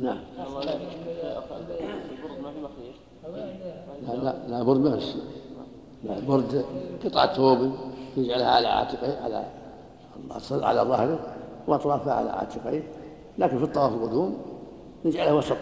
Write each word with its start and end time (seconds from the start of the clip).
نعم. 0.00 0.18
لا 4.02 4.12
لا 4.14 4.34
لا 4.48 4.62
برد 4.62 4.78
ما 4.78 5.00
لا 6.04 6.20
برد 6.20 6.64
قطعة 7.04 7.34
ثوب 7.34 7.72
يجعلها 8.16 8.50
على 8.50 8.68
عاتقه 8.68 9.24
على 9.24 9.46
على 10.50 10.80
ظهره 10.80 11.18
وأطرافها 11.66 12.12
على 12.12 12.30
عاتقيه 12.30 12.82
لكن 13.38 13.58
في 13.58 13.64
الطواف 13.64 13.92
القدوم 13.92 14.42
يجعلها 15.04 15.32
وسط 15.32 15.56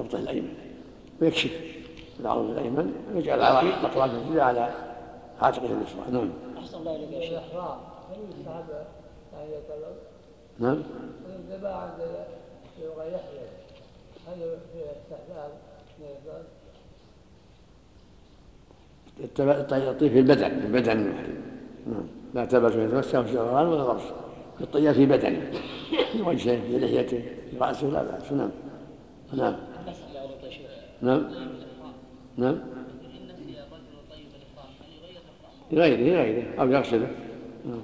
ابطه 0.00 0.18
الأيمن 0.18 0.54
ويكشف 1.20 1.50
العرض 2.20 2.50
الأيمن 2.50 2.94
ويجعل 3.14 3.40
أطراف 3.84 4.10
الجزء 4.14 4.40
على 4.40 4.70
عاتقه 5.40 5.64
اليسرى. 5.64 6.10
نعم. 6.10 6.30
أحسن 6.58 6.78
الله 6.78 6.96
إليك 6.96 7.12
يا 7.12 7.20
شيخ. 7.20 7.42
هل 8.10 8.18
يستحب 8.38 8.64
ان 9.34 9.48
يتلو؟ 9.48 9.92
نعم 10.58 10.82
الذبح 11.26 11.70
عند 11.70 12.00
يحيى. 12.98 13.61
الطيب 19.38 20.12
في 20.12 20.18
البدن 20.18 20.60
في 20.60 20.66
البدن. 20.66 20.90
المحرم 20.90 21.42
نعم. 21.86 22.06
لا 22.34 22.44
تلبس 22.44 22.74
يتمسح 22.74 23.20
في 23.20 23.32
شعران 23.32 23.66
ولا 23.66 23.82
غرس 23.82 24.02
الطيب 24.60 24.92
في 24.92 25.06
بدنه 25.06 25.50
في 26.12 26.22
وجهه 26.22 26.60
في 26.60 26.78
لحيته 26.78 27.22
في 27.50 27.58
رأسه 27.58 27.86
لا 27.86 28.02
بأس. 28.02 28.32
نعم. 28.32 28.50
نعم. 29.32 29.56
نعم. 31.02 31.30
نعم. 32.36 32.58
لغيره 35.72 35.96
لغيره. 35.96 36.60
أو 36.60 36.70
يغسله. 36.70 37.10
نعم. 37.66 37.82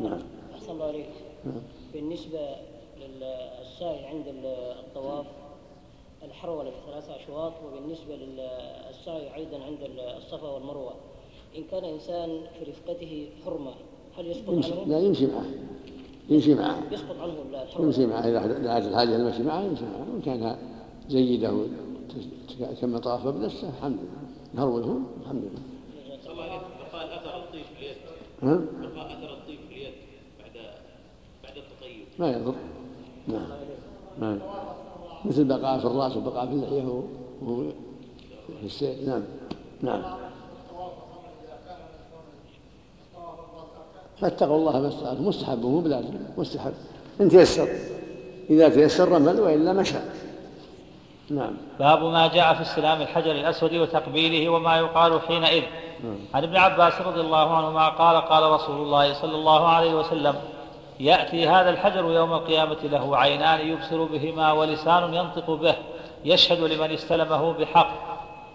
نعم. 0.00 0.20
أحسن 0.54 0.72
الله 0.72 0.88
عليك. 0.88 1.06
نعم. 1.44 1.62
بالنسبة 1.92 2.40
للسعي 3.00 4.06
عند 4.06 4.24
الطواف 4.26 5.26
الحرولة 6.26 6.70
بثلاثة 6.70 7.16
أشواط 7.16 7.52
وبالنسبة 7.66 8.16
للسعي 8.16 9.34
أيضا 9.34 9.64
عند 9.64 9.78
الصفا 10.16 10.48
والمروة. 10.48 10.94
إن 11.56 11.64
كان 11.70 11.84
إنسان 11.84 12.40
في 12.58 12.70
رفقته 12.70 13.28
حرمة 13.44 13.72
هل 14.18 14.26
يسقط 14.26 14.50
عنه؟ 14.50 14.84
لا 14.86 14.98
يمشي 14.98 15.26
معه. 15.26 15.44
يمشي 16.28 16.54
معه. 16.54 16.82
يسقط 16.92 17.16
عنه 17.20 17.62
الحرمة 17.62 17.86
يمشي 17.86 18.06
معه. 18.06 18.20
إذا 18.20 18.58
دعت 18.58 18.84
الحاجة 18.84 19.16
المشي 19.16 19.42
معه 19.42 19.62
يمشي 19.62 19.84
معه. 19.84 20.06
وإن 20.12 20.22
كان 20.22 20.58
جيدة 21.08 21.52
كما 22.80 22.98
طاف 22.98 23.26
بنفسه 23.26 23.68
الحمد 23.68 23.98
لله. 23.98 24.64
هروله 24.64 25.00
الحمد 25.22 25.42
لله. 25.42 25.62
بقاء 26.92 27.06
أثر 27.16 27.36
الطيب 27.36 27.64
في 27.64 27.78
اليد. 27.78 27.96
ها؟ 28.42 28.60
بقاء 28.80 29.06
أثر 29.12 29.32
الطيب 29.32 29.58
في 29.68 29.74
اليد 29.74 29.94
بعد 30.38 30.66
بعد 31.44 31.56
التطيب. 31.56 32.04
ما 32.18 32.30
يضر. 32.30 32.54
نعم. 33.28 33.48
نعم. 34.20 34.38
مثل 35.26 35.44
بقاء 35.44 35.78
في 35.78 35.84
الرأس 35.84 36.16
وبقاء 36.16 36.46
في 36.46 36.52
اللحيه 36.52 37.02
في 38.60 38.66
السير 38.66 38.96
نعم. 39.06 39.22
نعم. 39.82 40.02
فاتقوا 44.20 44.56
الله 44.56 44.80
ما 44.80 44.88
استطعتم. 44.88 45.28
مستحب 45.28 45.62
مو 45.62 45.80
بلازم. 45.80 46.14
مستحب. 46.38 46.72
إن 47.20 47.28
تيسر. 47.28 47.68
إذا 48.50 48.68
تيسر 48.68 49.08
رمل 49.08 49.40
وإلا 49.40 49.72
مشى 49.72 49.98
نعم. 51.30 51.52
باب 51.78 52.02
ما 52.02 52.26
جاء 52.26 52.54
في 52.54 52.62
استلام 52.62 53.02
الحجر 53.02 53.30
الأسود 53.30 53.74
وتقبيله 53.74 54.48
وما 54.48 54.76
يقال 54.76 55.20
حينئذ. 55.20 55.62
نعم. 56.04 56.18
عن 56.34 56.42
ابن 56.44 56.56
عباس 56.56 57.00
رضي 57.00 57.20
الله 57.20 57.56
عنهما 57.56 57.88
قال 57.88 58.16
قال 58.16 58.50
رسول 58.50 58.76
الله 58.76 59.14
صلى 59.14 59.34
الله 59.34 59.68
عليه 59.68 59.94
وسلم 59.94 60.34
يأتي 61.00 61.48
هذا 61.48 61.70
الحجر 61.70 62.10
يوم 62.10 62.32
القيامة 62.32 62.76
له 62.82 63.16
عينان 63.16 63.68
يبصر 63.68 64.04
بهما 64.04 64.52
ولسان 64.52 65.14
ينطق 65.14 65.50
به 65.50 65.74
يشهد 66.24 66.60
لمن 66.60 66.90
استلمه 66.90 67.52
بحق. 67.52 67.90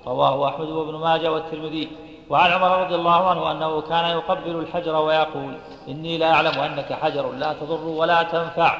رواه 0.08 0.50
أحمد 0.50 0.70
وابن 0.70 0.96
ماجه 0.96 1.32
والترمذي. 1.32 1.90
وعن 2.30 2.52
عمر 2.52 2.82
رضي 2.84 2.96
الله 2.96 3.30
عنه 3.30 3.52
أنه 3.52 3.82
كان 3.82 4.06
يقبل 4.06 4.56
الحجر 4.60 4.96
ويقول 4.96 5.58
إني 5.88 6.18
لا 6.18 6.34
أعلم 6.34 6.60
أنك 6.60 6.94
حجر 6.94 7.32
لا 7.32 7.54
تضر 7.54 7.88
ولا 7.88 8.24
تنفع 8.24 8.78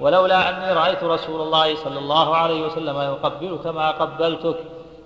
ولولا 0.00 0.48
أني 0.48 0.72
رأيت 0.72 1.04
رسول 1.04 1.40
الله 1.40 1.74
صلى 1.74 1.98
الله 1.98 2.36
عليه 2.36 2.66
وسلم 2.66 3.00
يقبلك 3.00 3.66
ما 3.66 3.90
قبلتك. 3.90 4.56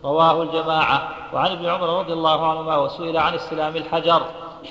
رواه 0.04 0.42
الجماعة. 0.42 1.08
وعن 1.32 1.50
ابن 1.50 1.66
عمر 1.66 1.98
رضي 1.98 2.12
الله 2.12 2.46
عنهما 2.46 2.76
وسئل 2.76 3.16
عن 3.16 3.34
استلام 3.34 3.76
الحجر. 3.76 4.22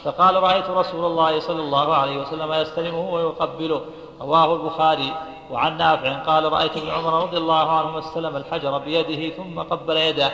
فقال 0.03 0.44
رأيت 0.44 0.69
رسول 0.69 1.06
الله 1.06 1.40
صلى 1.40 1.59
الله 1.59 1.94
عليه 1.96 2.22
وسلم 2.22 2.53
يستلمه 2.53 3.13
ويقبله. 3.13 3.81
رواه 4.22 4.56
البخاري. 4.56 5.13
وعن 5.52 5.78
نافع 5.78 6.13
قال 6.13 6.53
رأيت 6.53 6.78
ابن 6.78 6.90
عمر 6.90 7.24
رضي 7.24 7.38
الله 7.38 7.69
عنهما 7.69 8.00
استلم 8.00 8.35
الحجر 8.35 8.78
بيده 8.78 9.35
ثم 9.35 9.59
قبل 9.59 9.97
يده. 9.97 10.31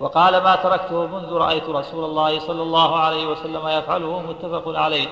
وقال 0.00 0.42
ما 0.42 0.56
تركته 0.56 1.06
منذ 1.06 1.32
رأيت 1.32 1.68
رسول 1.68 2.04
الله 2.04 2.38
صلى 2.38 2.62
الله 2.62 2.96
عليه 2.96 3.26
وسلم 3.26 3.68
يفعله 3.68 4.22
متفق 4.22 4.78
عليه. 4.78 5.06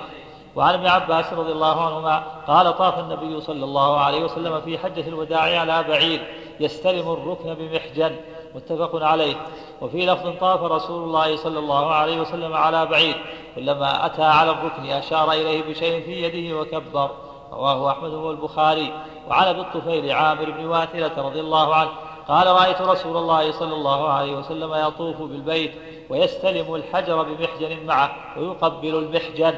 وعن 0.57 0.75
ابن 0.75 0.87
عباس 0.87 1.33
رضي 1.33 1.53
الله 1.53 1.87
عنهما 1.87 2.23
قال 2.47 2.79
طاف 2.79 2.99
النبي 2.99 3.41
صلى 3.41 3.65
الله 3.65 4.01
عليه 4.01 4.25
وسلم 4.25 4.61
في 4.61 4.79
حجة 4.79 5.09
الوداع 5.09 5.61
على 5.61 5.83
بعير. 5.89 6.35
يستلم 6.61 7.13
الركن 7.13 7.55
بمحجن. 7.55 8.17
متفق 8.55 9.03
عليه. 9.03 9.35
وفي 9.81 10.07
لفظ 10.07 10.31
طاف 10.41 10.63
رسول 10.63 11.05
الله 11.05 11.37
صلى 11.37 11.59
الله 11.59 11.95
عليه 11.95 12.21
وسلم 12.21 12.55
على 12.55 12.87
بعير 12.87 13.17
كلما 13.57 14.07
أتى 14.07 14.23
على 14.23 14.51
الركن 14.51 14.91
أشار 14.91 15.33
إليه 15.33 15.63
بشيء 15.63 16.05
في 16.05 16.23
يده 16.23 16.61
وكبر. 16.61 17.11
رواه 17.53 17.91
أحمد 17.91 18.11
والبخاري. 18.11 18.93
وعن 19.29 19.47
أبي 19.47 19.61
الطفيل 19.61 20.12
عامر 20.12 20.51
بن 20.51 20.67
واثلة 20.67 21.27
رضي 21.27 21.41
الله 21.41 21.75
عنه 21.75 21.91
قال 22.29 22.47
رأيت 22.47 22.83
رسول 22.83 23.17
الله 23.17 23.53
صلى 23.53 23.75
الله 23.75 24.09
عليه 24.09 24.37
وسلم 24.37 24.75
يطوف 24.75 25.23
بالبيت 25.23 25.73
ويستلم 26.11 26.75
الحجر 26.75 27.23
بمحجن 27.23 27.87
معه 27.87 28.11
ويقبل 28.37 28.95
المحجن. 28.95 29.55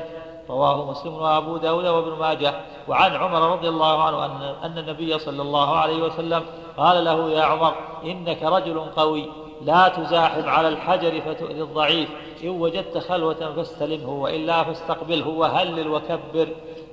رواه 0.50 0.90
مسلم 0.90 1.14
وأبو 1.14 1.56
داود 1.56 1.86
وابن 1.86 2.18
ماجه. 2.18 2.54
وعن 2.88 3.16
عمر 3.16 3.52
رضي 3.52 3.68
الله 3.68 4.02
عنه 4.02 4.24
أن 4.64 4.78
النبي 4.78 5.18
صلى 5.18 5.42
الله 5.42 5.76
عليه 5.76 6.02
وسلم 6.02 6.42
قال 6.76 7.04
له 7.04 7.30
يا 7.30 7.42
عمر 7.42 7.74
إنك 8.04 8.42
رجل 8.42 8.80
قوي 8.80 9.26
لا 9.62 9.88
تزاحم 9.88 10.48
على 10.48 10.68
الحجر 10.68 11.20
فتؤذي 11.20 11.62
الضعيف. 11.62 12.08
إن 12.44 12.48
وجدت 12.48 12.98
خلوة 12.98 13.54
فاستلمه 13.54 14.22
وإلا 14.22 14.64
فاستقبله 14.64 15.28
وهلل 15.28 15.88
وكبر. 15.88 16.48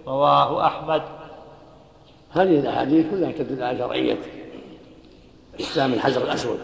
رواه 0.07 0.67
أحمد. 0.67 1.01
هذه 2.31 2.59
الأحاديث 2.59 3.11
كلها 3.11 3.31
تدل 3.31 3.63
على 3.63 3.77
شرعية 3.77 4.17
استلام 5.59 5.93
الحجر 5.93 6.23
الأسود 6.23 6.59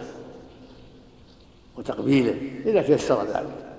وتقبيله 1.78 2.35
إذا 2.66 2.81
تيسر 2.81 3.23
ذلك. 3.23 3.75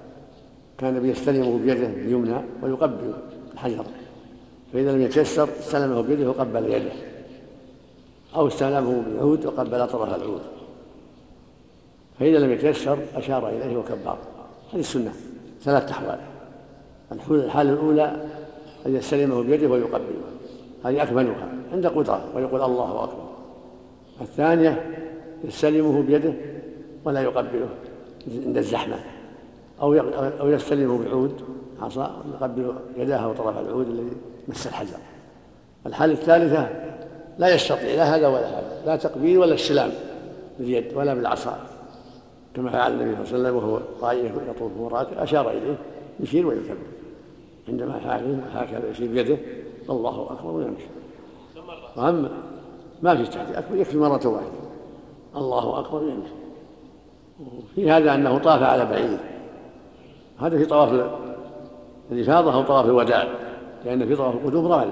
كان 0.78 1.10
يستلمه 1.10 1.58
بيده 1.58 1.86
اليمنى 1.86 2.40
ويقبل 2.62 3.14
الحجر. 3.54 3.84
فإذا 4.72 4.92
لم 4.92 5.02
يتيسر 5.02 5.48
استلمه 5.58 6.00
بيده 6.00 6.28
وقبل 6.28 6.72
يده. 6.72 7.17
أو 8.38 8.46
استلمه 8.46 9.02
بالعود 9.06 9.46
وقبل 9.46 9.86
طرف 9.88 10.14
العود. 10.14 10.40
فإذا 12.18 12.38
لم 12.38 12.52
يتيسر 12.52 12.98
أشار 13.14 13.48
إليه 13.48 13.76
وكبر. 13.76 14.16
هذه 14.72 14.80
السنة 14.80 15.12
ثلاث 15.62 15.90
أحوال. 15.90 16.18
الحالة 17.30 17.72
الأولى 17.72 18.16
أن 18.86 18.96
يستلمه 18.96 19.42
بيده 19.42 19.68
ويقبله. 19.68 20.22
هذه 20.84 21.02
أكملها 21.02 21.48
عند 21.72 21.86
قدرة 21.86 22.24
ويقول 22.34 22.62
الله 22.62 23.04
أكبر. 23.04 23.28
الثانية 24.20 25.04
يستلمه 25.44 26.02
بيده 26.02 26.32
ولا 27.04 27.20
يقبله 27.20 27.68
عند 28.46 28.56
الزحمة. 28.56 28.96
أو 29.80 29.94
أو 30.40 30.50
يستلمه 30.50 31.04
بعود 31.04 31.42
عصا 31.82 32.24
يقبل 32.34 32.74
يداه 32.96 33.28
وطرف 33.28 33.58
العود 33.58 33.88
الذي 33.88 34.16
مس 34.48 34.66
الحجر 34.66 34.96
الحالة 35.86 36.12
الثالثة 36.12 36.87
لا 37.38 37.54
يستطيع 37.54 37.94
لا 37.94 38.16
هذا 38.16 38.28
ولا 38.28 38.48
هذا 38.48 38.82
لا 38.86 38.96
تقبيل 38.96 39.38
ولا 39.38 39.54
استلام 39.54 39.90
باليد 40.58 40.94
ولا 40.94 41.14
بالعصا. 41.14 41.58
كما 42.54 42.70
فعل 42.70 42.92
النبي 42.92 43.26
صلى 43.26 43.36
الله 43.36 43.48
عليه 43.48 43.58
وسلم 43.58 43.70
وهو 43.70 43.80
طائف 44.00 44.32
يطوف 44.48 44.72
وراءه 44.78 45.22
أشار 45.22 45.50
إليه 45.50 45.78
يشير 46.20 46.46
ويكبر. 46.46 46.76
عندما 47.68 47.98
فعل 47.98 48.40
هكذا 48.54 48.90
يشير 48.90 49.08
بيده 49.08 49.38
الله 49.90 50.26
أكبر 50.30 50.50
ويمشي 50.50 50.86
وأما 51.96 52.30
ما 53.02 53.16
في 53.16 53.26
تحديد 53.26 53.56
أكبر 53.56 53.76
يكفي 53.76 53.98
مرة 53.98 54.26
واحدة. 54.26 54.48
الله 55.36 55.78
أكبر 55.78 56.02
يمشي. 56.02 56.32
في 57.74 57.90
هذا 57.90 58.14
أنه 58.14 58.38
طاف 58.38 58.62
على 58.62 58.84
بعيد. 58.84 59.18
هذا 60.38 60.58
في 60.58 60.64
طواف 60.64 61.10
الإفاضة 62.12 62.54
أو 62.54 62.62
طواف 62.62 62.86
الوداع 62.86 63.28
لأن 63.84 64.06
في 64.06 64.16
طواف 64.16 64.34
القدوم 64.34 64.72
رمل 64.72 64.90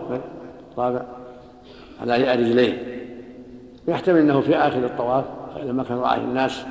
طاف 0.76 1.02
على 2.00 2.34
رجليه 2.34 2.96
يحتمل 3.88 4.18
أنه 4.18 4.40
في 4.40 4.56
آخر 4.56 4.84
الطواف 4.84 5.24
لما 5.62 5.84
كان 5.84 5.98
رآه 5.98 6.16
الناس 6.16 6.64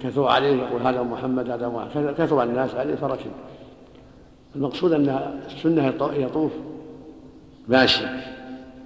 كثر 0.00 0.28
عليه 0.28 0.62
يقول 0.62 0.82
هذا 0.82 1.02
محمد 1.02 1.50
هذا 1.50 1.68
محمد 1.68 2.14
كثر 2.18 2.42
الناس 2.42 2.74
عليه 2.74 2.94
فركب. 2.94 3.30
المقصود 4.56 4.92
أن 4.92 5.40
السنة 5.46 5.94
يطوف 6.16 6.52
ماشي 7.68 8.04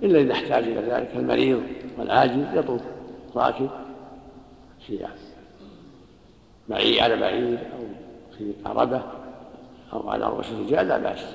إلا 0.02 0.20
إذا 0.20 0.32
احتاج 0.32 0.64
إلى 0.64 0.92
ذلك. 0.92 1.10
المريض 1.16 1.62
والعاجز 1.98 2.44
يطوف 2.54 2.80
راكب 3.36 3.70
في 4.86 5.06
بعير 6.68 7.02
على 7.02 7.16
بعير 7.16 7.58
أو 7.58 7.84
في 8.38 8.52
عربة 8.66 9.02
أو 9.92 10.10
على 10.10 10.26
رؤوس 10.26 10.46
الرجال 10.52 10.88
لا 10.88 10.98
بأس. 10.98 11.34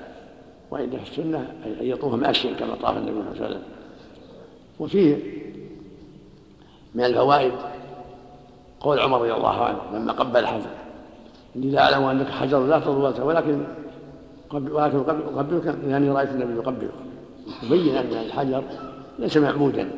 وإن 0.72 0.89
في 0.89 1.12
السنة 1.12 1.54
أن 1.66 1.75
يطوف 1.81 2.13
ماشيا 2.13 2.54
كما 2.54 2.75
طاف 2.75 2.98
النبي 2.98 3.12
صلى 3.12 3.22
الله 3.22 3.45
عليه 3.45 3.45
وسلم. 3.45 3.63
وفيه 4.81 5.18
من 6.95 7.04
الفوائد 7.04 7.51
قول 8.80 9.00
عمر 9.00 9.22
رضي 9.22 9.33
الله 9.33 9.63
عنه 9.63 9.80
لما 9.94 10.12
قبل 10.13 10.48
حجر. 10.48 10.69
إني 11.56 11.72
لا 11.72 11.81
أعلم 11.94 12.04
أنك 12.04 12.30
حجر 12.30 12.66
لا 12.66 12.80
تضر 12.80 13.25
ولكن 13.25 13.63
ولكن 14.51 14.98
أقبلك 14.98 15.66
لأني 15.66 16.10
رأيت 16.10 16.30
النبي 16.30 16.54
يقبلك. 16.54 16.92
يبين 17.63 17.95
أن 17.95 18.13
الحجر 18.25 18.63
ليس 19.19 19.38
معبودا 19.38 19.89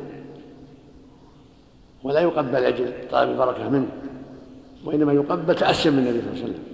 ولا 2.02 2.20
يقبل 2.20 2.56
أجل 2.56 2.92
طلب 3.10 3.30
البركة 3.30 3.68
منه 3.68 3.88
وإنما 4.84 5.12
يقبل 5.12 5.54
تأسيا 5.54 5.90
من 5.90 5.98
النبي 5.98 6.20
صلى 6.20 6.30
الله 6.30 6.42
عليه 6.42 6.44
وسلم. 6.44 6.64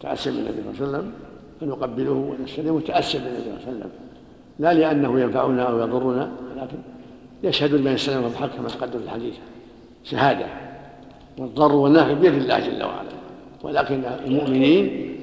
تأسيا 0.00 0.32
من 0.32 0.38
النبي 0.38 0.62
صلى 0.62 0.86
الله 0.86 0.98
عليه 0.98 0.98
وسلم 0.98 1.12
أن 1.62 1.68
نقبله 1.68 2.10
ونستلمه 2.10 2.80
تأسيا 2.80 3.20
من 3.20 3.26
النبي 3.26 3.42
صلى 3.42 3.50
الله 3.50 3.66
عليه 3.66 3.76
وسلم. 3.76 3.90
لا 4.58 4.74
لأنه 4.74 5.20
ينفعنا 5.20 5.62
أو 5.62 5.78
يضرنا 5.78 6.32
ولكن 6.62 6.76
يشهد 7.42 7.74
بأن 7.74 7.94
يستلمه 7.94 8.28
بحق 8.28 8.56
كما 8.56 8.68
تقدم 8.68 9.00
الحديث 9.04 9.34
شهادة 10.04 10.46
والضر 11.38 11.72
والنافع 11.72 12.12
بيد 12.12 12.34
الله 12.34 12.58
جل 12.58 12.82
وعلا. 12.82 13.08
ولكن 13.62 14.02
المؤمنين 14.26 15.16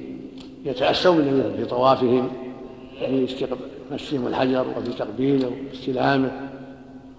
بالنبي 1.16 1.56
في 1.56 1.64
طوافهم 1.64 2.30
في 2.98 3.46
مسهم 3.90 4.26
الحجر 4.26 4.66
وفي 4.76 4.92
تقبيله 4.92 5.50
واستلامه. 5.68 6.30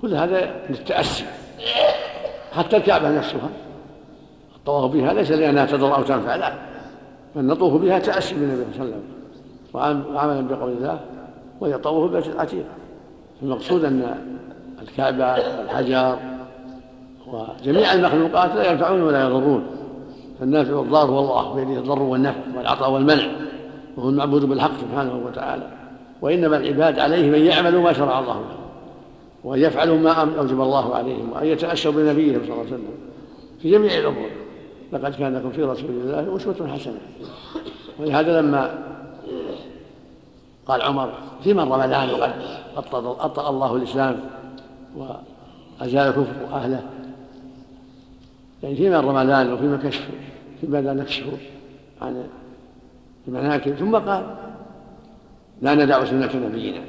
كل 0.02 0.16
هذا 0.16 0.66
للتأسي 0.70 1.26
حتى 2.54 2.78
الكعبة 2.78 3.18
نفسها 3.18 3.50
الطواف 4.56 4.92
بها 4.92 5.14
ليس 5.14 5.32
لأنها 5.32 5.66
تضر 5.66 5.96
أو 5.96 6.04
تنفع 6.04 6.36
لا. 6.36 6.54
بل 7.36 7.46
نطوف 7.46 7.82
بها 7.82 8.00
تأسي 8.00 8.36
بالنبي 8.36 8.64
صلى 8.78 8.84
الله 8.84 8.96
عليه 9.74 9.96
وسلم 10.00 10.16
وعملا 10.16 10.42
بقول 10.42 10.72
الله 10.72 11.00
وهي 11.60 11.78
طوف 11.78 12.12
البيت 12.12 12.28
العتيق 12.28 12.66
المقصود 13.44 13.86
أن 13.86 14.16
الكعبة 14.82 15.36
والحجر 15.60 16.18
وجميع 17.28 17.94
المخلوقات 17.94 18.56
لا 18.56 18.72
ينفعون 18.72 19.02
ولا 19.02 19.24
يضرون. 19.24 19.64
فالنافع 20.40 20.74
والضار 20.74 21.10
هو 21.10 21.20
الله 21.20 21.54
بيده 21.56 21.80
الضر 21.80 22.02
والنفع 22.02 22.40
والعطاء 22.58 22.92
والمنع 22.92 23.28
وهو 23.98 24.10
المعبود 24.10 24.46
بالحق 24.46 24.72
سبحانه 24.82 25.22
وتعالى. 25.26 25.68
وإنما 26.22 26.58
العباد 26.58 27.00
عليهم 27.00 27.34
أن 27.34 27.42
يعملوا 27.42 27.82
ما 27.82 27.94
شرع 27.94 28.20
الله 28.20 28.34
لهم 28.34 28.62
وأن 29.44 29.60
يفعلوا 29.60 29.98
ما 29.98 30.12
أوجب 30.40 30.62
الله 30.62 30.96
عليهم 30.96 31.32
وأن 31.32 31.48
يتأسوا 31.48 31.92
بنبيهم 31.92 32.40
صلى 32.44 32.54
الله 32.54 32.66
عليه 32.66 32.68
وسلم 32.68 32.94
في 33.62 33.72
جميع 33.72 33.98
الأمور. 33.98 34.30
لقد 34.94 35.16
كان 35.16 35.36
لكم 35.36 35.52
في 35.52 35.64
رسول 35.64 35.90
الله 35.90 36.36
أسوة 36.36 36.68
حسنة. 36.68 36.98
ولهذا 38.00 38.42
لما 38.42 38.84
قال 40.72 40.82
عمر 40.82 41.10
في 41.44 41.54
من 41.54 41.60
رمضان 41.60 42.10
وقد 42.76 43.06
أبطأ 43.06 43.50
الله 43.50 43.76
الإسلام 43.76 44.20
وأزال 44.96 46.08
الكفر 46.08 46.56
أهله. 46.56 46.84
يعني 48.64 48.76
فيما 48.76 49.00
رمضان 49.00 49.54
وفيما 49.54 49.78
كشف 49.78 50.10
فيما 50.62 50.82
لا 50.82 50.94
نكشف 50.94 51.26
عن 52.02 52.24
المناكب. 53.28 53.76
ثم 53.76 53.96
قال 53.96 54.36
لا 55.62 55.76
ندع 55.76 56.06
سنة 56.06 56.30
نبينا. 56.36 56.82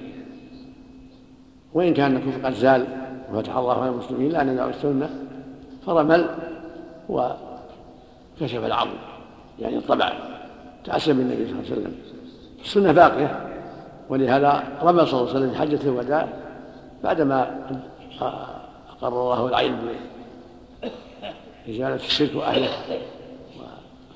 وإن 1.75 1.94
كان 1.94 2.17
الكفر 2.17 2.46
قد 2.46 2.52
زال 2.52 2.87
وفتح 3.32 3.56
الله 3.56 3.82
على 3.82 3.90
المسلمين 3.90 4.32
لا 4.32 4.43
ندع 4.43 4.69
السنة. 4.69 5.11
فرمل 5.87 6.26
وكشف 7.08 8.64
العظم. 8.64 8.90
يعني 9.61 9.76
الطبع 9.76 10.12
تعسم 10.85 11.12
بالنبي 11.12 11.46
صلى 11.46 11.52
الله 11.52 11.64
عليه 11.70 11.73
وسلم. 11.73 11.94
السنة 12.64 12.93
باقية. 12.93 13.51
ولهذا 14.12 14.79
رمى 14.82 15.06
صلى 15.06 15.20
الله 15.20 15.31
عليه 15.31 15.38
وسلم 15.38 15.50
في 15.50 15.59
حجة 15.59 15.88
الوداع 15.88 16.29
بعدما 17.05 17.69
أقر 18.91 19.09
الله 19.09 19.47
العين 19.47 19.76
بإزالة 21.67 21.94
الشرك 21.94 22.37
وأهله 22.37 22.70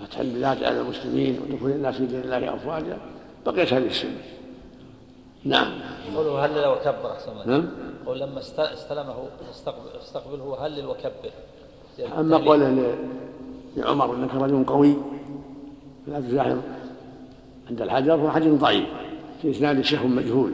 وفتح 0.01 0.19
البلاد 0.19 0.65
على 0.65 0.81
المسلمين 0.81 1.41
ودخول 1.43 1.71
الناس 1.71 1.95
في 1.95 2.07
دين 2.07 2.21
الله 2.21 2.55
أفواجا 2.55 2.99
بقيت 3.47 3.73
هذه 3.73 3.87
السنة. 3.87 4.11
نعم. 5.45 5.73
قوله 6.17 6.45
هلل 6.45 6.67
وكبر 6.67 7.13
أحسن 7.13 7.51
نعم. 7.51 7.69
قول 8.07 8.21
لما 8.21 8.41
استلمه 8.59 9.15
استقبله 10.03 10.67
هلل 10.67 10.87
وكبر؟ 10.87 11.31
أما 12.19 12.37
قوله 12.37 12.95
لعمر 13.77 14.15
إنك 14.15 14.35
رجل 14.35 14.65
قوي. 14.65 14.97
لا 16.07 16.21
تزاحم 16.21 16.59
عند 17.71 17.83
الحجر 17.83 18.15
هو 18.15 18.31
حديث 18.31 18.53
ضعيف. 18.53 19.06
في 19.43 19.50
إسناد 19.50 19.79
الشيخ 19.79 20.03
مجهول. 20.03 20.50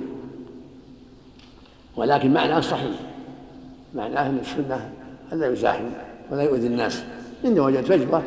ولكن 1.96 2.32
معناه 2.32 2.61
صحيح. 2.61 2.96
معناه 3.94 4.29
أن 4.31 4.38
السنة 4.38 4.90
ألا 5.32 5.52
يزاحم 5.52 5.84
ولا 6.31 6.43
يؤذي 6.43 6.67
الناس؟ 6.67 7.05
إن 7.44 7.61
وجد 7.61 7.84
فجوة 7.84 8.23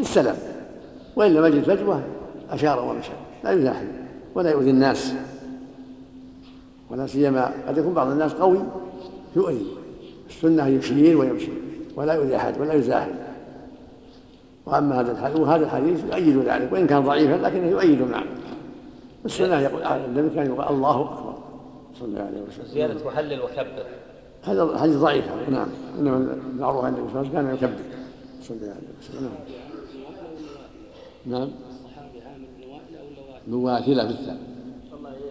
استلم 0.00 0.36
وإن 1.16 1.34
لم 1.34 1.44
يجد 1.44 1.62
فجوة 1.62 2.02
أشار 2.50 2.84
ومشى. 2.84 3.12
لا 3.44 3.50
يزاحم 3.50 3.86
ولا 4.34 4.50
يؤذي 4.50 4.70
الناس. 4.70 5.14
ولا 6.90 7.06
سيما 7.06 7.52
قد 7.68 7.78
يكون 7.78 7.94
بعض 7.94 8.10
الناس 8.10 8.32
قوي 8.32 8.58
يؤذي. 9.36 9.66
السنة 10.28 10.66
يشير 10.66 11.16
ويمشي. 11.16 11.52
ولا 11.96 12.14
يؤذي 12.14 12.36
أحد 12.36 12.60
ولا 12.60 12.74
يزاحم. 12.74 13.10
وأما 14.66 15.00
هذا 15.00 15.12
الحديث 15.12 15.40
وهذا 15.40 15.64
الحديث 15.64 16.04
يؤيد 16.04 16.38
ذلك. 16.38 16.72
وإن 16.72 16.86
كان 16.86 17.02
ضعيفا 17.02 17.46
لكنه 17.46 17.66
يؤيد 17.66 18.00
المعنى 18.00 18.28
السنة 19.24 19.60
يقول 19.60 19.82
النبي 19.82 20.34
كان 20.34 20.46
يقول 20.46 20.64
الله 20.64 21.00
أكبر. 21.00 21.34
صلى 21.98 22.08
الله 22.08 22.20
عليه 22.20 22.42
وسلم. 22.42 22.66
زيادة 22.66 23.06
وحلل 23.06 23.42
وكبر. 23.42 23.86
هذا 24.42 24.78
حديث 24.78 24.96
ضعيف. 24.96 25.24
نعم. 25.48 25.68
إنما 25.98 26.16
المعروف 26.16 26.84
عن 26.84 26.94
النبي 26.94 27.12
صلى 27.12 27.20
الله 27.20 27.38
عليه 27.38 27.48
وسلم 27.48 27.56
كان 27.56 27.70
يكبر. 27.70 27.82
صلى 28.42 28.56
الله 28.56 28.68
عليه 28.68 28.88
وسلم. 29.00 29.30
نعم. 31.26 31.40
نعم 31.40 31.50
نواثلة 33.48 34.04
بالثاء 34.04 34.38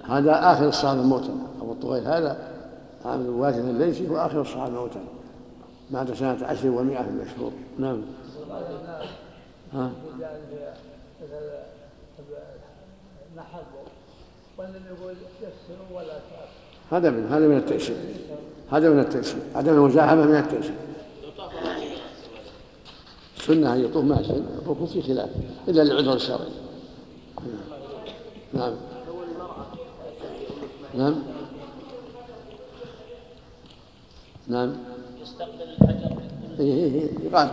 هذا 0.03 0.51
آخر 0.51 0.67
الصحابة 0.67 1.01
موتا 1.01 1.35
أبو 1.61 1.71
الطغيل 1.71 2.07
هذا 2.07 2.53
عامل 3.05 3.25
نواثلة 3.25 3.69
الليثي 3.69 4.09
هو 4.09 4.17
آخر 4.17 4.41
الصحابة 4.41 4.71
موتا 4.71 4.99
مات 5.91 6.11
سنة 6.11 6.37
عشر 6.41 6.69
ومائة 6.69 7.03
في 7.03 7.09
المشهور. 7.09 7.51
نعم. 7.79 8.01
ها؟ 9.73 9.91
هذا 16.91 17.09
من 17.09 17.27
هذا 17.27 17.47
من 17.47 17.57
التأشير. 17.57 17.95
هذا 18.71 18.89
من 18.89 18.99
التيسير 18.99 19.39
عدم 19.55 19.73
المزاحمة 19.73 20.25
من 20.25 20.35
التيسير 20.35 20.75
السنة 23.37 23.73
أن 23.73 23.83
يطوف 23.83 24.05
ماشيا 24.05 24.43
الركوب 24.61 24.87
في 24.87 25.01
خلاف. 25.01 25.29
إلا 25.67 25.81
للعذر 25.81 26.13
الشرعي. 26.13 26.49
نعم. 28.53 28.73
نعم. 30.93 31.15
نعم. 34.47 34.75
يستقبل 35.21 35.61
الحجر. 35.61 36.17
إيه 36.59 36.73
إيه 36.73 37.01
إيه. 37.01 37.09
يقاتل. 37.25 37.51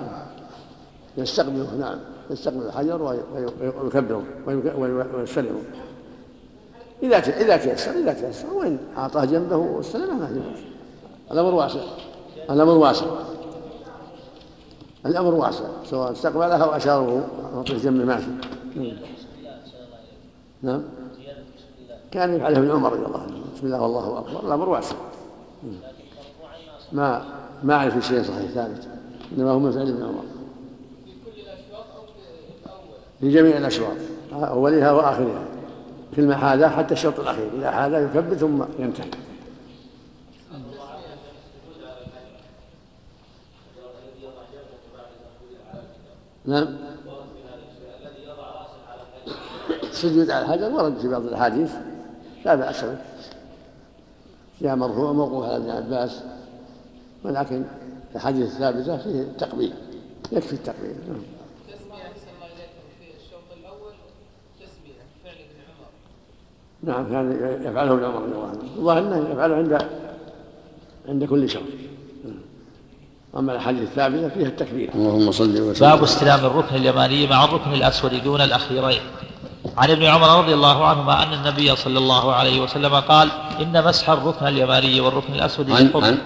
يستقبله. 1.17 1.75
نعم. 1.75 1.99
يستقبل 2.31 2.63
الحجر 2.67 3.03
ويكبره 3.83 4.25
ويسلمه 5.15 5.61
إذا 7.03 7.19
إذا 7.19 7.57
تيسر 7.57 7.91
إذا 7.91 8.13
تيسر 8.13 8.55
وإن 8.55 8.79
أعطاه 8.97 9.25
جنبه 9.25 9.57
واستلمه 9.57 10.15
ما 10.15 10.27
في 10.27 10.41
الأمر 11.33 11.55
واسع. 11.55 11.81
الأمر 12.51 12.73
واسع. 12.73 13.07
الأمر 15.07 15.35
واسع. 15.35 15.65
سواء 15.85 16.13
استقبلها 16.13 16.65
أو 16.65 16.71
أشاره 16.71 17.29
أعطيه 17.55 17.79
جنبه 17.79 18.05
ماشي 18.05 18.27
نعم. 20.63 20.83
كان 22.11 22.37
يفعله 22.37 22.59
ابن 22.59 22.71
عمر 22.71 22.93
رضي 22.93 23.07
الله 23.07 23.21
عنه. 23.21 23.41
بسم 23.57 23.67
الله 23.67 23.83
والله 23.83 24.19
أكبر. 24.19 24.47
الأمر 24.47 24.69
واسع. 24.69 24.97
ما 26.93 27.25
ما 27.63 27.75
أعرف 27.75 28.07
شيء 28.07 28.23
صحيح 28.23 28.51
ثابت. 28.51 28.89
إنما 29.39 29.51
هو 29.51 29.59
من 29.59 29.73
فعل 29.73 29.89
ابن 29.89 30.03
عمر. 30.03 30.40
في 33.21 33.29
جميع 33.29 33.57
الأشواط 33.57 33.97
أولها 34.33 34.93
وآخرها 34.93 35.45
في 36.15 36.21
المحاذاة 36.21 36.69
حتى 36.69 36.95
الشوط 36.95 37.21
الأخير 37.21 37.51
إذا 37.59 37.71
حاذا 37.71 38.05
يكبر 38.05 38.35
ثم 38.35 38.63
ينتهي. 38.79 39.11
نعم. 46.45 46.77
السجود 49.83 50.31
على 50.31 50.45
الحجر 50.45 50.71
ورد 50.71 50.99
في 50.99 51.09
بعض 51.09 51.23
الأحاديث 51.23 51.73
لا 52.45 52.55
بأس 52.55 52.85
به. 52.85 52.99
جاء 54.61 54.77
مرفوع 54.77 55.13
موقوف 55.13 55.45
على 55.45 55.57
ابن 55.57 55.71
عباس 55.71 56.23
ولكن 57.25 57.65
الحديث 58.15 58.47
الثابتة 58.47 58.97
فيه 58.97 59.21
التقبيل 59.21 59.73
يكفي 60.33 60.53
التقبيل. 60.53 60.95
نعم 61.09 61.23
تسمية 61.69 62.03
أحسن 62.03 62.29
الله 62.35 62.47
إليكم 62.47 62.85
في 62.99 63.07
الشوط 63.25 63.59
الأول 63.59 63.93
تسمية 64.61 65.01
فعل 65.25 65.35
ابن 65.35 65.61
عمر 65.69 65.91
نعم 66.85 67.05
كان 67.13 67.59
يفعله 67.65 67.93
ابن 67.93 68.05
عمر 68.05 68.15
رضي 68.23 68.33
الله 68.33 68.49
عنه. 68.49 68.59
الظاهر 68.79 68.99
إنه 68.99 69.29
يفعله 69.33 69.55
عند 69.55 69.87
عند 71.09 71.25
كل 71.25 71.49
شوط 71.49 71.63
أما 73.37 73.53
الأحاديث 73.53 73.83
الثابتة 73.83 74.29
فيها 74.29 74.47
التكبير. 74.47 74.91
اللهم 74.95 75.33
صل 75.33 75.61
وسلم. 75.61 75.89
باب 75.91 76.03
استلام 76.03 76.47
الركن 76.47 76.77
اليماني 76.77 77.27
مع 77.27 77.45
الركن 77.45 77.73
الأسود 77.73 78.23
دون 78.25 78.41
الأخيرين. 78.41 79.01
عن 79.79 79.91
ابن 79.91 80.05
عمر 80.05 80.39
رضي 80.43 80.55
الله 80.55 80.85
عنهما 80.87 81.23
أن 81.23 81.33
النبي 81.33 81.77
صلى 81.77 81.99
الله 81.99 82.35
عليه 82.35 82.61
وسلم 82.61 82.95
قال 82.95 83.29
إن 83.61 83.85
مسح 83.85 84.11
الركن 84.11 84.47
اليماني 84.47 85.01
والركن 85.01 85.35
الأسود 85.35 85.71
عن- 85.71 85.87
يحط 85.87 86.05
عن؟ 86.05 86.19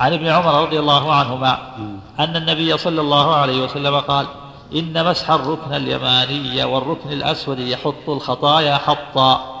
عن 0.00 0.12
ابن 0.12 0.26
عمر 0.26 0.62
رضي 0.66 0.78
الله 0.78 1.12
عنهما 1.14 1.58
أن 2.18 2.36
النبي 2.36 2.78
صلى 2.78 3.00
الله 3.00 3.34
عليه 3.34 3.64
وسلم 3.64 3.96
قال 4.00 4.26
إن 4.74 5.04
مسح 5.10 5.30
الركن 5.30 5.74
اليماني 5.74 6.64
والركن 6.64 7.12
الأسود 7.12 7.58
يحط 7.58 8.08
الخطايا 8.08 8.74
حطا. 8.76 9.59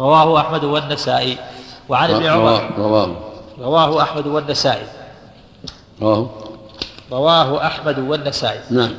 رواه 0.00 0.40
أحمد 0.40 0.64
والنسائي. 0.64 1.38
وعن 1.88 2.10
ابن 2.10 2.26
عمر. 2.26 2.40
رواه 2.42 2.68
رواه. 2.78 3.16
رواه 3.60 4.02
أحمد 4.02 4.26
والنسائي. 4.26 4.86
رواه. 6.02 6.30
رواه 7.12 7.66
أحمد 7.66 7.98
والنسائي. 7.98 8.60
نعم. 8.70 8.90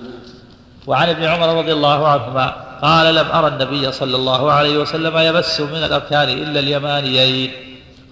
وعن 0.87 1.09
ابن 1.09 1.23
عمر 1.23 1.57
رضي 1.57 1.73
الله 1.73 2.07
عنهما 2.07 2.55
قال 2.81 3.15
لم 3.15 3.31
أرى 3.31 3.47
النبي 3.47 3.91
صلى 3.91 4.15
الله 4.15 4.51
عليه 4.51 4.77
وسلم 4.77 5.17
يمس 5.17 5.61
من 5.61 5.83
الأركان 5.83 6.29
إلا 6.29 6.59
اليمانيين 6.59 7.51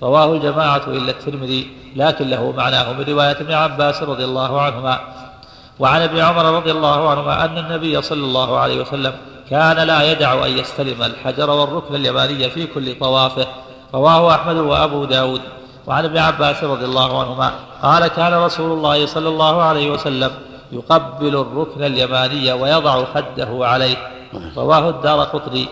رواه 0.03 0.33
الجماعة 0.33 0.81
إلا 0.87 1.11
الترمذي 1.11 1.67
لكن 1.95 2.29
له 2.29 2.51
معناه 2.51 2.93
من 2.93 3.05
رواية 3.09 3.31
ابن 3.31 3.53
عباس 3.53 4.03
رضي 4.03 4.25
الله 4.25 4.61
عنهما. 4.61 4.99
وعن 5.79 6.01
ابن 6.01 6.17
عمر 6.19 6.45
رضي 6.45 6.71
الله 6.71 7.09
عنهما 7.09 7.45
أن 7.45 7.57
النبي 7.57 8.01
صلى 8.01 8.25
الله 8.25 8.59
عليه 8.59 8.81
وسلم 8.81 9.13
كان 9.49 9.87
لا 9.87 10.11
يدع 10.11 10.45
أن 10.45 10.57
يستلم 10.57 11.03
الحجر 11.03 11.49
والركن 11.49 11.95
اليماني 11.95 12.49
في 12.49 12.67
كل 12.67 12.99
طوافه. 12.99 13.47
رواه 13.93 14.35
أحمد 14.35 14.55
وأبو 14.55 15.05
داود. 15.05 15.41
وعن 15.87 16.05
ابن 16.05 16.17
عباس 16.17 16.63
رضي 16.63 16.85
الله 16.85 17.19
عنهما 17.19 17.53
قال 17.81 18.07
كان 18.07 18.33
رسول 18.33 18.71
الله 18.71 19.05
صلى 19.05 19.29
الله 19.29 19.61
عليه 19.61 19.91
وسلم 19.91 20.31
يقبل 20.71 21.35
الركن 21.35 21.83
اليماني 21.83 22.53
ويضع 22.53 23.03
خده 23.03 23.49
عليه. 23.67 23.97
رواه 24.57 24.89
الدار 24.89 25.23
قطري 25.23 25.67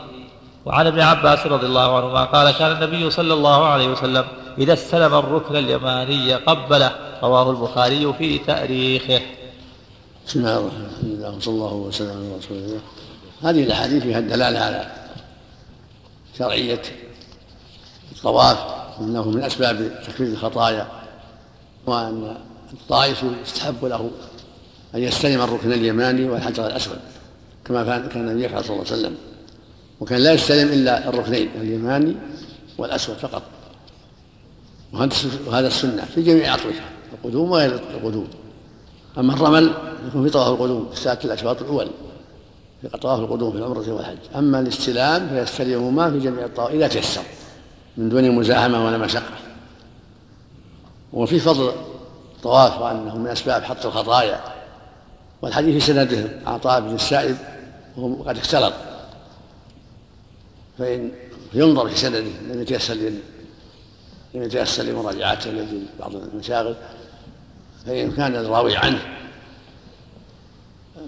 وعن 0.65 0.87
ابن 0.87 0.99
عباس 0.99 1.47
رضي 1.47 1.65
الله 1.65 1.97
عنهما 1.97 2.23
قال 2.23 2.51
كان 2.51 2.71
النبي 2.71 3.09
صلى 3.09 3.33
الله 3.33 3.65
عليه 3.65 3.87
وسلم 3.87 4.25
إذا 4.57 4.73
استلم 4.73 5.13
الركن 5.13 5.55
اليماني 5.55 6.33
قبله. 6.33 6.91
رواه 7.23 7.51
البخاري 7.51 8.13
في 8.13 8.37
تأريخه. 8.37 9.21
بسم 10.27 10.39
الله 10.39 10.57
الرحمن 10.57 10.85
الرحيم. 10.85 11.37
وصلى 11.37 11.53
الله 11.53 11.73
وسلم 11.73 12.09
على 12.09 12.37
رسول 12.39 12.57
الله. 12.57 12.79
هذه 13.43 13.63
الأحاديث 13.63 14.03
فيها 14.03 14.19
الدلالة 14.19 14.59
على 14.59 14.91
شرعية 16.37 16.81
الطواف 18.11 18.57
وانه 19.01 19.29
من 19.29 19.43
أسباب 19.43 19.99
تكفير 20.07 20.27
الخطايا 20.27 20.87
وأن 21.85 22.37
الطائف 22.73 23.25
يستحب 23.43 23.85
له 23.85 24.11
أن 24.95 25.03
يستلم 25.03 25.41
الركن 25.41 25.71
اليماني 25.71 26.29
والحجر 26.29 26.67
الأسود 26.67 26.99
كما 27.65 27.83
كان 27.83 28.27
النبي 28.27 28.45
يفعل 28.45 28.63
صلى 28.63 28.73
الله 28.73 28.85
عليه 28.91 28.99
وسلم. 28.99 29.15
وكان 29.99 30.19
لا 30.19 30.33
يستلم 30.33 30.73
إلا 30.73 31.09
الركنين 31.09 31.49
اليماني 31.55 32.15
والأسود 32.77 33.15
فقط. 33.15 33.43
وهذا 35.47 35.67
السنة 35.67 36.05
في 36.05 36.21
جميع 36.21 36.55
الاطرفه 36.55 36.83
القدوم 37.13 37.51
وغير 37.51 37.73
القدوم. 37.73 38.27
أما 39.17 39.33
الرمل 39.33 39.73
يكون 40.07 40.23
في 40.23 40.29
طواف 40.29 40.47
القدوم 40.47 40.89
في 40.93 40.99
ساعة 40.99 41.19
الأشواط 41.25 41.61
الأول. 41.61 41.87
في 42.81 42.97
طواف 42.97 43.19
القدوم 43.19 43.51
في 43.51 43.57
العمرة 43.57 43.91
والحج. 43.91 44.17
أما 44.35 44.59
الاستلام 44.59 45.29
فيستلمهما 45.29 46.11
في 46.11 46.19
جميع 46.19 46.45
الطواف 46.45 46.71
إذا 46.71 46.87
تيسر 46.87 47.21
من 47.97 48.09
دون 48.09 48.31
مزاحمة 48.31 48.85
ولا 48.85 48.97
مشقة. 48.97 49.37
وفي 51.13 51.39
فضل 51.39 51.71
الطواف 52.35 52.81
وأنه 52.81 53.17
من 53.17 53.27
أسباب 53.27 53.63
حط 53.63 53.85
الخطايا 53.85 54.39
والحديث 55.41 55.73
في 55.73 55.93
سنده 55.93 56.29
عطاء 56.45 56.81
بن 56.81 56.95
السائب 56.95 57.37
وهو 57.97 58.23
قد 58.23 58.37
اختلط. 58.37 58.73
فإن 60.79 61.11
ينظر 61.53 61.89
في 61.89 61.97
سنده 61.97 62.19
لم 62.19 62.61
يتيسر 62.61 62.93
لم 64.33 64.43
يتيسر 64.43 64.83
لمراجعته 64.83 65.51
لأجل 65.51 65.83
بعض 65.99 66.15
المشاغل 66.15 66.75
فإن 67.85 68.11
كان 68.11 68.35
الراوي 68.35 68.77
عنه 68.77 69.01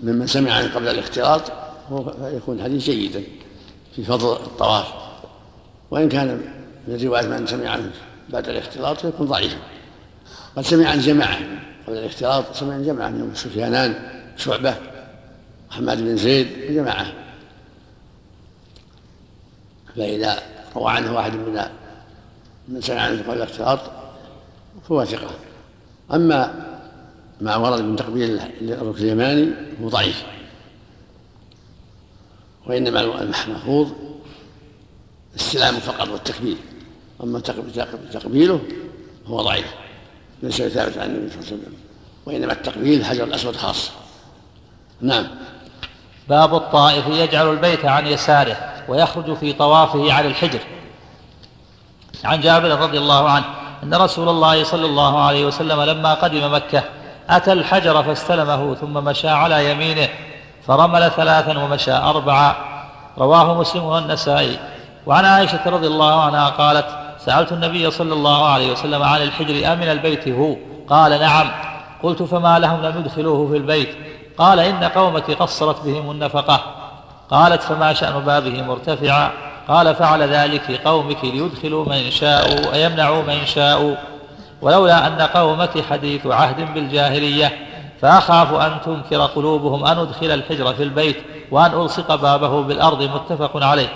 ممن 0.03 0.27
سمع 0.27 0.53
عنه 0.53 0.75
قبل 0.75 0.87
الاختلاط 0.87 1.41
فيكون 2.19 2.57
الحديث 2.57 2.83
جيدا 2.83 3.23
في 3.95 4.03
فضل 4.03 4.33
الطواف. 4.33 4.85
وإن 5.91 6.09
كان 6.09 6.27
من 6.87 7.03
رواية 7.03 7.27
من 7.27 7.47
سمع 7.47 7.69
عنه 7.69 7.91
بعد 8.29 8.49
الاختلاط 8.49 8.97
فيكون 8.97 9.27
ضعيفا. 9.27 9.57
قد 10.55 10.63
سمع 10.63 10.89
عن 10.89 10.99
جماعة 10.99 11.39
قبل 11.87 11.97
الاختلاط 11.97 12.55
سمع 12.55 12.73
عن 12.73 12.85
جماعة 12.85 13.09
منهم 13.09 13.35
سفيانان 13.35 13.95
شعبة 14.37 14.75
محمد 15.69 15.97
بن 15.97 16.17
زيد 16.17 16.47
وجماعة. 16.69 17.13
فإذا 19.95 20.39
روى 20.75 20.91
عنه 20.91 21.15
واحد 21.15 21.33
من 21.33 21.61
من 22.67 22.81
سمع 22.81 23.01
عنه 23.01 23.23
قبل 23.23 23.37
الاختلاط 23.37 23.79
فهو 24.87 25.05
ثقة. 25.05 25.29
أما 26.13 26.66
ما 27.41 27.55
ورد 27.55 27.81
من 27.81 27.95
تقبيل 27.95 28.39
الركن 28.61 29.03
اليماني 29.03 29.49
هو 29.81 29.89
ضعيف. 29.89 30.23
وإنما 32.65 33.01
المحفوظ 33.01 33.87
استلامه 35.35 35.79
فقط 35.79 36.07
والتكبير 36.09 36.57
أما 37.23 37.39
تقبيله 38.13 38.61
هو 39.27 39.41
ضعيف. 39.41 39.73
ليس 40.43 40.61
ثابت 40.61 40.97
عن 40.97 41.09
النبي 41.09 41.29
صلى 41.29 41.39
الله 41.39 41.47
عليه 41.47 41.57
وسلم. 41.57 41.73
وإنما 42.25 42.53
التقبيل 42.53 42.99
الحجر 42.99 43.23
الأسود 43.23 43.55
خاص. 43.55 43.91
نعم. 45.01 45.27
باب 46.29 46.55
الطائف 46.55 47.07
يجعل 47.07 47.51
البيت 47.51 47.85
عن 47.85 48.07
يساره 48.07 48.73
ويخرج 48.89 49.33
في 49.33 49.53
طوافه 49.53 50.13
على 50.13 50.27
الحجر. 50.27 50.59
عن 52.23 52.41
جابر 52.41 52.69
رضي 52.69 52.97
الله 52.97 53.29
عنه 53.29 53.45
أن 53.83 53.93
رسول 53.93 54.29
الله 54.29 54.63
صلى 54.63 54.85
الله 54.85 55.19
عليه 55.19 55.45
وسلم 55.45 55.81
لما 55.81 56.13
قدم 56.13 56.53
مكة 56.53 56.83
أتى 57.29 57.53
الحجر 57.53 58.03
فاستلمه 58.03 58.75
ثم 58.75 58.93
مشى 58.93 59.29
على 59.29 59.71
يمينه 59.71 60.07
فرمل 60.67 61.11
ثلاثا 61.11 61.59
ومشى 61.59 61.93
أربعا 61.93 62.55
رواه 63.17 63.59
مسلم 63.59 63.83
والنسائي. 63.83 64.59
وعن 65.05 65.25
عائشة 65.25 65.59
رضي 65.65 65.87
الله 65.87 66.21
عنها 66.21 66.49
قالت 66.49 66.85
سألت 67.19 67.51
النبي 67.51 67.91
صلى 67.91 68.13
الله 68.13 68.45
عليه 68.49 68.71
وسلم 68.71 69.03
عن 69.03 69.21
الحجر 69.21 69.73
أمن 69.73 69.91
البيت 69.91 70.27
هو؟ 70.27 70.55
قال 70.89 71.19
نعم. 71.19 71.51
قلت 72.03 72.23
فما 72.23 72.59
لهم 72.59 72.81
لم 72.81 72.99
يدخلوه 72.99 73.51
في 73.51 73.57
البيت؟ 73.57 73.89
قال 74.37 74.59
إن 74.59 74.83
قومك 74.83 75.31
قصرت 75.31 75.81
بهم 75.85 76.11
النفقة. 76.11 76.61
قالت 77.31 77.61
فما 77.61 77.93
شأن 77.93 78.19
بابه 78.19 78.61
مرتفعا؟ 78.61 79.31
قال 79.67 79.95
فعل 79.95 80.21
ذلك 80.21 80.81
قومك 80.85 81.23
ليدخلوا 81.23 81.85
من 81.85 82.11
شاءوا 82.11 82.71
ويمنعوا 82.73 83.23
من 83.23 83.45
شاءوا. 83.45 83.95
ولولا 84.61 85.07
أن 85.07 85.21
قومك 85.21 85.85
حديث 85.89 86.27
عهد 86.27 86.73
بالجاهلية 86.73 87.67
فأخاف 88.01 88.53
أن 88.53 88.77
تنكر 88.85 89.25
قلوبهم 89.25 89.85
أن 89.85 89.97
أدخل 89.99 90.31
الحجر 90.31 90.73
في 90.73 90.83
البيت 90.83 91.17
وأن 91.51 91.71
ألصق 91.71 92.15
بابه 92.15 92.61
بالأرض 92.61 93.03
متفق 93.03 93.63
عليه. 93.63 93.89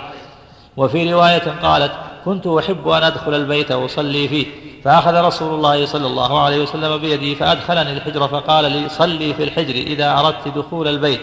وفي 0.76 1.12
رواية 1.12 1.54
قالت 1.62 1.92
كنت 2.24 2.46
أحب 2.46 2.88
أن 2.88 3.02
أدخل 3.02 3.34
البيت 3.34 3.72
وأصلي 3.72 4.28
فيه. 4.28 4.46
فأخذ 4.84 5.24
رسول 5.24 5.54
الله 5.54 5.86
صلى 5.86 6.06
الله 6.06 6.42
عليه 6.42 6.62
وسلم 6.62 6.98
بيدي 6.98 7.34
فأدخلني 7.34 7.92
الحجر 7.92 8.28
فقال 8.28 8.72
لي 8.72 8.88
صلي 8.88 9.34
في 9.34 9.44
الحجر 9.44 9.74
إذا 9.74 10.18
أردت 10.18 10.48
دخول 10.48 10.88
البيت 10.88 11.20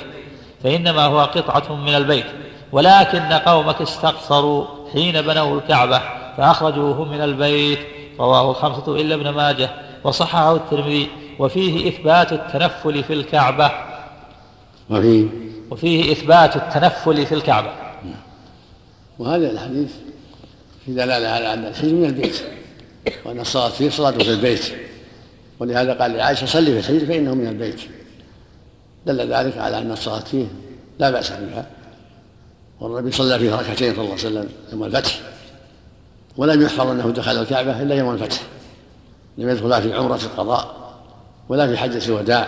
فإنما 0.63 1.05
هو 1.05 1.19
قطعة 1.19 1.75
من 1.75 1.96
البيت 1.96 2.25
ولكن 2.72 3.34
قومك 3.34 3.81
استقصروا 3.81 4.65
حين 4.93 5.22
بنوا 5.22 5.58
الكعبة 5.58 6.01
فأخرجوه 6.38 7.05
من 7.05 7.22
البيت. 7.22 7.79
رواه 8.19 8.51
الخمسة 8.51 8.95
إلا 8.95 9.15
ابن 9.15 9.29
ماجه 9.29 9.69
وصححه 10.03 10.55
الترمذي 10.55 11.09
وفيه 11.39 11.89
إثبات 11.89 12.33
التنفل 12.33 13.03
في 13.03 13.13
الكعبة. 13.13 13.71
وفيه 14.89 15.27
وفيه 15.71 16.11
إثبات 16.11 16.55
التنفل 16.55 17.25
في 17.25 17.35
الكعبة. 17.35 17.71
وهذا 19.19 19.51
الحديث 19.51 19.91
في 20.85 20.91
دلالة 20.91 21.27
على 21.27 21.53
أن 21.53 21.65
الحج 21.65 21.93
من 21.93 22.05
البيت 22.05 22.41
وأن 23.25 23.39
الصلاة 23.39 23.69
فيه 23.69 23.89
صلاة 23.89 24.11
في 24.11 24.31
البيت. 24.31 24.73
ولهذا 25.59 25.93
قال 25.93 26.11
لعائشة 26.11 26.45
صلي 26.45 26.81
في 26.81 26.91
الحج 26.91 27.07
فإنه 27.07 27.33
من 27.33 27.47
البيت. 27.47 27.81
دل 29.05 29.33
ذلك 29.33 29.57
على 29.57 29.77
أن 29.77 29.91
الصلاة 29.91 30.19
فيه 30.19 30.45
لا 30.99 31.11
بأس 31.11 31.31
بها. 31.31 31.65
والنبي 32.79 33.11
صلى 33.11 33.39
فيه 33.39 33.55
ركعتين 33.55 33.93
صلى 33.93 34.01
الله 34.01 34.11
عليه 34.11 34.13
وسلم 34.13 34.49
يوم 34.71 34.83
الفتح. 34.83 35.19
ولم 36.39 36.62
يحفظ 36.62 36.88
أنه 36.88 37.10
دخل 37.10 37.31
الكعبة 37.31 37.81
إلا 37.81 37.96
يوم 37.96 38.13
الفتح. 38.13 38.41
لم 39.38 39.50
يدخلها 39.50 39.79
في 39.79 39.93
عمرة 39.93 40.15
القضاء 40.15 40.93
ولا 41.50 41.67
في 41.67 41.77
حجة 41.77 42.05
الوداع 42.05 42.48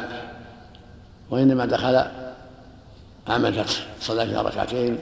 وإنما 1.30 1.66
دخل 1.66 1.96
عام 3.28 3.46
الفتح 3.46 3.88
صلى 4.02 4.28
فيها 4.28 4.42
ركعتين 4.42 4.98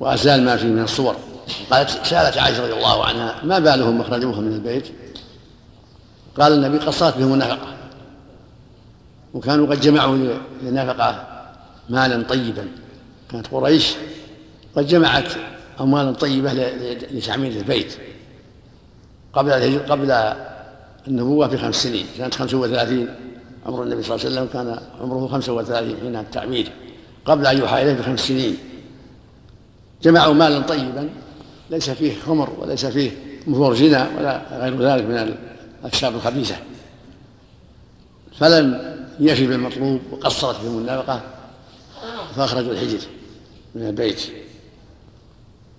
وأزال 0.00 0.44
ما 0.44 0.56
فيه 0.56 0.66
من 0.66 0.82
الصور. 0.82 1.16
قالت 1.70 1.90
سألت 1.90 2.38
عائشة 2.38 2.62
رضي 2.62 2.72
الله 2.72 3.04
عنها 3.04 3.34
ما 3.44 3.58
بالهم 3.58 4.00
أخرجوها 4.00 4.40
من 4.40 4.52
البيت؟ 4.52 4.88
قال 6.38 6.52
النبي 6.52 6.78
قصرت 6.78 7.16
بهم 7.18 7.34
النفقة. 7.34 7.76
وكانوا 9.34 9.66
قد 9.66 9.80
جمعوا 9.80 10.16
للنفقة 10.62 11.26
مالا 11.88 12.22
طيبا. 12.22 12.68
كانت 13.30 13.46
قريش 13.46 13.94
قد 14.76 14.86
جمعت 14.86 15.28
أموالا 15.80 16.12
طيبة 16.12 16.52
لتعمير 17.10 17.52
البيت. 17.52 17.98
قبل 19.34 19.78
قبل 19.88 20.34
النبوة 21.08 21.46
بخمس 21.46 21.82
سنين. 21.82 22.06
كانت 22.18 22.34
35 22.34 23.08
عمر 23.66 23.82
النبي 23.82 24.02
صلى 24.02 24.14
الله 24.14 24.26
عليه 24.26 24.34
وسلم 24.34 24.48
كان 24.52 24.80
عمره 25.00 25.28
35 25.28 25.96
حين 26.00 26.16
التعمير 26.16 26.72
قبل 27.24 27.46
أن 27.46 27.58
يوحى 27.58 27.82
إليه 27.82 27.94
بخمس 27.94 28.20
سنين. 28.20 28.58
جمعوا 30.02 30.34
مالا 30.34 30.60
طيبا. 30.60 31.08
ليس 31.70 31.90
فيه 31.90 32.20
خمر 32.20 32.50
وليس 32.58 32.86
فيه 32.86 33.10
مفور 33.46 33.74
زنا 33.74 34.08
ولا 34.18 34.42
غير 34.52 34.82
ذلك 34.82 35.04
من 35.04 35.36
الأكساب 35.82 36.14
الخبيثة. 36.14 36.56
فلم 38.38 38.94
يفي 39.20 39.46
بالمطلوب 39.46 40.00
وقصرت 40.12 40.60
بهم 40.64 40.78
النفقة 40.78 41.20
فأخرجوا 42.36 42.72
الحجر 42.72 42.98
من 43.74 43.86
البيت. 43.86 44.20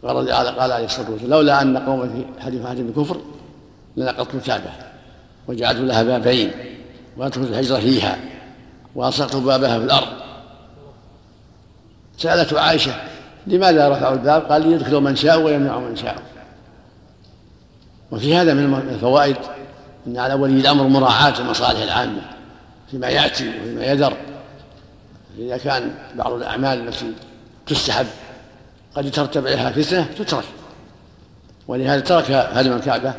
قال 0.03 0.31
قال 0.31 0.71
عليه 0.71 0.85
الصلاة 0.85 1.11
والسلام 1.11 1.31
لولا 1.31 1.61
أن 1.61 1.77
قوم 1.77 2.09
في 2.09 2.41
حديث 2.41 2.65
حديث 2.65 2.85
الكفر 2.89 3.21
لنقضت 3.97 4.35
الكعبة 4.35 4.69
وجعلت 5.47 5.79
لها 5.79 6.03
بابين 6.03 6.51
وأدخلت 7.17 7.49
الحجر 7.49 7.81
فيها 7.81 8.17
وألصقت 8.95 9.35
بابها 9.35 9.79
في 9.79 9.85
الأرض. 9.85 10.07
سألته 12.17 12.59
عائشة 12.59 12.95
لماذا 13.47 13.89
رفعوا 13.89 14.13
الباب؟ 14.13 14.41
قال 14.41 14.69
ليدخلوا 14.69 14.99
من 14.99 15.15
شاء 15.15 15.41
ويمنعوا 15.41 15.89
من 15.89 15.95
شاء 15.95 16.15
وفي 18.11 18.35
هذا 18.35 18.53
من 18.53 18.89
الفوائد 18.89 19.37
أن 20.07 20.17
على 20.17 20.33
ولي 20.33 20.59
الأمر 20.59 20.87
مراعاة 20.87 21.39
المصالح 21.39 21.81
العامة 21.81 22.21
فيما 22.91 23.07
يأتي 23.07 23.49
وفيما 23.49 23.85
يذر. 23.85 24.13
إذا 25.37 25.57
كان 25.57 25.95
بعض 26.15 26.31
الأعمال 26.31 26.87
التي 26.87 27.13
تستحب 27.67 28.05
قد 28.95 29.05
يترتب 29.05 29.47
عليها 29.47 29.71
فتنة 29.71 30.07
تترك. 30.17 30.45
ولهذا 31.67 31.99
ترك 31.99 32.31
هدم 32.31 32.73
الكعبة 32.73 33.13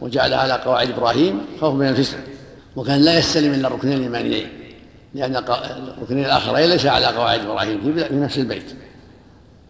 وجعلها 0.00 0.38
على 0.38 0.52
قواعد 0.52 0.90
إبراهيم 0.90 1.40
خوفا 1.60 1.76
من 1.76 1.88
الفتنة 1.88 2.22
وكان 2.76 3.00
لا 3.00 3.18
يستلم 3.18 3.54
إلا 3.54 3.68
الركنين 3.68 3.98
اليمانيين. 3.98 4.48
لأن 5.14 5.36
الركنين 5.36 6.24
الآخرين 6.24 6.68
ليس 6.70 6.86
على 6.86 7.06
قواعد 7.06 7.40
إبراهيم 7.40 7.94
في 8.08 8.14
نفس 8.14 8.38
البيت. 8.38 8.76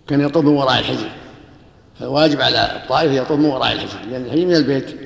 كان 0.09 0.21
يطوف 0.21 0.45
من 0.45 0.57
وراء 0.57 0.79
الحجر. 0.79 1.11
فالواجب 2.01 2.41
على 2.41 2.77
الطائف 2.77 3.13
يطوف 3.13 3.39
من 3.39 3.47
وراء 3.47 3.73
الحجر. 3.73 4.11
لأن 4.11 4.25
الحجر 4.25 4.47
من 4.47 4.55
البيت 4.55 4.97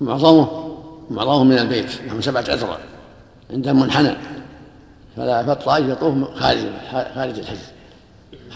معظمه 0.00 0.76
معظمه 1.10 1.44
من 1.44 1.58
البيت 1.58 2.02
نحو 2.06 2.20
سبعة 2.20 2.40
أذرع 2.40 2.78
عندهم 3.50 3.80
منحنى. 3.80 4.16
فلا 5.16 5.42
فالطائف 5.46 5.88
يطوف 5.88 6.34
خارج 6.34 6.58
خارج 7.14 7.38
الحجر 7.38 7.58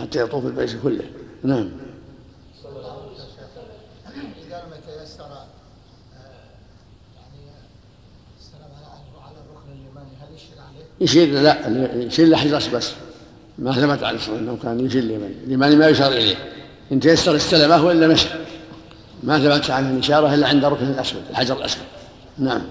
حتى 0.01 0.21
يطوف 0.21 0.47
البيت 0.47 0.77
كله. 0.83 1.05
نعم 1.43 1.71
إذا 4.47 4.63
لم 4.67 4.73
يتيسر 4.79 5.25
يعني 7.17 7.43
السلام 8.39 8.71
على 9.25 9.37
الركن 9.45 9.73
اليماني 9.73 10.11
هل 10.23 10.35
يشير 11.01 11.41
لا 11.41 11.69
يشير 11.95 12.29
لحجر 12.29 12.77
بس. 12.77 12.93
ما 13.59 13.73
ثبت 13.73 14.03
عليه 14.03 14.19
الصلاه 14.19 14.39
انه 14.39 14.59
كان 14.63 14.87
يشير 14.87 15.03
اليماني 15.03 15.35
اليماني 15.47 15.77
ما 15.77 15.89
يشار 15.89 16.13
إليه. 16.13 16.37
إن 16.93 17.01
تيسر 17.01 17.37
استلمه 17.37 17.85
وإلا 17.85 18.07
مشى. 18.07 18.29
ما 19.23 19.39
ثبت 19.39 19.71
عنه 19.71 19.91
الاشاره 19.91 20.35
إلا 20.35 20.49
عند 20.49 20.65
الركن 20.65 20.87
الأسود 20.87 21.23
الحجر 21.31 21.57
الأسود. 21.57 21.83
نعم. 22.39 22.63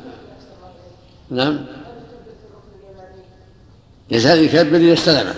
نعم. 1.31 1.59
يزال 4.12 4.39
يكبر 4.39 4.77
إذا 4.77 4.93
استلمه 4.93 5.33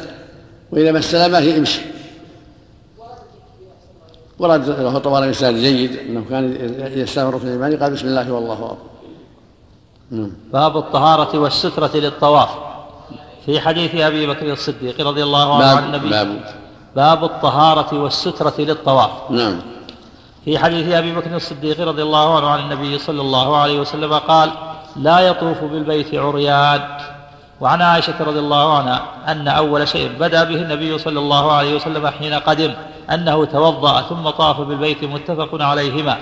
وإذا 0.72 0.92
ما 0.92 1.00
استلمه 1.00 1.40
يمشي. 1.40 1.82
ورد 4.40 4.70
له 4.70 5.00
طبعا 5.00 5.20
الإنسان 5.20 5.56
جيد 5.56 5.96
إنه 5.98 6.26
كان 6.30 6.58
يستلم 6.96 7.28
الركن 7.30 7.48
اليماني 7.48 7.76
قال 7.76 7.94
بسم 7.94 8.08
الله 8.08 8.32
والله 8.32 8.54
أكبر. 8.54 8.78
نعم. 10.12 10.32
باب 10.54 10.78
الطهارة 10.78 11.40
والسترة 11.40 11.98
للطواف. 11.98 12.50
في 13.46 13.62
حديث 13.62 13.96
أبي 13.96 14.28
بكر 14.28 14.54
الصديق 14.54 15.08
رضي 15.08 15.24
الله 15.24 15.56
عنه 15.56 15.66
عن 15.66 15.84
النبي. 15.84 16.10
باب. 16.10 16.40
باب 16.96 17.24
الطهارة 17.24 18.04
والسترة 18.04 18.54
للطواف. 18.60 19.12
نعم. 19.30 19.62
في 20.46 20.60
حديث 20.60 20.94
أبي 20.94 21.16
بكر 21.16 21.36
الصديق 21.36 21.88
رضي 21.88 22.04
الله 22.04 22.38
عنه 22.38 22.50
عن 22.50 22.60
النبي 22.60 23.00
صلى 23.00 23.22
الله 23.22 23.58
عليه 23.58 23.80
وسلم 23.80 24.14
قال 24.14 24.52
لا 24.96 25.20
يطوف 25.20 25.64
بالبيت 25.64 26.16
عريان 26.16 26.82
وعن 27.62 27.82
عائشة 27.82 28.24
رضي 28.24 28.40
الله 28.40 28.78
عنها 28.78 29.02
أن 29.28 29.48
أول 29.48 29.88
شيء 29.88 30.12
بدأ 30.20 30.44
به 30.44 30.56
النبي 30.56 30.98
صلى 30.98 31.20
الله 31.20 31.52
عليه 31.52 31.76
وسلم 31.76 32.08
حين 32.08 32.34
قدم 32.34 32.74
أنه 33.12 33.46
توضأ 33.46 34.02
ثم 34.02 34.30
طاف 34.30 34.62
بالبيت 34.62 35.04
متفق 35.04 35.62
عليهما. 35.62 36.18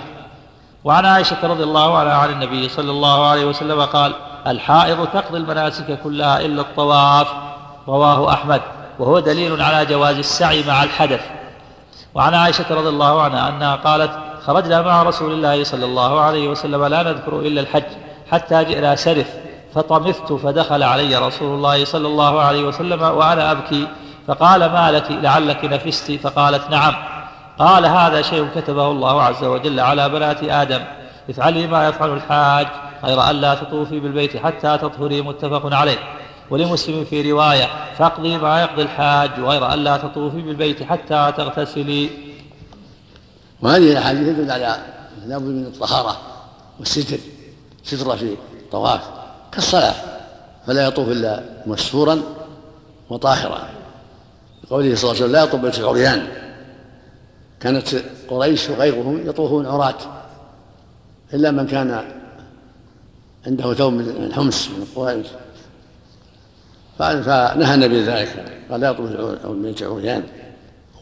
وعن 0.84 1.06
عائشة 1.06 1.46
رضي 1.46 1.62
الله 1.62 1.98
عنها 1.98 2.14
عن 2.14 2.30
النبي 2.30 2.68
صلى 2.68 2.90
الله 2.90 3.26
عليه 3.26 3.44
وسلم 3.44 3.80
قال 3.82 4.12
الحائض 4.46 5.06
تقضي 5.06 5.38
المناسك 5.38 5.98
كلها 6.04 6.40
إلا 6.40 6.60
الطواف 6.60 7.28
رواه 7.88 8.32
أحمد 8.32 8.60
وهو 8.98 9.18
دليل 9.18 9.62
على 9.62 9.86
جواز 9.86 10.16
السعي 10.18 10.64
مع 10.68 10.82
الحدث. 10.82 11.20
وعن 12.14 12.34
عائشة 12.34 12.64
رضي 12.70 12.88
الله 12.88 13.22
عنها 13.22 13.48
أنها 13.48 13.76
قالت 13.76 14.10
خرجنا 14.46 14.82
مع 14.82 15.02
رسول 15.02 15.32
الله 15.32 15.64
صلى 15.64 15.84
الله 15.84 16.20
عليه 16.20 16.48
وسلم 16.48 16.84
لا 16.84 17.02
نذكر 17.02 17.40
إلا 17.40 17.60
الحج 17.60 17.84
حتى 18.30 18.64
جئنا 18.64 18.96
سرف 18.96 19.26
فطمثت 19.74 20.32
فدخل 20.32 20.82
علي 20.82 21.16
رسول 21.16 21.54
الله 21.54 21.84
صلى 21.84 22.08
الله 22.08 22.40
عليه 22.40 22.64
وسلم 22.64 23.02
وأنا 23.02 23.50
أبكي 23.50 23.88
فقال 24.26 24.60
ما 24.60 24.90
لك؟ 24.90 25.10
لعلك 25.10 25.64
نفست؟ 25.64 26.12
فقالت 26.12 26.70
نعم. 26.70 26.94
قال 27.58 27.86
هذا 27.86 28.22
شيء 28.22 28.48
كتبه 28.56 28.90
الله 28.90 29.22
عز 29.22 29.44
وجل 29.44 29.80
على 29.80 30.08
بنات 30.08 30.42
آدم 30.42 30.80
افعلي 31.30 31.66
ما 31.66 31.88
يفعل 31.88 32.10
الحاج. 32.12 32.66
غير 33.04 33.30
أن 33.30 33.36
لا 33.36 33.54
تطوفي 33.54 34.00
بالبيت 34.00 34.36
حتى 34.36 34.78
تطهري 34.78 35.22
متفق 35.22 35.74
عليه. 35.74 35.98
ولمسلم 36.50 37.04
في 37.04 37.32
رواية 37.32 37.68
فاقضي 37.98 38.36
ما 38.38 38.62
يقضي 38.62 38.82
الحاج 38.82 39.30
غير 39.40 39.72
أن 39.72 39.78
لا 39.78 39.96
تطوفي 39.96 40.42
بالبيت 40.42 40.82
حتى 40.82 41.32
تغتسلي. 41.36 42.10
وهذه 43.62 43.92
الأحاديث 43.92 44.28
تدل 44.28 44.50
على 44.50 44.76
لابد 45.26 45.44
من 45.44 45.66
الطهارة 45.66 46.16
والستر 46.78 47.18
سترة 47.84 48.14
في 48.14 48.36
الطواف 48.62 49.00
كالصلاة 49.52 49.94
فلا 50.66 50.86
يطوف 50.86 51.08
إلا 51.08 51.42
مستورا 51.66 52.22
وطاهرا. 53.10 53.68
قوله 54.70 54.94
صلى 54.94 55.10
الله 55.10 55.22
عليه 55.22 55.24
وسلم 55.24 55.32
لا 55.32 55.42
يطوف 55.42 55.60
بيت 55.60 55.78
العريان. 55.78 56.28
كانت 57.60 57.88
قريش 58.28 58.70
وغيرهم 58.70 59.28
يطوفون 59.28 59.66
عراة 59.66 59.98
إلا 61.34 61.50
من 61.50 61.66
كان 61.66 62.04
عنده 63.46 63.74
ثوب 63.74 63.92
من 63.92 64.08
الحمص 64.08 64.68
من 64.68 64.82
القوائم 64.82 65.22
فنهى 66.98 67.74
النبي 67.74 68.02
ذلك 68.02 68.62
قال 68.70 68.80
لا 68.80 68.90
يطوف 68.90 69.10
بيت 69.46 69.82
عريان 69.82 70.22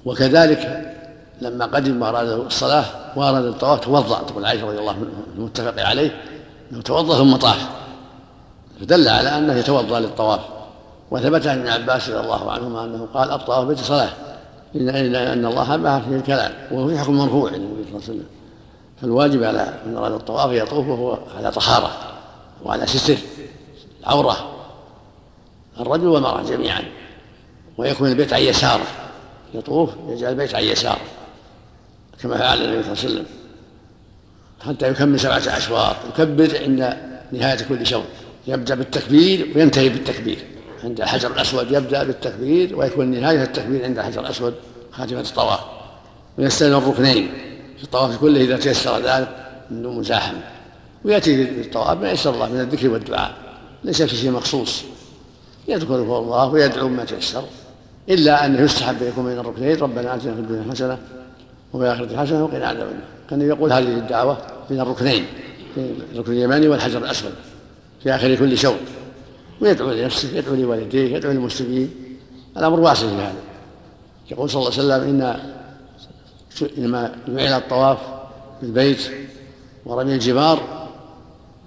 وكذلك 0.04 0.92
لما 1.40 1.66
قدم 1.66 2.02
وأراد 2.02 2.28
الصلاة 2.28 2.84
وأراد 3.16 3.44
الطواف 3.44 3.80
توضأ. 3.80 4.22
تقول 4.22 4.44
عائشة 4.44 4.66
رضي 4.66 4.78
الله 4.78 4.92
عنها 4.92 5.06
المتفق 5.36 5.82
عليه 5.82 6.20
إنه 6.72 6.82
توضأ 6.82 7.18
ثم 7.18 7.36
طاف. 7.36 7.68
فدل 8.80 9.08
على 9.08 9.28
أنه 9.38 9.54
يتوضأ 9.54 10.00
للطواف. 10.00 10.40
وثبت 11.10 11.46
عن 11.46 11.58
ابن 11.58 11.68
عباس 11.68 12.08
رضي 12.08 12.20
الله 12.20 12.52
عنهما 12.52 12.84
أنه 12.84 13.08
قال 13.14 13.30
الطواف 13.30 13.66
بيت 13.66 13.78
صلاة. 13.78 14.10
إلا 14.74 15.32
أن 15.32 15.46
الله 15.46 15.76
ما 15.76 16.00
فيه 16.00 16.16
الكلام. 16.16 16.52
وهو 16.70 16.88
في 16.88 16.98
حكم 16.98 17.18
مرفوع 17.18 17.48
النبي 17.48 17.82
صلى 17.82 17.88
الله 17.88 18.02
عليه 18.02 18.04
وسلم. 18.04 18.26
فالواجب 19.02 19.42
على 19.42 19.74
من 19.86 19.96
أراد 19.96 20.12
الطواف 20.12 20.50
يطوف 20.50 20.88
وهو 20.88 21.18
على 21.38 21.50
طهارة. 21.50 21.90
وعلى 22.64 22.86
ستر 22.86 23.16
العورة 24.00 24.56
الرجل 25.80 26.06
والمرأة 26.06 26.42
جميعا. 26.42 26.84
ويكون 27.78 28.08
البيت 28.08 28.32
عن 28.32 28.40
يساره 28.40 28.86
يطوف 29.54 29.90
يجعل 30.08 30.32
البيت 30.32 30.54
عن 30.54 30.62
يساره 30.62 31.00
كما 32.22 32.38
فعل 32.38 32.64
النبي 32.64 32.82
صلى 32.82 32.92
الله 32.92 33.02
عليه 33.02 33.12
وسلم. 33.12 33.26
حتى 34.60 34.88
يكمل 34.88 35.20
سبعة 35.20 35.56
أشواط 35.56 35.96
يكبر 36.08 36.62
عند 36.62 36.96
نهاية 37.32 37.62
كل 37.68 37.86
شوط. 37.86 38.04
يبدأ 38.46 38.74
بالتكبير 38.74 39.52
وينتهي 39.56 39.88
بالتكبير. 39.88 40.38
عند 40.84 41.00
الحجر 41.00 41.32
الأسود 41.32 41.72
يبدأ 41.72 42.04
بالتكبير 42.04 42.78
ويكون 42.78 43.20
نهاية 43.20 43.42
التكبير 43.42 43.84
عند 43.84 43.98
الحجر 43.98 44.20
الأسود 44.20 44.54
خاتمة 44.92 45.20
الطواف. 45.20 45.60
ويستلم 46.38 46.78
الركنين 46.78 47.32
في 47.78 47.84
الطواف 47.84 48.16
كله 48.16 48.40
إذا 48.40 48.56
تيسر 48.56 48.98
ذلك 48.98 49.28
من 49.70 49.82
دون 49.82 49.98
مزاحمة 49.98 50.42
ويأتي 51.04 51.46
في 51.46 51.60
الطواف 51.60 51.98
ما 51.98 52.10
يسر 52.10 52.34
الله 52.34 52.52
من 52.52 52.60
الذكر 52.60 52.88
والدعاء 52.88 53.34
ليس 53.84 54.02
في 54.02 54.16
شيء 54.16 54.30
مخصوص. 54.30 54.82
يذكره 55.68 56.18
الله 56.18 56.46
ويدعو 56.46 56.88
ما 56.88 57.04
تيسر 57.04 57.44
إلا 58.08 58.46
أنه 58.46 58.60
يستحب 58.60 59.02
أن 59.02 59.08
يكون 59.08 59.24
بين 59.24 59.38
الركنين 59.38 59.76
ربنا 59.76 60.14
آتنا 60.14 60.34
في 60.34 60.40
الدنيا 60.40 60.72
حسنة 60.72 60.98
وفي 61.72 61.84
الآخرة 61.84 62.16
حسنة 62.16 62.44
وقنا 62.44 62.66
عذاب 62.66 62.88
النار. 62.88 63.06
كان 63.30 63.40
يقول 63.40 63.72
هذه 63.72 63.88
الدعوة 63.88 64.38
بين 64.70 64.80
الركنين 64.80 65.26
الركن 66.12 66.32
اليماني 66.32 66.68
والحجر 66.68 66.98
الأسود 66.98 67.32
في 68.02 68.14
آخر 68.14 68.34
كل 68.34 68.58
شوط. 68.58 68.74
ويدعو 69.60 69.90
لنفسه 69.90 70.38
يدعو 70.38 70.54
لوالديه 70.54 71.16
يدعو 71.16 71.32
للمسلمين. 71.32 71.90
الأمر 72.56 72.80
واسع 72.80 73.08
في 73.08 73.14
هذا. 73.14 73.34
يقول 74.30 74.50
صلى 74.50 74.60
الله 74.60 74.72
عليه 74.72 74.82
وسلم 74.82 75.22
إن 75.22 75.40
إنما 76.78 77.14
جعل 77.28 77.52
الطواف 77.52 77.98
بالبيت 78.62 79.10
ورمي 79.86 80.14
الجبار 80.14 80.81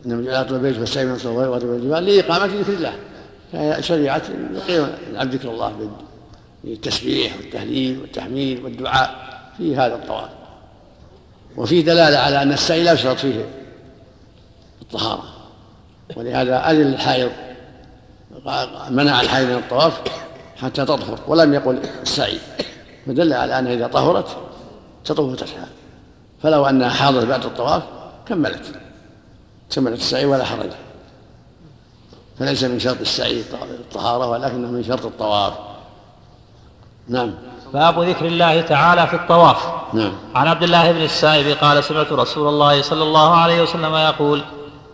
إنما 0.06 0.24
جعل 0.24 0.56
البيت 0.56 0.80
والسعي 0.80 1.06
من 1.06 1.16
الصلاة 1.16 1.50
ورمي 1.50 1.76
الجبار 1.76 2.00
لإقامة 2.00 2.46
ذكر 2.46 2.74
الله. 2.74 2.94
فهي 3.52 3.84
شريعة 3.84 4.22
يقيم 4.54 4.88
العبد 5.12 5.36
ذكر 5.36 5.50
الله 5.50 5.90
بالتسبيح 6.64 7.38
والتهليل 7.38 8.00
والتحميد 8.02 8.64
والدعاء 8.64 9.16
في 9.58 9.76
هذا 9.76 9.96
الطواف. 9.96 10.30
وفيه 11.58 11.86
دلالة 11.86 12.18
على 12.18 12.42
أن 12.42 12.52
السعي 12.52 12.84
لا 12.84 12.94
يشترط 12.94 13.18
فيه 13.18 13.46
الطهارة. 14.82 15.24
ولهذا 16.16 16.72
أذن 16.72 16.94
الحائض 16.94 17.32
منع 18.90 19.22
الحائض 19.22 19.48
من 19.48 19.56
الطواف 19.56 20.02
حتى 20.58 20.86
تطهر 20.86 21.20
ولم 21.28 21.54
يقل 21.54 21.80
السعي. 22.02 22.40
فدل 23.08 23.34
على 23.34 23.60
أنها 23.60 23.74
إذا 23.74 23.88
طهرت 23.88 24.38
تطوف 25.06 25.32
وتسعى. 25.32 25.66
فلو 26.44 26.66
أنها 26.66 26.90
حاضت 26.90 27.26
بعد 27.26 27.46
الطواف 27.46 27.84
كملت. 28.26 28.64
كملت 29.76 30.00
السعي 30.00 30.26
ولا 30.26 30.46
حرج. 30.46 30.70
فليس 32.40 32.64
من 32.64 32.80
شرط 32.80 33.02
السعي 33.02 33.44
الطهارة 33.64 34.28
ولكنه 34.30 34.68
من 34.68 34.84
شرط 34.84 35.06
الطواف. 35.06 35.54
نعم. 37.08 37.34
باب 37.74 38.00
ذكر 38.00 38.26
الله 38.26 38.62
تعالى 38.62 39.08
في 39.08 39.16
الطواف. 39.16 39.68
نعم. 39.94 40.14
عن 40.36 40.48
عبد 40.48 40.64
الله 40.64 40.92
بن 40.92 41.02
السائب 41.02 41.58
قال 41.58 41.84
سمعت 41.84 42.12
رسول 42.12 42.48
الله 42.48 42.82
صلى 42.82 43.04
الله 43.04 43.36
عليه 43.36 43.62
وسلم 43.62 43.96
يقول 43.96 44.42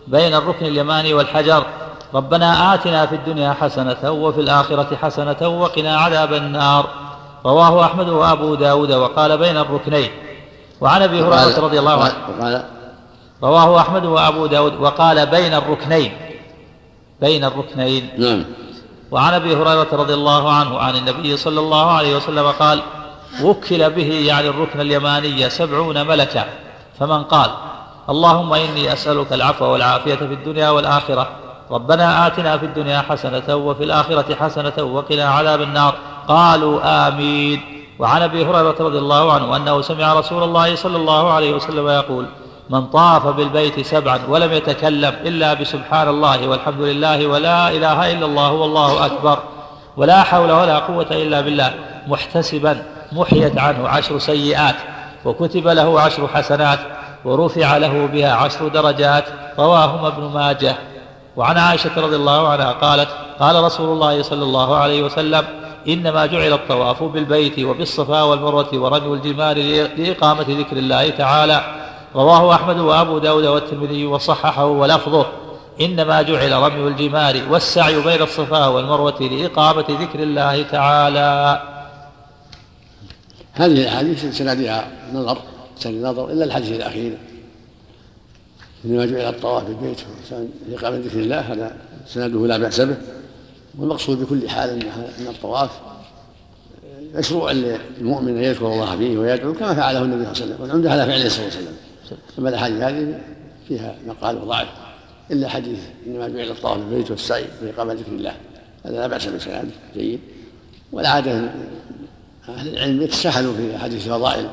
بين 0.06 0.34
الركن 0.34 0.66
اليماني 0.66 1.14
والحجر 1.14 1.66
ربنا 2.14 2.74
آتنا 2.74 3.06
في 3.06 3.14
الدنيا 3.14 3.52
حسنة 3.52 4.10
وفي 4.10 4.40
الآخرة 4.40 4.96
حسنة 4.96 5.48
وقنا 5.48 5.96
عذاب 5.96 6.32
النار. 6.32 6.88
رواه 7.46 7.84
أحمد 7.84 8.08
وأبو 8.08 8.54
داود 8.54 8.92
وقال 8.92 9.38
بين 9.38 9.56
الركنين. 9.56 10.10
وعن 10.80 11.02
أبي 11.02 11.22
هريرة 11.22 11.60
رضي 11.60 11.78
الله 11.78 12.04
عنه. 12.04 12.14
وقال 12.38 12.64
رواه 13.42 13.80
أحمد 13.80 14.04
وأبو 14.04 14.46
داود 14.46 14.80
وقال 14.80 15.26
بين 15.26 15.54
الركنين 15.54 16.12
بين 17.20 17.44
الركنين. 17.44 18.10
نعم. 18.18 18.44
وعن 19.10 19.34
أبي 19.34 19.56
هريرة 19.56 19.88
رضي 19.92 20.14
الله 20.14 20.52
عنه 20.52 20.78
عن 20.78 20.96
النبي 20.96 21.36
صلى 21.36 21.60
الله 21.60 21.90
عليه 21.90 22.16
وسلم 22.16 22.46
قال 22.50 22.82
وكل 23.42 23.90
به 23.90 24.12
يعني 24.12 24.48
الركن 24.48 24.80
اليماني 24.80 25.50
سبعون 25.50 26.06
ملكا 26.06 26.44
فمن 26.98 27.22
قال 27.22 27.50
اللهم 28.08 28.52
إني 28.52 28.92
أسألك 28.92 29.32
العفو 29.32 29.64
والعافية 29.64 30.14
في 30.14 30.24
الدنيا 30.24 30.70
والآخرة. 30.70 31.28
ربنا 31.70 32.26
آتنا 32.26 32.58
في 32.58 32.66
الدنيا 32.66 33.00
حسنة 33.00 33.54
وفي 33.56 33.84
الآخرة 33.84 34.34
حسنة 34.34 34.82
وقنا 34.82 35.24
عذاب 35.24 35.62
النار. 35.62 35.94
قالوا 36.28 37.08
آمين. 37.08 37.60
وعن 37.98 38.22
أبي 38.22 38.44
هريرة 38.44 38.76
رضي 38.80 38.98
الله 38.98 39.32
عنه 39.32 39.56
أنه 39.56 39.80
سمع 39.80 40.14
رسول 40.14 40.42
الله 40.42 40.74
صلى 40.74 40.96
الله 40.96 41.32
عليه 41.32 41.52
وسلم 41.54 41.88
يقول 41.88 42.26
من 42.70 42.86
طاف 42.86 43.26
بالبيت 43.26 43.86
سبعا 43.86 44.20
ولم 44.28 44.52
يتكلم 44.52 45.14
إلا 45.24 45.54
بسبحان 45.54 46.08
الله 46.08 46.48
والحمد 46.48 46.80
لله 46.80 47.26
ولا 47.26 47.68
إله 47.68 48.12
إلا 48.12 48.26
الله 48.26 48.52
والله 48.52 49.06
أكبر 49.06 49.38
ولا 49.96 50.22
حول 50.22 50.52
ولا 50.52 50.78
قوة 50.78 51.06
إلا 51.10 51.40
بالله 51.40 51.74
محتسبا 52.08 52.82
محيت 53.12 53.58
عنه 53.58 53.88
عشر 53.88 54.18
سيئات 54.18 54.74
وكتب 55.24 55.68
له 55.68 56.00
عشر 56.00 56.28
حسنات 56.28 56.78
ورفع 57.24 57.76
له 57.76 58.06
بها 58.06 58.32
عشر 58.32 58.68
درجات 58.68 59.24
رواهما 59.58 60.08
ابن 60.08 60.22
ماجه 60.22 60.76
وعن 61.36 61.58
عائشة 61.58 61.90
رضي 61.96 62.16
الله 62.16 62.48
عنها 62.48 62.72
قالت 62.72 63.08
قال 63.40 63.64
رسول 63.64 63.88
الله 63.88 64.22
صلى 64.22 64.42
الله 64.42 64.76
عليه 64.76 65.02
وسلم 65.02 65.44
إنما 65.88 66.26
جعل 66.26 66.52
الطواف 66.52 67.02
بالبيت 67.02 67.58
وبالصفا 67.58 68.22
والمروة 68.22 68.68
ورمي 68.74 69.14
الجمال 69.14 69.58
لإقامة 69.98 70.46
ذكر 70.48 70.76
الله 70.76 71.10
تعالى 71.10 71.60
رواه 72.14 72.54
أحمد 72.54 72.78
وأبو 72.78 73.18
داود 73.18 73.44
والترمذي 73.44 74.06
وصححه 74.06 74.66
ولفظه. 74.66 75.26
إنما 75.80 76.22
جعل 76.22 76.52
رمي 76.52 76.88
الجمار 76.88 77.42
والسعي 77.50 78.02
بين 78.02 78.22
الصفا 78.22 78.66
والمروة 78.66 79.22
لإقامة 79.22 79.86
ذكر 79.88 80.22
الله 80.22 80.62
تعالى. 80.62 81.62
هذه 83.52 83.82
الأحاديث 83.82 84.38
سندها 84.38 84.88
نظر 85.14 85.38
سند 85.78 86.04
نظر 86.04 86.30
إلا 86.30 86.44
الحديث 86.44 86.76
الأخير. 86.76 87.18
إنما 88.84 89.06
جعل 89.06 89.34
الطواف 89.34 89.64
بالبيت 89.64 90.00
لإقامة 90.68 90.96
ذكر 90.96 91.18
الله 91.18 91.40
هذا 91.40 91.76
سنده 92.06 92.46
لا 92.46 92.58
بأس 92.58 92.80
به. 92.80 92.96
والمقصود 93.78 94.22
بكل 94.22 94.48
حال 94.48 94.70
أن 95.20 95.26
الطواف 95.26 95.70
مشروع 97.14 97.52
للمؤمن 97.52 98.36
أن 98.36 98.42
يذكر 98.42 98.66
الله 98.66 98.96
فيه 98.96 99.18
ويدعو 99.18 99.52
كما 99.52 99.74
فعله 99.74 100.02
النبي 100.02 100.24
صلى 100.24 100.32
الله 100.32 100.42
عليه 100.42 100.54
وسلم 100.54 100.62
والعمدة 100.62 100.90
على 100.90 101.06
فعله 101.06 101.28
صلى 101.28 101.38
الله 101.38 101.56
عليه 101.56 101.64
وسلم 101.64 101.76
أما 102.38 102.48
الأحاديث 102.48 102.82
هذه 102.82 103.20
فيها 103.68 103.94
مقال 104.06 104.42
وضعف 104.42 104.68
إلا 105.30 105.48
حديث 105.48 105.78
إنما 106.06 106.28
جعل 106.28 106.50
الطواف 106.50 106.78
بالبيت 106.78 107.10
والسعي 107.10 107.44
وإقامة 107.62 107.92
ذكر 107.92 108.12
الله. 108.12 108.34
هذا 108.84 108.96
لا 108.96 109.06
بأس 109.06 109.26
بسناده 109.26 109.70
جيد. 109.94 110.20
والعادة 110.92 111.50
أهل 112.48 112.68
العلم 112.68 113.02
يتساهلوا 113.02 113.54
في 113.54 113.76
أحاديث 113.76 114.06
الفضائل 114.06 114.50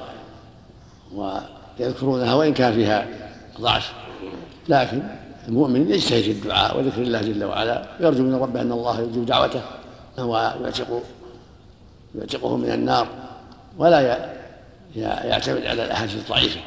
ويذكرونها 1.13 2.33
وإن 2.33 2.53
كان 2.53 2.73
فيها 2.73 3.07
ضعف. 3.61 3.93
لكن 4.69 5.01
المؤمن 5.47 5.91
يجتهد 5.91 6.21
في 6.21 6.31
الدعاء 6.31 6.77
وذكر 6.77 7.01
الله 7.01 7.21
جل 7.21 7.43
وعلا. 7.43 7.85
ويرجو 7.99 8.23
من 8.23 8.35
ربه 8.35 8.61
أن 8.61 8.71
الله 8.71 9.01
يجيب 9.01 9.25
دعوته 9.25 9.61
ويعتق 10.17 11.03
يعتقه 12.15 12.57
من 12.57 12.71
النار 12.71 13.07
ولا 13.77 14.29
يعتمد 14.95 15.65
على 15.65 15.85
الأحاديث 15.85 16.15
الضعيفة. 16.15 16.59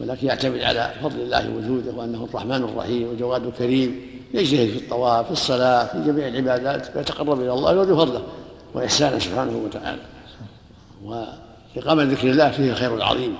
ولكن 0.00 0.26
يعتمد 0.26 0.60
على 0.60 0.92
فضل 1.02 1.20
الله 1.20 1.50
وجوده 1.50 1.92
وأنه 1.92 2.24
الرحمن 2.24 2.64
الرحيم 2.64 3.08
وجواد 3.08 3.52
كريم 3.58 4.00
يجتهد 4.34 4.68
في 4.68 4.76
الطواف 4.76 5.26
في 5.26 5.32
الصلاة 5.32 5.86
في 5.86 6.04
جميع 6.06 6.28
العبادات 6.28 6.96
ويتقرب 6.96 7.40
إلى 7.40 7.52
الله 7.52 7.72
ويرجو 7.72 7.96
فضله 7.96 8.22
وإحسانه 8.74 9.18
سبحانه 9.18 9.56
وتعالى. 9.64 10.02
وإقامة 11.04 12.02
ذكر 12.02 12.30
الله 12.30 12.50
فيه 12.50 12.70
الخير 12.70 12.94
العظيم 12.94 13.34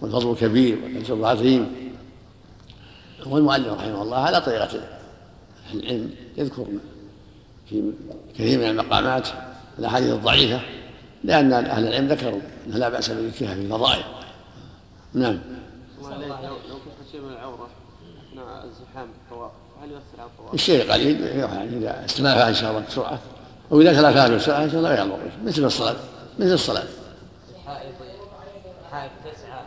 والفضل 0.00 0.30
الكبير 0.30 0.78
والأجر 0.84 1.14
العظيم. 1.14 1.66
والمؤلف 3.26 3.68
رحمه 3.68 4.02
الله 4.02 4.16
على 4.16 4.40
طريقة 4.40 4.68
العلم 5.74 6.10
يذكر 6.38 6.66
في 7.70 7.92
كثير 8.34 8.58
من 8.58 8.64
المقامات 8.64 9.28
الأحاديث 9.78 10.12
الضعيفة 10.12 10.60
لأن 11.24 11.52
أهل 11.52 11.86
العلم 11.86 12.08
ذكروا 12.08 12.40
أنه 12.66 12.76
لا 12.76 12.88
بأس 12.88 13.10
بذكرها 13.10 13.54
في 13.54 13.60
الفضائل. 13.60 14.02
نعم. 15.14 15.38
لو 16.16 16.54
لو 16.68 16.76
كشف 16.76 17.12
شيء 17.12 17.20
من 17.20 17.32
العورة 17.32 17.68
اثناء 18.30 18.64
الزحام 18.64 19.08
الطواف 19.24 19.50
هل 19.82 19.90
يؤثر 19.90 20.20
على 20.20 20.30
الطواف؟ 20.30 20.54
الشيء 20.54 20.92
قليل 20.92 21.22
يعني 21.22 21.76
إذا 21.76 22.04
استلافها 22.04 22.48
ان 22.48 22.54
شاء 22.54 22.70
الله 22.70 22.82
بسرعة 22.88 23.18
أو 23.72 23.80
إذا 23.80 23.92
تلافها 23.92 24.28
بسرعة 24.28 24.64
إن 24.64 24.70
شاء 24.70 24.78
الله 24.78 24.94
يضر 24.94 25.18
مثل 25.44 25.64
الصلاة 25.64 25.96
مثل 26.38 26.52
الصلاة. 26.52 26.84
حائض 27.66 27.92
حائض 28.92 29.10
تسعى 29.24 29.60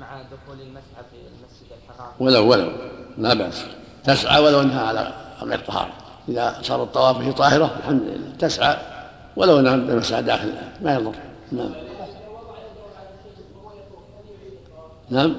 مع 0.00 0.22
دخول 0.22 0.60
المسعى 0.60 1.04
في 1.10 1.16
المسجد 1.16 1.66
الحرام. 1.90 2.12
ولو 2.20 2.50
ولو 2.50 2.72
لا 3.18 3.34
بأس. 3.34 3.64
تسعى 4.04 4.42
ولو 4.42 4.60
إنها 4.60 4.82
على 4.82 5.12
غير 5.42 5.58
طهارة. 5.58 5.92
إذا 6.28 6.58
صار 6.62 6.82
الطواف 6.82 7.18
به 7.18 7.32
طاهرة 7.32 7.76
الحمد 7.78 8.02
لله. 8.02 8.36
تسعى 8.38 8.76
ولو 9.36 9.58
إنها 9.58 9.76
مسعى 9.76 10.22
داخل 10.22 10.52
ما 10.82 10.94
يضر. 10.94 11.14
نعم. 11.52 11.72
نعم. 15.10 15.34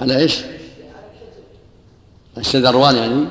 على 0.00 0.16
إيش؟ 0.16 0.40
الشذروان 2.38 2.96
يعني؟ 2.96 3.26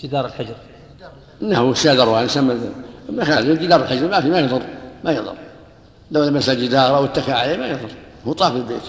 جدار 0.00 0.26
الحجر. 0.26 0.54
إنه 1.42 1.70
الشذروان 1.70 2.24
يسمى 2.24 2.54
جدار 3.54 3.82
الحجر 3.82 4.08
ما 4.08 4.20
في 4.20 4.28
ما 4.28 4.38
يضر 4.38 4.62
ما 5.04 5.12
يضر. 5.12 5.34
لو 6.10 6.24
لمس 6.24 6.48
الجدار 6.48 6.96
أو 6.96 7.04
اتكى 7.04 7.32
عليه 7.32 7.56
ما 7.56 7.66
يضر 7.66 7.90
هو 8.26 8.32
طاف 8.32 8.56
البيت 8.56 8.82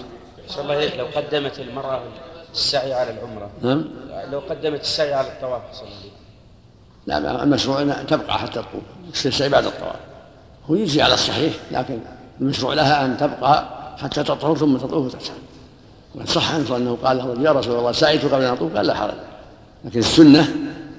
شاء 0.54 0.62
الله 0.62 0.96
لو 0.96 1.06
قدمت 1.16 1.58
المرأة 1.58 2.02
السعي 2.52 2.94
على 2.94 3.10
العمرة. 3.10 3.50
نعم؟ 3.62 3.84
لو 4.32 4.38
قدمت 4.38 4.80
السعي 4.80 5.14
على 5.14 5.28
الطواف 5.28 5.62
صلى 5.72 5.88
الله 5.88 5.98
عليه 5.98 7.22
لا 7.22 7.42
المشروع 7.42 7.82
أن 7.82 8.06
تبقى 8.08 8.38
حتى 8.38 8.52
تطوف 8.52 9.26
السعي 9.26 9.48
بعد 9.48 9.66
الطواف. 9.66 9.96
هو 10.70 10.74
يجزي 10.74 11.02
على 11.02 11.14
الصحيح 11.14 11.54
لكن 11.70 11.98
المشروع 12.40 12.74
لها 12.74 13.04
أن 13.04 13.16
تبقى 13.16 13.68
حتى 13.98 14.22
تطهر 14.22 14.56
ثم 14.56 14.76
تطوف 14.76 15.14
وتسعى. 15.14 15.36
وقد 16.14 16.28
صح 16.28 16.54
عنه 16.54 16.76
أنه 16.76 16.98
قال 17.04 17.16
له 17.16 17.42
يا 17.42 17.52
رسول 17.52 17.78
الله 17.78 17.92
سعيت 17.92 18.24
قبل 18.24 18.44
أن 18.44 18.52
اطوف 18.52 18.76
قال 18.76 18.86
لا 18.86 18.94
حرج 18.94 19.14
لكن 19.84 19.98
السنة 19.98 20.48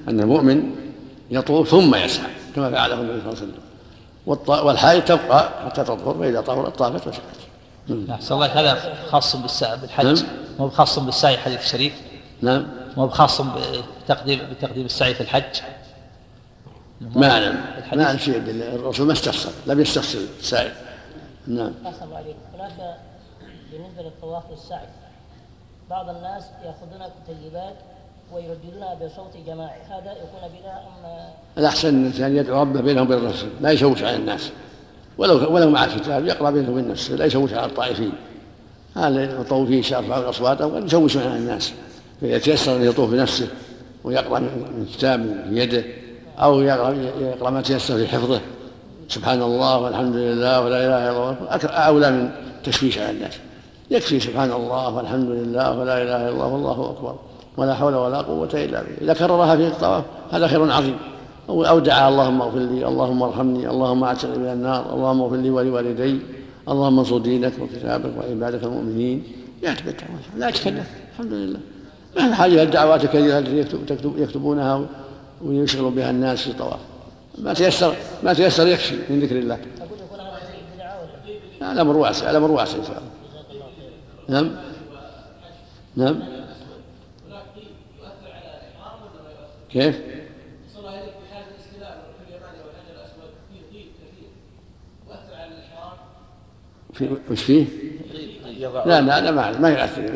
أن 0.08 0.19
المؤمن 0.19 0.75
يطوف 1.32 1.69
ثم 1.69 1.95
يسعى 1.95 2.32
كما 2.56 2.71
فعله 2.71 3.01
النبي 3.01 3.21
صلى 3.21 3.34
الله 3.34 3.41
عليه 3.41 3.51
وسلم. 4.47 4.65
والحائض 4.65 5.06
تبقى 5.06 5.49
حتى 5.65 5.84
تطهر 5.84 6.15
فإذا 6.19 6.41
طهرت 6.41 6.78
طافت 6.78 7.08
وسعت. 7.08 7.21
نعم. 7.88 8.12
أحسن 8.12 8.36
الله 8.36 8.45
هذا 8.45 8.93
خاص 9.10 9.36
بالسعي 9.36 9.78
بالحج 9.78 10.06
نعم. 10.06 10.28
مو 10.60 10.67
بخاص 10.67 10.99
بالسعي 10.99 11.38
حديث 11.38 11.60
الشريف. 11.60 11.93
نعم. 12.41 12.67
مو 12.97 13.08
بخاص 13.08 13.41
بتقديم 13.41 14.39
بتقديم 14.51 14.86
السعي 14.86 15.13
في 15.13 15.21
الحج. 15.21 15.62
ما 17.01 17.32
اعلم 17.32 17.65
ما 17.93 18.06
اعلم 18.06 18.17
شيء 18.17 18.38
الرسول 18.75 19.08
ما 19.08 19.13
استفسر 19.13 19.51
لم 19.67 19.82
يستفسر 19.82 20.19
السائل 20.39 20.71
نعم. 21.47 21.73
الله 21.86 22.17
عليك 22.17 22.36
بالنسبة 23.71 24.01
للطواف 24.01 24.43
للسعي 24.51 24.88
بعض 25.89 26.10
الناس 26.10 26.43
يأخذون 26.65 27.12
كتيبات 27.24 27.76
ويرددونها 28.34 28.93
بصوت 28.93 29.38
جماعي. 29.48 29.80
هذا 29.89 30.12
يكون 30.12 30.60
بدعة 30.60 30.78
أم 30.78 31.30
الأحسن 31.58 31.88
أن 31.88 32.02
الإنسان 32.02 32.36
يدعو 32.36 32.62
ربه 32.62 32.82
بينه 32.82 33.02
وبين 33.02 33.26
نفسه 33.26 33.48
لا 33.62 33.71
يشوش 33.71 34.04
على 34.04 34.15
الناس. 34.15 34.52
ولو 35.17 35.54
ولو 35.54 35.69
مع 35.69 35.88
كتاب 35.88 36.26
يقرأ 36.26 36.52
بينه 36.52 36.71
وبين 36.71 36.88
نفسه 36.88 37.15
لا 37.15 37.26
يشوش 37.26 37.54
على 37.54 37.65
الطائفين. 37.65 38.12
هذا 38.95 39.24
المطوفين 39.24 39.95
اصواتهم 40.12 40.76
قد 40.76 40.86
يشوشون 40.86 41.21
على 41.21 41.38
الناس. 41.38 41.74
فاذا 42.21 42.38
تيسر 42.38 42.76
أن 42.76 42.84
يطوف 42.84 43.12
بنفسه 43.12 43.48
ويقرأ 44.04 44.39
من 44.39 44.88
كتاب 44.93 45.45
في 45.50 45.58
يده 45.58 45.84
أو 46.39 46.62
يقرا 46.62 46.91
يقرأ 47.21 47.50
ما 47.50 47.62
تيسر 47.62 47.98
في 47.98 48.08
حفظه. 48.08 48.41
سبحان 49.10 49.41
الله 49.41 49.78
والحمد 49.78 50.15
لله 50.15 50.62
ولا 50.62 50.78
إله 50.78 51.10
إلا 51.10 51.12
الله. 51.12 51.78
أولى 51.88 52.12
من 52.12 52.32
تشويش 52.63 52.98
على 52.98 53.12
الناس. 53.12 53.34
يكفي 53.91 54.19
سبحان 54.19 54.52
الله 54.52 54.95
والحمد 54.95 55.30
لله 55.30 55.80
ولا 55.80 56.02
إله 56.04 56.15
إلا 56.15 56.30
الله 56.30 56.48
والله 56.48 56.89
أكبر 56.89 57.15
ولا 57.58 57.74
حول 57.74 57.95
ولا 57.95 58.17
قوة 58.17 58.50
إلا 58.54 58.84
بالله. 58.84 58.98
اذا 59.02 59.13
كررها 59.13 59.56
في 59.56 59.67
الطواف 59.67 60.04
هذا 60.32 60.48
خير 60.48 60.71
عظيم. 60.71 60.98
أو 61.50 61.63
أو 61.63 61.80
دعا 61.80 62.10
اللهم 62.10 62.41
اغفر 62.41 62.60
لي 62.60 62.88
اللهم 62.88 63.24
ارحمني 63.24 63.69
اللهم 63.69 64.04
اعتقني 64.04 64.38
من 64.38 64.50
النار 64.50 64.93
اللهم 64.93 65.21
اغفر 65.21 65.36
لي 65.36 65.50
ولوالدي 65.50 66.19
اللهم 66.69 67.00
انصر 67.00 67.17
دينك 67.17 67.54
وكتابك 67.60 68.12
وعبادك 68.17 68.63
المؤمنين. 68.63 69.24
لا 70.38 70.50
يتكلف 70.50 70.89
الحمد 71.13 71.34
لله. 71.34 71.60
ما 72.15 72.28
في 72.28 72.34
حاجة 72.34 72.54
إلى 72.54 72.63
الدعوات 72.63 73.04
الكثيرة 73.04 73.39
التي 73.39 73.58
يكتب 73.60 74.19
يكتبونها 74.19 74.86
ويشغل 75.41 75.91
بها 75.91 76.10
الناس 76.10 76.41
في 76.41 76.50
الطواف؟ 76.50 76.80
ما 77.38 77.54
تيسر 77.54 77.95
ما 78.24 78.34
تيسر 78.34 78.67
يكفي 78.67 78.95
من 79.10 79.19
ذكر 79.19 79.36
الله. 79.36 79.60
الأمر 81.62 81.98
واسع 81.98 82.30
الأمر 82.30 82.52
واسع 82.52 82.78
إن 82.78 82.84
شاء 82.84 82.98
الله. 82.98 83.14
نعم. 84.29 84.51
نعم. 85.95 86.19
كيف؟ 89.69 89.99
في 96.93 97.17
وش 97.31 97.43
فيه؟ 97.43 97.65
لا 98.85 99.01
لا 99.01 99.21
لا 99.21 99.31
ما 99.31 99.59
ما 99.59 99.69
يؤثر 99.69 100.11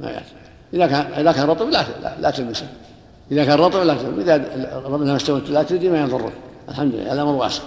ما 0.00 0.10
يؤثر 0.10 0.36
إذا 0.74 0.86
كان 0.86 1.12
إذا 1.12 1.32
كان 1.32 1.46
رطب 1.46 1.68
لا 1.68 1.84
لا, 2.20 2.30
تلمسه 2.30 2.66
إذا 3.30 3.44
كان 3.44 3.58
رطب 3.58 3.80
لا 3.80 3.94
تلمسه 3.94 4.22
إذا 4.22 4.82
ربنا 4.84 5.16
استوت 5.16 5.50
لا 5.50 5.62
تدري 5.62 5.88
ما 5.88 6.00
يضرك. 6.00 6.32
الحمد 6.68 6.94
لله 6.94 7.12
الأمر 7.12 7.32
واسع. 7.32 7.62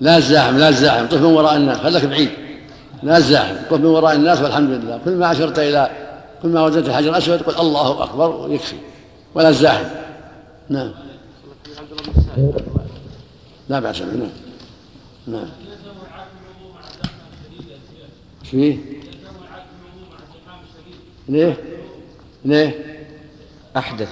لا 0.00 0.16
الزاحم 0.16 0.58
لا 0.58 0.68
الزاحم 0.68 1.06
طف 1.06 1.18
من 1.18 1.24
وراء 1.24 1.56
الناس 1.56 1.78
خليك 1.78 2.04
بعيد. 2.04 2.30
لا 3.02 3.16
الزاحم 3.16 3.54
طف 3.70 3.72
من 3.72 3.86
وراء 3.86 4.14
الناس 4.14 4.40
والحمد 4.40 4.70
لله. 4.70 5.00
كل 5.04 5.10
ما 5.10 5.32
اشرت 5.32 5.58
إلى 5.58 5.90
كل 6.42 6.48
ما 6.48 6.64
وجدت 6.64 6.88
الحجر 6.88 7.10
الاسود 7.10 7.42
قل 7.42 7.60
الله 7.60 8.04
أكبر 8.04 8.30
ويكفي. 8.30 8.76
ولا 9.34 9.48
الزاحم 9.48 9.84
نعم. 10.68 10.92
لا 13.68 13.80
بأس 13.80 13.98
به. 13.98 14.06
نعم. 14.06 14.28
نعم. 15.26 15.48
إيش 18.42 18.50
فيه؟ 18.50 18.78
ليه؟ 21.28 21.56
ليه؟ 22.44 23.02
أحدث. 23.76 24.08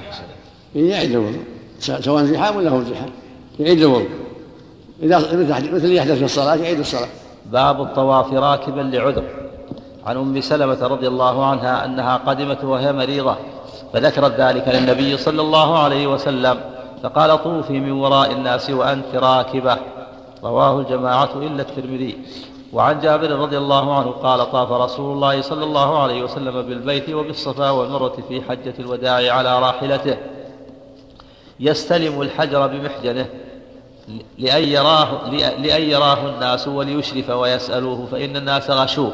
يعيد 0.75 1.11
الوضوء. 1.11 1.45
سواء 1.81 2.25
زحام 2.25 2.57
ولا 2.57 2.71
هو 2.71 2.83
زحام. 2.83 3.11
يعيد 3.61 3.83
الوضوء. 3.83 4.09
اذا 5.03 5.19
مثل 5.19 5.75
مثل 5.75 5.93
يحدث 5.93 6.19
في 6.19 6.25
الصلاة 6.25 6.55
يعيد 6.55 6.79
الصلاة. 6.79 7.09
باب 7.47 7.81
الطواف 7.83 8.33
راكبا 8.33 8.81
لعذر. 8.81 9.25
عن 10.07 10.17
أم 10.17 10.41
سلمة 10.41 10.87
رضي 10.87 11.09
الله 11.09 11.47
عنها 11.47 11.85
أنها 11.85 12.17
قدمت 12.17 12.65
وهي 12.65 12.93
مريضة 12.93 13.37
فذكرت 13.93 14.41
ذلك 14.41 14.69
للنبي 14.69 15.17
صلى 15.17 15.43
الله 15.43 15.79
عليه 15.79 16.07
وسلم 16.07 16.61
فقال 17.03 17.43
طوفي 17.45 17.81
من 17.81 17.93
وراء 17.93 18.33
الناس 18.33 18.71
وأنت 18.71 19.15
راكبة. 19.15 19.77
رواه 20.45 20.81
الجماعة 20.81 21.31
إلا 21.37 21.63
الترمذي. 21.63 22.19
وعن 22.73 23.01
جابر 23.01 23.31
رضي 23.31 23.59
الله 23.59 23.99
عنه 23.99 24.11
قال 24.11 24.51
طاف 24.51 24.73
رسول 24.73 25.13
الله 25.13 25.43
صلى 25.43 25.65
الله 25.65 26.03
عليه 26.03 26.23
وسلم 26.23 26.63
بالبيت 26.63 27.11
وبالصفا 27.11 27.71
والمروة 27.71 28.17
في 28.29 28.43
حجة 28.43 28.75
الوداع 28.79 29.35
على 29.35 29.61
راحلته. 29.61 30.17
يستلم 31.61 32.23
الحجر 32.23 32.67
بمحجنه. 32.67 33.27
لأن 34.39 34.63
يراه, 34.63 35.31
لأن 35.59 35.83
يراه 35.83 36.29
الناس 36.29 36.69
وليشرف 36.69 37.31
ويسألوه 37.31 38.07
فإن 38.13 38.37
الناس 38.37 38.71
غشوه 38.71 39.13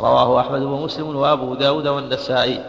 رواه 0.00 0.40
أحمد 0.40 0.62
ومسلم 0.62 1.16
وأبو 1.16 1.54
داود 1.54 1.86
والنسائي. 1.88 2.60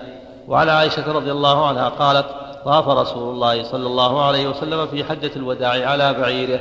وعن 0.48 0.69
عائشة 0.69 1.12
رضي 1.12 1.32
الله 1.32 1.67
عنها 1.67 1.89
قالت 1.89 2.26
طاف 2.65 2.88
رسول 2.88 3.34
الله 3.34 3.63
صلى 3.63 3.88
الله 3.88 4.22
عليه 4.26 4.48
وسلم 4.48 4.88
في 4.88 5.04
حجة 5.04 5.32
الوداع 5.36 5.89
على 5.89 6.13
بعيره. 6.13 6.60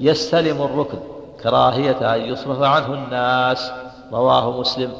يستلم 0.00 0.62
الركن 0.62 0.98
كراهية 1.42 2.14
أن 2.14 2.20
يصرف 2.20 2.62
عنه 2.62 2.94
الناس. 2.94 3.70
رواه 4.12 4.60
مسلم. 4.60 4.92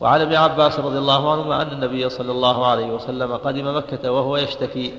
وعن 0.00 0.20
ابن 0.20 0.34
عباس 0.34 0.80
رضي 0.80 0.98
الله 0.98 1.32
عنهما 1.32 1.62
أن 1.62 1.68
النبي 1.72 2.08
صلى 2.08 2.32
الله 2.32 2.66
عليه 2.66 2.86
وسلم 2.86 3.36
قدم 3.36 3.76
مكة 3.76 4.12
وهو 4.12 4.36
يشتكي 4.36 4.94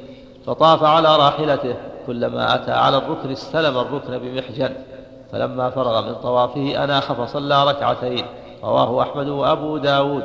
فطاف 0.46 0.84
على 0.84 1.16
راحلته. 1.16 1.76
كلما 2.08 2.56
أتى 2.56 2.72
على 2.72 2.98
الركن 2.98 3.32
استلم 3.32 3.78
الركن 3.78 4.18
بمحجن 4.18 4.74
فلما 5.32 5.70
فرغ 5.70 6.08
من 6.08 6.16
طوافه 6.16 6.84
أناخ 6.84 7.14
فصلى 7.14 7.66
ركعتين 7.66 8.26
رواه 8.64 9.02
أحمد 9.02 9.28
وأبو 9.28 9.78
داود. 9.78 10.24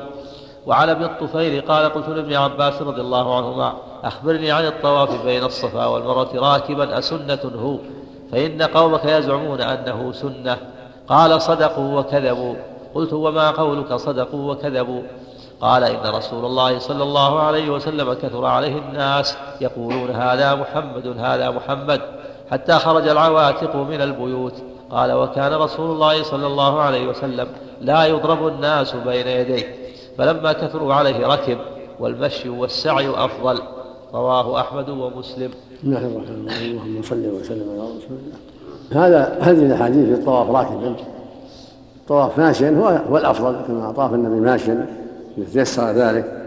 وعن 0.66 0.88
ابن 0.88 1.04
الطفيل 1.04 1.60
قال 1.60 1.92
قلت 1.92 2.08
لابن 2.08 2.34
عباس 2.34 2.82
رضي 2.82 3.00
الله 3.00 3.36
عنهما 3.36 3.72
أخبرني 4.04 4.50
عن 4.50 4.66
الطواف 4.66 5.24
بين 5.24 5.44
الصفا 5.44 5.86
والمروة 5.86 6.28
راكبا 6.34 6.98
أسنة 6.98 7.38
هو؟ 7.56 7.76
فإن 8.32 8.62
قومك 8.62 9.04
يزعمون 9.04 9.60
أنه 9.60 10.12
سنة. 10.12 10.56
قال 11.08 11.42
صدقوا 11.42 12.00
وكذبوا. 12.00 12.54
قلت 12.94 13.12
وما 13.12 13.50
قولك 13.50 13.94
صدقوا 13.94 14.52
وكذبوا؟ 14.52 15.02
قال 15.60 15.84
إن 15.84 16.14
رسول 16.14 16.44
الله 16.44 16.78
صلى 16.78 17.02
الله 17.02 17.40
عليه 17.40 17.70
وسلم 17.70 18.12
كثر 18.12 18.44
عليه 18.44 18.78
الناس 18.78 19.36
يقولون 19.60 20.10
هذا 20.10 20.54
محمد 20.54 21.06
هذا 21.18 21.50
محمد 21.50 22.00
حتى 22.50 22.72
خرج 22.72 23.08
العواتق 23.08 23.76
من 23.76 24.00
البيوت. 24.00 24.54
قال 24.90 25.12
وكان 25.12 25.52
رسول 25.52 25.90
الله 25.90 26.22
صلى 26.22 26.46
الله 26.46 26.80
عليه 26.80 27.08
وسلم 27.08 27.46
لا 27.80 28.04
يضرب 28.04 28.46
الناس 28.46 28.94
بين 28.94 29.26
يديه 29.26 29.64
فلما 30.18 30.52
كثروا 30.52 30.94
عليه 30.94 31.26
ركب 31.26 31.58
والمشي 32.00 32.48
والسعي 32.48 33.10
أفضل. 33.10 33.58
رواه 34.14 34.60
أحمد 34.60 34.88
ومسلم. 34.88 35.50
بسم 35.78 35.88
الله 35.88 35.98
الرحمن 35.98 36.46
الرحيم. 36.48 36.70
اللهم 36.70 37.02
صل 37.02 37.26
وسلم 37.26 37.70
على 37.70 37.80
رسول 37.80 38.18
الله. 38.18 39.06
هذا 39.06 39.38
هذه 39.40 39.66
الأحاديث 39.66 40.06
في 40.06 40.14
الطواف 40.14 40.50
راكبا. 40.50 40.96
الطواف 41.96 42.38
ماشيا 42.38 42.70
هو 42.70 42.86
هو 43.10 43.16
الأفضل 43.16 43.56
كما 43.66 43.92
طاف 43.92 44.14
النبي 44.14 44.40
ماشيا. 44.40 45.05
اذا 45.38 45.46
تيسر 45.52 45.92
ذلك 45.92 46.42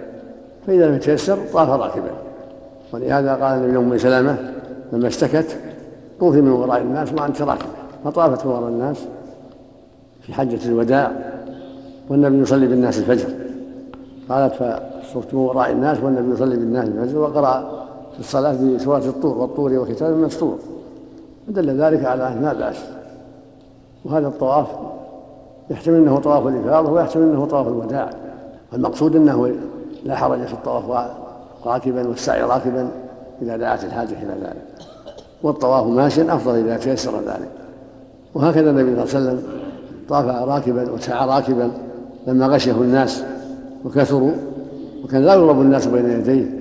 فإذا 0.67 0.87
لم 0.87 0.95
يتيسر 0.95 1.37
طاف 1.53 1.69
راكبا. 1.69 2.11
ولهذا 2.93 3.33
قال 3.33 3.57
النبي 3.57 3.77
ام 3.77 3.97
سلمة 3.97 4.37
لما 4.93 5.07
اشتكت 5.07 5.57
طوفي 6.19 6.41
من 6.41 6.51
وراء 6.51 6.81
الناس 6.81 7.13
وانت 7.13 7.41
راكبة 7.41 7.69
فطافت 8.05 8.45
وراء 8.45 8.69
الناس 8.69 8.97
في 10.21 10.33
حجة 10.33 10.65
الوداع 10.65 11.11
والنبي 12.09 12.37
يصلي 12.41 12.67
بالناس 12.67 12.97
الفجر. 12.97 13.29
قالت 14.29 14.53
فصرت 14.53 15.33
من 15.33 15.39
وراء 15.39 15.71
الناس 15.71 15.97
والنبي 16.03 16.33
يصلي 16.33 16.55
بالناس 16.55 16.87
الفجر 16.87 17.17
وقرأ 17.17 17.85
في 18.13 18.19
الصلاة 18.19 18.75
بسورة 18.75 18.97
الطور 18.97 19.37
والطور 19.37 19.73
وكتاب 19.73 20.17
مسطور. 20.17 20.57
دل 21.47 21.81
ذلك 21.81 22.05
على 22.05 22.27
أن 22.27 22.41
لا 22.41 22.53
بأس. 22.53 22.77
وهذا 24.05 24.27
الطواف 24.27 24.67
يحتمل 25.69 25.95
أنه 25.95 26.19
طواف 26.19 26.47
الإفاضة 26.47 26.91
ويحتمل 26.91 27.23
أنه 27.23 27.45
طواف 27.45 27.67
الوداع. 27.67 28.09
والمقصود 28.73 29.15
أنه 29.15 29.55
لا 30.05 30.15
حرج 30.15 30.45
في 30.45 30.53
الطواف 30.53 31.11
راكبا 31.65 32.07
والسعي 32.07 32.41
راكبا 32.41 32.89
إذا 33.41 33.57
دعت 33.57 33.83
الحاجة 33.83 34.07
إلى 34.23 34.33
ذلك. 34.41 34.65
والطواف 35.43 35.85
ماشيا 35.85 36.35
أفضل 36.35 36.55
إذا 36.55 36.77
تيسر 36.77 37.19
ذلك. 37.19 37.49
وهكذا 38.35 38.69
النبي 38.69 39.05
صلى 39.05 39.19
الله 39.19 39.29
عليه 39.29 39.39
وسلم 39.39 39.43
طاف 40.09 40.25
راكبا 40.25 40.91
وسعى 40.91 41.27
راكبا 41.27 41.71
لما 42.27 42.47
غشه 42.47 42.71
الناس 42.71 43.23
وكثروا 43.85 44.31
وكان 45.03 45.21
لا 45.25 45.33
يغلب 45.33 45.61
الناس 45.61 45.85
بين 45.87 46.09
يديه. 46.09 46.59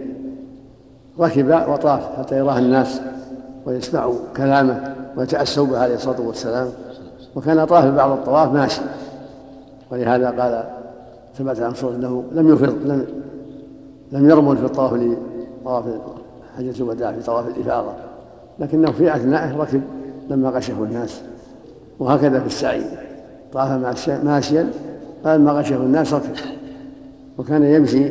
ركب 1.21 1.65
وطاف 1.69 2.19
حتى 2.19 2.39
يراه 2.39 2.59
الناس 2.59 3.01
ويسمعوا 3.67 4.15
كلامه 4.37 4.95
ويتأسوا 5.17 5.67
به 5.67 5.79
عليه 5.79 5.95
الصلاة 5.95 6.21
والسلام. 6.21 6.69
وكان 7.37 7.65
طاف 7.65 7.85
بعض 7.85 8.11
الطواف 8.11 8.53
ماشي. 8.53 8.81
ولهذا 9.91 10.31
قال 10.31 10.65
ثبت 11.39 11.61
عن 11.61 11.75
صوت 11.75 11.95
أنه 11.95 12.25
لم 12.33 12.53
يفرض 12.53 12.75
لم 12.85 13.07
لم 14.13 14.31
يرمل 14.31 14.57
في 14.57 14.65
الطواف 14.65 14.93
لطواف 14.93 15.85
حجة 16.57 16.75
الوداع 16.81 17.13
في 17.13 17.23
طواف 17.23 17.49
الإفاضة. 17.49 17.93
لكنه 18.59 18.93
في 18.93 19.17
أثنائه 19.17 19.57
ركب 19.57 19.81
لما 20.31 20.51
غشه 20.51 20.73
الناس. 20.83 21.21
وهكذا 21.99 22.41
في 22.41 22.47
السعي. 22.47 22.83
طاف 23.53 23.71
ماشيا 24.25 24.71
فلما 25.25 25.53
غشه 25.53 25.77
الناس 25.77 26.15
ركب. 26.15 26.35
وكان 27.39 27.63
يمشي 27.63 28.05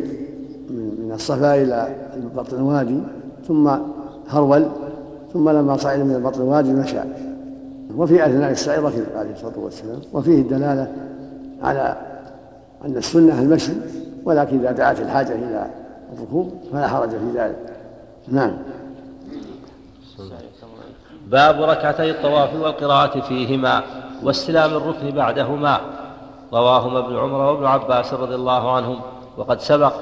من 0.70 1.12
الصفا 1.14 1.56
إلى 1.56 1.96
بطن 2.36 2.58
الوادي 2.58 3.00
ثم 3.48 3.70
هرول 4.30 4.66
ثم 5.34 5.50
لما 5.50 5.78
صعد 5.78 6.00
من 6.00 6.24
بطن 6.24 6.42
الوادي 6.42 6.74
مشى. 6.74 7.00
وفي 7.98 8.26
أثناء 8.26 8.52
السعي 8.52 8.80
ركب 8.80 9.04
عليه 9.16 9.32
الصلاة 9.32 9.60
والسلام. 9.60 10.00
وفيه 10.14 10.42
الدلالة 10.42 10.92
على 11.62 11.98
أن 12.86 12.98
السنة 12.98 13.42
المشي 13.42 13.74
ولكن 14.24 14.60
إذا 14.60 14.72
دعت 14.72 15.00
الحاجة 15.00 15.36
إلى 15.36 15.68
الركوب 16.14 16.54
فلا 16.72 16.88
حرج 16.88 17.10
في 17.10 17.32
ذلك. 17.36 17.58
نعم. 18.28 18.58
باب 21.28 21.62
ركعتي 21.62 22.12
الطواف 22.12 22.56
والقراءة 22.56 23.20
فيهما 23.20 23.84
واستلام 24.24 24.74
الركن 24.74 25.12
بعدهما. 25.12 25.80
رواهما 26.54 27.00
ابن 27.00 27.18
عمر 27.18 27.40
وابن 27.40 27.66
عباس 27.66 28.14
رضي 28.14 28.36
الله 28.36 28.76
عنهم. 28.76 29.00
وقد 29.38 29.60
سبق 29.60 29.94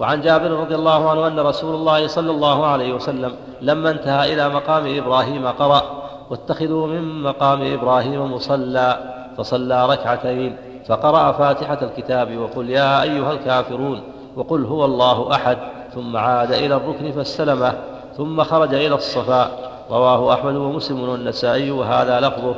وعن 0.00 0.20
جابر 0.20 0.50
رضي 0.50 0.74
الله 0.74 1.10
عنه 1.10 1.26
أن 1.26 1.40
رسول 1.40 1.74
الله 1.74 2.06
صلى 2.06 2.30
الله 2.30 2.66
عليه 2.66 2.94
وسلم 2.94 3.32
لما 3.60 3.90
انتهى 3.90 4.34
إلى 4.34 4.48
مقام 4.48 4.96
إبراهيم 4.98 5.46
قرأ 5.46 5.82
واتخذوا 6.30 6.86
من 6.86 7.22
مقام 7.22 7.62
إبراهيم 7.62 8.32
مصلى 8.32 9.14
فصلى 9.36 9.86
ركعتين. 9.86 10.56
فقرأ 10.88 11.32
فاتحة 11.32 11.78
الكتاب 11.82 12.38
وقل 12.38 12.70
يا 12.70 13.02
أيها 13.02 13.32
الكافرون 13.32 14.00
وقل 14.36 14.64
هو 14.64 14.84
الله 14.84 15.32
أحد 15.32 15.58
ثم 15.94 16.16
عاد 16.16 16.52
إلى 16.52 16.76
الركن 16.76 17.12
فاستلمه 17.12 17.74
ثم 18.16 18.42
خرج 18.42 18.74
إلى 18.74 18.94
الصفا 18.94 19.50
رواه 19.90 20.34
أحمد 20.34 20.56
ومسلم 20.56 21.08
والنسائي 21.08 21.70
وهذا 21.70 22.20
لفظه. 22.20 22.54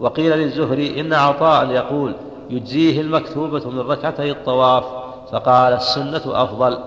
وقيل 0.00 0.38
للزهري 0.38 1.00
إن 1.00 1.12
عطاء 1.12 1.70
يقول 1.70 2.14
يجزيه 2.50 3.00
المكتوبة 3.00 3.70
من 3.70 3.80
ركعتي 3.80 4.30
الطواف. 4.30 4.84
فقال 5.32 5.72
السنة 5.72 6.22
أفضل. 6.26 6.78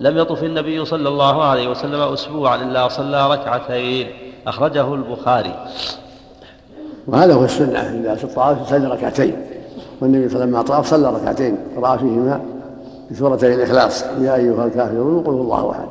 لم 0.00 0.18
يطف 0.18 0.44
النبي 0.44 0.84
صلى 0.84 1.08
الله 1.08 1.44
عليه 1.44 1.68
وسلم 1.68 2.00
أسبوعا 2.00 2.56
إلا 2.56 2.88
صلى 2.88 3.30
ركعتين. 3.30 4.06
أخرجه 4.46 4.94
البخاري. 4.94 5.54
وهذا 7.06 7.34
هو 7.34 7.44
السنة 7.44 7.78
إذا 7.78 8.14
في 8.14 8.24
الطواف 8.24 8.66
يصلي 8.66 8.86
ركعتين. 8.86 9.55
والنبي 10.00 10.28
صلى 10.28 10.44
الله 10.44 10.58
عليه 10.58 10.66
وسلم 10.66 10.76
طاف 10.76 10.86
صلى 10.86 11.10
ركعتين 11.10 11.56
قرأ 11.76 11.96
فيهما 11.96 12.40
بسورتي 13.10 13.54
الإخلاص 13.54 14.04
يا 14.20 14.34
أيها 14.34 14.64
الكافرون 14.64 15.22
قل 15.22 15.32
الله 15.32 15.70
أحد. 15.70 15.88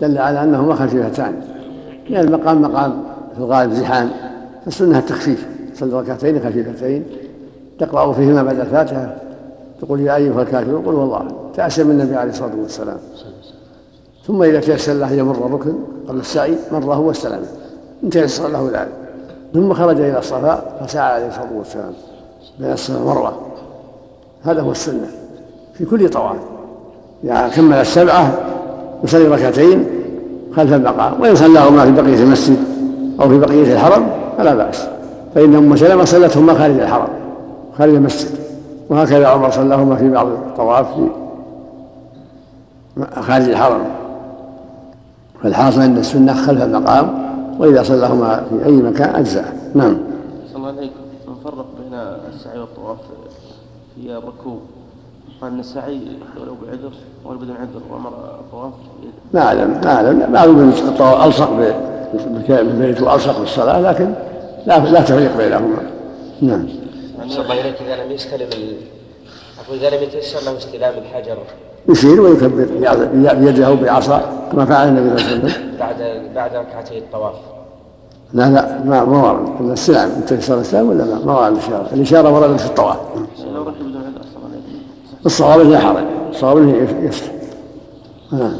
دل 0.00 0.18
على 0.18 0.42
أنهما 0.42 0.74
خفيفتان 0.74 1.42
لأن 2.08 2.24
المقام 2.24 2.62
مقام 2.62 3.02
في 3.34 3.38
الغالب 3.38 3.72
زحام 3.72 4.10
فالسنة 4.64 4.98
التخفيف 4.98 5.48
صلي 5.74 6.00
ركعتين 6.00 6.40
خفيفتين 6.40 7.04
تقرأ 7.78 8.12
فيهما 8.12 8.42
بعد 8.42 8.60
الفاتحة 8.60 9.16
تقول 9.80 10.00
يا 10.00 10.16
أيها 10.16 10.42
الكافرون 10.42 10.82
قل 10.82 10.94
والله 10.94 11.26
تأسم 11.54 11.90
النبي 11.90 12.16
عليه 12.16 12.30
الصلاة 12.30 12.54
والسلام. 12.62 12.98
ثم 14.26 14.42
إذا 14.42 14.60
تيسر 14.60 14.92
له 14.92 15.12
يمر 15.12 15.46
الركن 15.46 15.74
قبل 16.08 16.20
السعي 16.20 16.54
مره 16.72 17.14
إن 18.04 18.10
تيسر 18.10 18.48
له 18.48 18.70
ذلك. 18.72 18.92
ثم 19.54 19.72
خرج 19.72 20.00
إلى 20.00 20.18
الصفا 20.18 20.64
فسعى 20.80 21.14
عليه 21.14 21.28
الصلاة 21.28 21.52
والسلام. 21.58 21.92
بين 22.60 22.72
السماء 22.72 23.02
مرة 23.02 23.38
هذا 24.42 24.62
هو 24.62 24.70
السنة 24.70 25.06
في 25.74 25.84
كل 25.84 26.08
طواف 26.08 26.36
إذا 27.24 27.48
كمل 27.48 27.76
السبعة 27.76 28.32
يصلي 29.04 29.28
ركعتين 29.28 29.86
خلف 30.56 30.72
المقام 30.72 31.20
وإن 31.20 31.34
صلاهما 31.34 31.84
في 31.84 31.92
بقية 31.92 32.22
المسجد 32.22 32.58
أو 33.20 33.28
في 33.28 33.38
بقية 33.38 33.72
الحرم 33.72 34.06
فلا 34.38 34.54
بأس. 34.54 34.86
فإن 35.34 35.54
أم 35.54 35.76
سلمة 35.76 36.04
صلتهما 36.04 36.54
خارج 36.54 36.80
الحرم 36.80 37.08
خارج 37.78 37.94
المسجد. 37.94 38.30
وهكذا 38.90 39.28
عمر 39.28 39.50
صلاهما 39.50 39.96
في 39.96 40.10
بعض 40.10 40.26
الطواف 40.26 40.86
في 40.94 41.06
خارج 43.22 43.48
الحرم. 43.48 43.80
فالحاصل 45.42 45.80
أن 45.80 45.98
السنة 45.98 46.34
خلف 46.34 46.62
المقام 46.62 47.30
وإذا 47.58 47.82
صلاهما 47.82 48.44
في 48.50 48.66
أي 48.66 48.72
مكان 48.72 49.14
أجزاء 49.14 49.56
نعم. 49.74 49.98
صلى 50.52 50.56
الله 50.56 50.68
عليكم. 50.68 50.94
نفرق 51.28 51.66
بين 51.78 51.98
السعي 52.60 52.76
والطواف 52.76 52.98
في 53.94 54.10
الركوب 54.10 54.60
قال 55.40 55.52
ان 55.52 55.60
السعي 55.60 56.00
ولو 56.40 56.54
بعذر 56.66 56.92
ولو 57.24 57.38
بدون 57.38 57.56
عذر 57.56 57.80
وأمر 57.90 58.08
الطواف 58.08 58.72
ما 59.34 59.40
أعلم 59.40 59.70
ما 59.70 59.94
أعلم. 59.94 60.32
بعضهم 60.32 60.68
الطواف 60.68 61.26
ألصق 61.26 61.50
بالبيت 62.48 63.00
والصق 63.00 63.38
بالصلاة 63.40 63.80
لكن 63.80 64.14
لا 64.66 64.78
لا 64.78 65.00
تفريق 65.00 65.36
بينهما. 65.36 65.90
نعم. 66.42 66.68
أحسن 67.20 67.40
الله 67.40 67.60
إليك 67.60 67.82
إذا 67.82 68.04
لم 68.04 68.12
يستلم 68.12 68.48
ال... 68.52 68.76
أقول 69.66 69.78
إذا 69.78 69.96
لم 69.96 70.02
يتيسر 70.02 70.50
له 70.50 70.56
استلام 70.58 70.94
الحجر. 70.98 71.38
يشير 71.88 72.20
ويكبر 72.20 72.68
بيده 73.34 73.66
أو 73.66 73.76
بعصا 73.76 74.48
كما 74.52 74.64
فعل 74.64 74.88
النبي 74.88 75.18
صلى 75.18 75.32
الله 75.32 75.42
عليه 75.42 75.54
وسلم. 75.54 75.76
بعد 75.80 76.22
بعد 76.34 76.54
ركعتي 76.54 76.98
الطواف. 76.98 77.34
لا 78.34 78.50
لا 78.50 78.84
ما 78.84 79.04
ما 79.04 79.30
ورد. 79.30 79.70
السلام 79.70 80.10
أنت 80.10 80.28
تيسر 80.28 80.54
الاسلام 80.54 80.88
ولا 80.88 81.04
ما 81.04 81.24
ما 81.24 81.38
ورد 81.38 81.52
الإشارة. 81.52 81.88
الإشارة 81.92 82.34
وردت 82.34 82.60
في 82.60 82.66
الطواف. 82.66 82.96
الصواب 85.26 85.60
لا 85.60 85.78
حرج. 85.78 86.04
الصواب 86.30 86.56
انه 86.56 86.88
يسلم 87.02 87.32
نعم. 88.32 88.52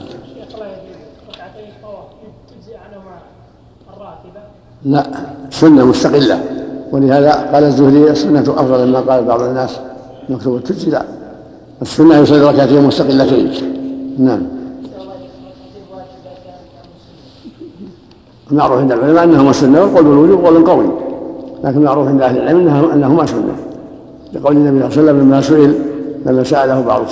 لا 4.85 5.06
سنة 5.50 5.85
مستقلة. 5.85 6.40
ولهذا 6.92 7.33
قال 7.52 7.64
الزهري 7.64 8.11
السنة 8.11 8.40
أفضل 8.40 8.87
مما 8.87 9.00
قال 9.00 9.24
بعض 9.24 9.42
الناس. 9.42 9.80
مكتوب 10.28 10.64
تجزي 10.64 10.90
لا. 10.90 11.02
السنة 11.83 12.16
يصلي 12.16 12.40
ركعتين 12.40 12.83
مستقلتين. 12.83 13.52
نعم. 14.18 14.60
المعروف 18.52 18.78
عند 18.78 18.92
العلماء 18.92 19.24
أنهما 19.24 19.52
سنة 19.52 19.80
والقول 19.80 20.04
بالوجوب 20.04 20.44
قول 20.44 20.64
قوي 20.64 20.86
لكن 21.64 21.78
المعروف 21.78 22.08
عند 22.08 22.22
أهل 22.22 22.36
العلم 22.36 22.90
أنهما 22.92 23.26
سنة. 23.26 23.56
لقول 24.32 24.56
النبي 24.56 24.90
صلى 24.90 25.00
الله 25.00 25.12
عليه 25.12 25.20
وسلم 25.20 25.20
لما 25.20 25.40
سئل 25.40 25.74
لما 26.26 26.44
سأله 26.44 26.80
بعض 26.80 27.02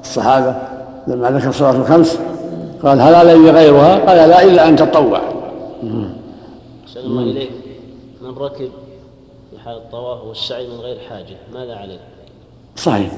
الصحابة 0.00 0.54
لما 1.06 1.30
ذكر 1.30 1.48
الصلاة 1.48 1.70
الخمس 1.70 2.18
قال 2.82 3.00
هل 3.00 3.14
علي 3.14 3.50
غيرها؟ 3.50 3.98
قال 3.98 4.28
لا 4.28 4.42
إلا 4.42 4.68
أن 4.68 4.76
تطوع. 4.76 5.20
أحسن 6.84 7.00
الله 7.00 7.22
إليك. 7.22 7.50
من 8.22 8.30
ركب 8.38 8.68
في 9.50 9.58
حال 9.64 9.76
الطواف 9.76 10.24
والسعي 10.24 10.66
من 10.66 10.80
غير 10.80 10.96
حاجة 11.08 11.36
ماذا 11.54 11.74
عليه؟ 11.74 11.98
صحيح. 12.76 13.10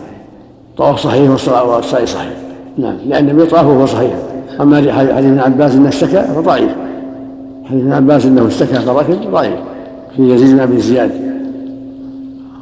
الطواف 0.70 1.00
صحيح 1.00 1.30
والسعي 1.30 2.06
صحيح. 2.06 2.36
نعم. 2.78 2.96
لأن 3.06 3.30
النبي 3.30 3.46
طاف 3.46 3.66
وهو 3.66 3.86
صحيح. 3.86 4.14
أما 4.60 4.76
حديث 4.76 5.10
ابن 5.10 5.38
عباس 5.38 5.72
أنه 5.72 5.88
اشتكى 5.88 6.22
فضعيف. 6.22 6.70
حديث 7.68 7.82
ابن 7.82 7.92
عباس 7.92 8.26
أنه 8.26 8.46
اشتكى 8.46 8.74
فركب 8.74 9.30
ضعيف 9.32 9.54
في 10.16 10.30
يزيد 10.30 10.50
بن 10.50 10.60
أبي 10.60 10.80
زياد. 10.80 11.10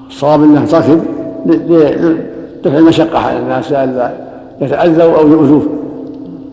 الصواب 0.08 0.42
أنه 0.42 0.64
ركب 0.72 1.04
لدفع 1.46 2.78
المشقة 2.78 3.18
على 3.18 3.38
الناس 3.38 3.72
لئلا 3.72 4.14
يتأذوا 4.60 5.18
أو 5.18 5.28
يؤذوه. 5.28 5.66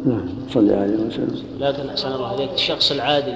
نعم 0.05 0.25
صلى 0.53 0.73
عليه 0.73 0.93
وسلم. 0.93 1.35
لكن 1.59 1.89
أحسن 1.89 2.11
الله 2.11 2.35
إليك 2.35 2.49
الشخص 2.53 2.91
العادل 2.91 3.33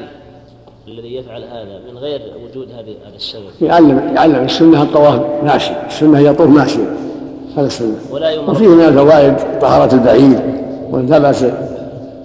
الذي 0.88 1.16
يفعل 1.16 1.44
هذا 1.44 1.80
من 1.92 1.98
غير 1.98 2.22
وجود 2.44 2.68
هذا 2.72 2.82
هذا 2.82 3.16
السبب. 3.16 3.42
يعلم 3.62 4.12
يعلم 4.16 4.46
السنة 4.46 4.82
الطواف 4.82 5.22
ماشي 5.44 5.72
السنة 5.88 6.20
يطوف 6.20 6.50
ماشي 6.50 6.80
هذا 7.58 7.68
السنة. 7.68 7.96
ولا 8.12 8.32
يمر 8.32 8.52
وفيه 8.52 8.68
من 8.68 8.82
الفوائد 8.82 9.36
طهارة 9.62 9.94
البعيد 9.94 10.40
وإن 10.92 11.06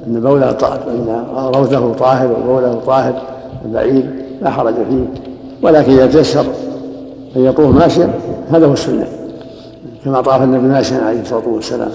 أن 0.06 0.20
بوله 0.20 0.50
أن 0.88 1.26
روثه 1.54 1.92
طاهر 1.92 2.32
وبوله 2.32 2.80
طاهر 2.86 3.14
البعيد 3.64 4.10
لا 4.42 4.50
حرج 4.50 4.74
فيه 4.74 5.06
ولكن 5.62 5.92
إذا 5.92 6.06
تيسر 6.06 6.44
أن 7.36 7.44
يطوف 7.44 7.74
ماشيا 7.74 8.14
هذا 8.50 8.66
هو 8.66 8.72
السنة. 8.72 9.08
كما 10.04 10.20
طاف 10.20 10.42
النبي 10.42 10.66
ماشيا 10.66 10.98
عليه 10.98 11.20
الصلاة 11.20 11.48
والسلام. 11.48 11.90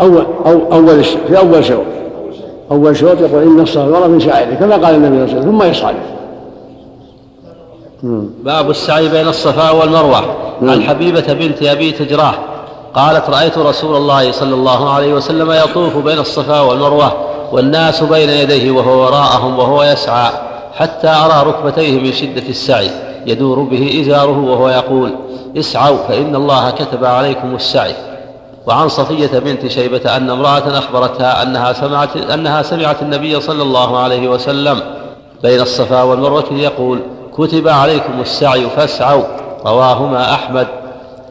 أول 0.00 0.26
أو 0.46 0.72
أول 0.72 1.04
في 1.04 1.38
أول 1.38 1.64
شوط. 1.64 1.84
أول 2.70 2.96
شوط 2.96 3.20
يقول 3.20 3.42
إن 3.42 3.60
الصلاة 3.60 3.84
والمروة 3.84 4.08
من 4.08 4.20
شعائره 4.20 4.54
كما 4.54 4.76
قال 4.76 4.94
النبي 4.94 5.16
صلى 5.16 5.24
الله 5.24 5.34
عليه 5.34 5.38
وسلم 5.38 5.58
ثم 5.58 5.62
يصعد 5.62 5.94
باب 8.44 8.70
السعي 8.70 9.08
بين 9.08 9.28
الصفا 9.28 9.70
والمروة. 9.70 10.20
عن 10.62 10.82
حبيبة 10.82 11.32
بنت 11.32 11.62
أبي 11.62 11.92
تجراه. 11.92 12.34
قالت 12.94 13.30
رأيت 13.30 13.58
رسول 13.58 13.96
الله 13.96 14.32
صلى 14.32 14.54
الله 14.54 14.94
عليه 14.94 15.14
وسلم 15.14 15.52
يطوف 15.52 15.96
بين 15.96 16.18
الصفا 16.18 16.60
والمروة 16.60 17.12
والناس 17.52 18.02
بين 18.02 18.30
يديه 18.30 18.70
وهو 18.70 19.02
وراءهم 19.02 19.58
وهو 19.58 19.82
يسعى 19.82 20.30
حتى 20.74 21.08
أرى 21.08 21.50
ركبتيه 21.50 22.00
من 22.00 22.12
شدة 22.12 22.48
السعي 22.48 22.90
يدور 23.26 23.58
به 23.62 24.00
إزاره 24.00 24.38
وهو 24.38 24.68
يقول 24.68 25.14
اسعوا 25.56 25.96
فإن 26.08 26.36
الله 26.36 26.70
كتب 26.70 27.04
عليكم 27.04 27.54
السعي. 27.54 27.94
وعن 28.66 28.88
صفية 28.88 29.38
بنت 29.38 29.66
شيبة 29.66 30.16
أن 30.16 30.30
امرأة 30.30 30.78
أخبرتها 30.78 31.42
أنها 31.42 31.72
سمعت 31.72 32.16
أنها 32.16 32.62
سمعت 32.62 33.02
النبي 33.02 33.40
صلى 33.40 33.62
الله 33.62 33.98
عليه 33.98 34.28
وسلم 34.28 34.80
بين 35.42 35.60
الصفا 35.60 36.02
والمروة 36.02 36.44
يقول 36.52 37.00
كتب 37.38 37.68
عليكم 37.68 38.20
السعي 38.20 38.66
فاسعوا 38.76 39.22
رواهما 39.66 40.34
أحمد 40.34 40.66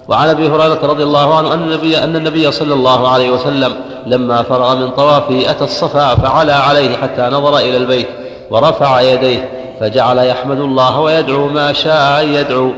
وعن 0.08 0.30
أبي 0.30 0.48
هريرة 0.48 0.80
رضي 0.84 1.04
الله 1.04 1.36
عنه 1.36 1.54
أن 1.54 1.64
النبي 1.64 1.98
أن 1.98 2.16
النبي 2.16 2.52
صلى 2.52 2.74
الله 2.74 3.08
عليه 3.08 3.32
وسلم 3.32 3.74
لما 4.08 4.44
فرغ 4.44 4.76
من 4.76 4.90
طوافه 4.90 5.50
أتى 5.50 5.64
الصفا 5.64 6.16
فعلى 6.16 6.52
عليه 6.52 6.96
حتى 6.98 7.22
نظر 7.22 7.58
إلى 7.58 7.78
البيت 7.78 8.08
ورفع 8.52 9.02
يديه 9.02 9.50
فجعل 9.80 10.18
يحمد 10.18 10.60
الله 10.60 11.00
ويدعو 11.00 11.48
ما 11.48 11.74
شاء 11.74 12.24
ان 12.24 12.34
يدعو. 12.34 12.72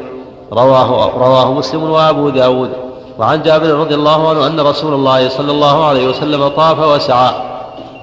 رواه 0.54 1.12
رواه 1.18 1.54
مسلم 1.54 1.84
وأبو 1.84 2.30
داود. 2.30 2.70
وعن 3.20 3.42
جابر 3.42 3.70
رضي 3.70 3.96
الله 3.96 4.30
عنه 4.30 4.48
أن 4.48 4.60
رسول 4.60 4.94
الله 4.94 5.30
صلى 5.30 5.52
الله 5.52 5.86
عليه 5.86 6.08
وسلم 6.08 6.48
طاف 6.48 6.80
وسعى. 6.80 7.32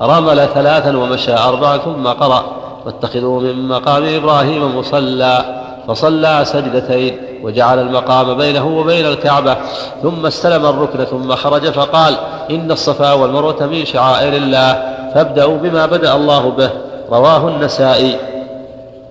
رمل 0.03 0.49
ثلاثا 0.55 0.97
ومشى 0.97 1.35
اربعا 1.35 1.77
ثم 1.77 2.07
قرأ. 2.07 2.45
واتخذوا 2.87 3.41
من 3.41 3.69
مقام 3.69 4.05
إبراهيم 4.05 4.79
مصلى. 4.79 5.45
فصلى 5.89 6.45
سجدتين. 6.45 7.32
وجعل 7.43 7.79
المقام 7.79 8.35
بينه 8.35 8.79
وبين 8.79 9.07
الكعبة 9.07 9.57
ثم 10.03 10.27
استلم 10.27 10.67
الركن 10.67 11.05
ثم 11.05 11.35
خرج 11.35 11.71
فقال 11.71 12.17
إن 12.51 12.71
الصفا 12.71 13.13
والمروة 13.13 13.67
من 13.67 13.85
شعائر 13.85 14.33
الله 14.33 14.73
فابدأوا 15.15 15.57
بما 15.57 15.87
بدأ 15.87 16.15
الله 16.15 16.51
به. 16.51 16.71
رواه 17.11 17.49
النسائي. 17.49 18.17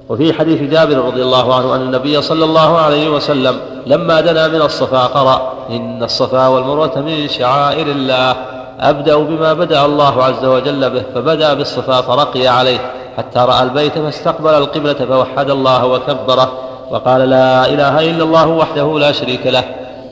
وفي 0.10 0.34
حديث 0.34 0.62
جابر 0.62 0.96
رضي 0.96 1.22
الله 1.22 1.56
عنه 1.56 1.76
أن 1.76 1.82
النبي 1.82 2.22
صلى 2.22 2.46
الله 2.46 2.78
عليه 2.78 3.10
وسلم 3.10 3.60
لما 3.86 4.22
دنا 4.22 4.48
من 4.48 4.62
الصفا 4.62 5.06
قرأ 5.06 5.54
إن 5.70 6.04
الصفا 6.04 6.48
والمروة 6.48 7.00
من 7.00 7.28
شعائر 7.28 7.88
الله. 7.88 8.36
أبدأ 8.80 9.16
بما 9.16 9.54
بدأ 9.54 9.86
الله 9.86 10.24
عز 10.24 10.46
وجل 10.46 10.90
به 10.90 11.04
فبدأ 11.16 11.54
بالصفا 11.54 12.02
فرقي 12.02 12.48
عليه. 12.48 12.80
حتى 13.18 13.40
رأى 13.40 13.64
البيت 13.64 14.00
فاستقبل 14.00 14.50
القبلة 14.50 14.94
فوحد 14.94 15.50
الله 15.50 15.86
وكبره. 15.86 16.71
وقال 16.92 17.30
لا 17.30 17.66
إله 17.66 18.10
إلا 18.10 18.24
الله 18.24 18.48
وحده 18.48 19.00
لا 19.00 19.12
شريك 19.12 19.48
له 19.48 19.64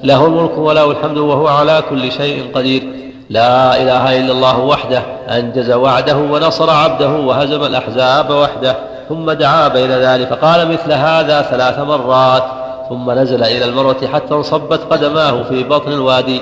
له 0.04 0.26
الملك 0.26 0.58
وله 0.58 0.92
الحمد 0.92 1.18
وهو 1.18 1.48
على 1.48 1.84
كل 1.90 2.12
شيء 2.12 2.52
قدير. 2.56 2.84
لا 3.30 3.82
إله 3.82 4.20
إلا 4.20 4.32
الله 4.32 4.60
وحده 4.60 5.04
أنجز 5.30 5.72
وعده 5.72 6.16
ونصر 6.16 6.70
عبده 6.70 7.10
وهزم 7.10 7.64
الأحزاب 7.64 8.30
وحده 8.30 8.76
ثم 9.10 9.32
دعا 9.32 9.68
بين 9.68 9.92
ذلك 9.92 10.28
فقال 10.28 10.72
مثل 10.72 10.92
هذا 10.94 11.42
ثلاث 11.42 11.80
مرات 11.80 12.44
ثم 12.90 13.12
نزل 13.12 13.44
إلى 13.44 13.66
المروة 13.66 14.08
حتى 14.14 14.34
انصبت 14.34 14.80
قدماه 14.90 15.44
في 15.44 15.64
بطن 15.64 15.92
الوادي 15.92 16.42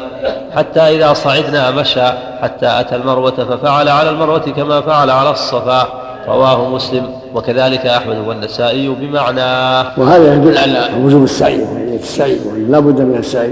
حتى 0.55 0.79
إذا 0.79 1.13
صعدنا 1.13 1.71
مشى 1.71 2.07
حتى 2.41 2.79
أتى 2.79 2.95
المروة 2.95 3.31
ففعل 3.31 3.89
على 3.89 4.09
المروة 4.09 4.39
كما 4.39 4.81
فعل 4.81 5.09
على 5.09 5.29
الصفا. 5.29 6.06
رواه 6.27 6.69
مسلم 6.69 7.03
وكذلك 7.35 7.85
أحمد 7.85 8.17
والنسائي 8.27 8.89
بمعناه 8.89 9.85
وهذا 9.97 10.35
يدل 10.35 10.57
على 10.57 10.79
وجوب 11.05 11.23
السعي 11.23 11.65
السعي 11.93 12.37
لا 12.69 12.79
بد 12.79 13.01
من 13.01 13.15
السعي 13.15 13.51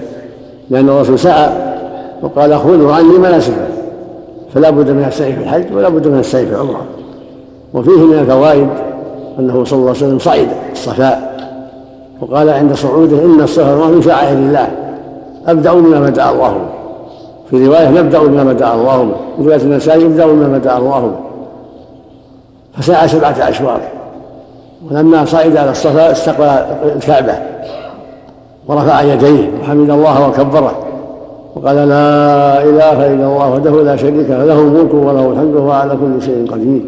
لأن 0.70 0.90
الرسول 0.90 1.20
سعى 1.20 1.50
وقال 2.22 2.60
خذوا 2.60 2.94
عني 2.94 3.18
مناسككم 3.18 3.76
فلا 4.56 4.70
بد 4.70 4.92
من 4.92 5.04
السعي 5.04 5.34
في 5.34 5.40
الحج 5.44 5.66
ولا 5.74 5.90
بد 5.90 6.08
من 6.08 6.20
السعي 6.20 6.46
في 6.46 6.52
العمرة. 6.52 6.82
وفيه 7.74 8.00
من 8.00 8.20
الفوائد 8.20 8.68
أنه 9.40 9.64
صلى 9.64 9.80
الله 9.80 9.90
عليه 9.90 10.00
وسلم 10.00 10.20
صعد 10.20 10.48
الصفاء 10.72 11.36
وقال 12.22 12.50
عند 12.50 12.74
صعوده 12.74 13.18
إن 13.26 13.42
الصفا 13.42 13.88
من 13.88 14.02
شعائر 14.02 14.38
الله 14.38 14.68
أبدأوا 15.48 15.82
بما 15.82 16.00
بدأ 16.00 16.30
الله 16.30 16.58
في 17.50 17.68
رواية 17.68 17.90
نبدأ 17.90 18.20
بما 18.20 18.44
بدأ 18.44 18.74
الله 18.74 19.04
به 19.04 19.16
في 19.38 19.44
رواية 19.44 19.62
النسائي 19.62 20.02
يبدأ 20.02 20.26
بما 20.26 20.58
بدأ 20.58 20.78
الله 20.78 21.00
به. 21.00 21.25
فسعى 22.78 23.08
سبعة 23.08 23.36
أشواط. 23.40 23.80
ولما 24.92 25.26
صعد 25.26 25.58
على 25.58 25.72
الصفا 25.72 26.12
استقبل 26.12 26.46
الكعبة. 26.96 27.34
ورفع 28.68 29.02
يديه. 29.02 29.50
وحمد 29.62 29.90
الله 29.90 30.28
وكبره. 30.28 30.72
وقال 31.56 31.76
لا 31.76 32.64
إله 32.64 33.08
إلا 33.14 33.26
الله 33.26 33.52
وحده 33.52 33.84
لا 33.84 33.96
شريك 33.96 34.30
له 34.30 34.46
له 34.46 34.60
الملك 34.60 34.94
وله 34.94 35.32
الحمد 35.32 35.56
وهو 35.56 35.72
على 35.72 35.92
كل 35.92 36.22
شيء 36.22 36.48
قدير. 36.52 36.82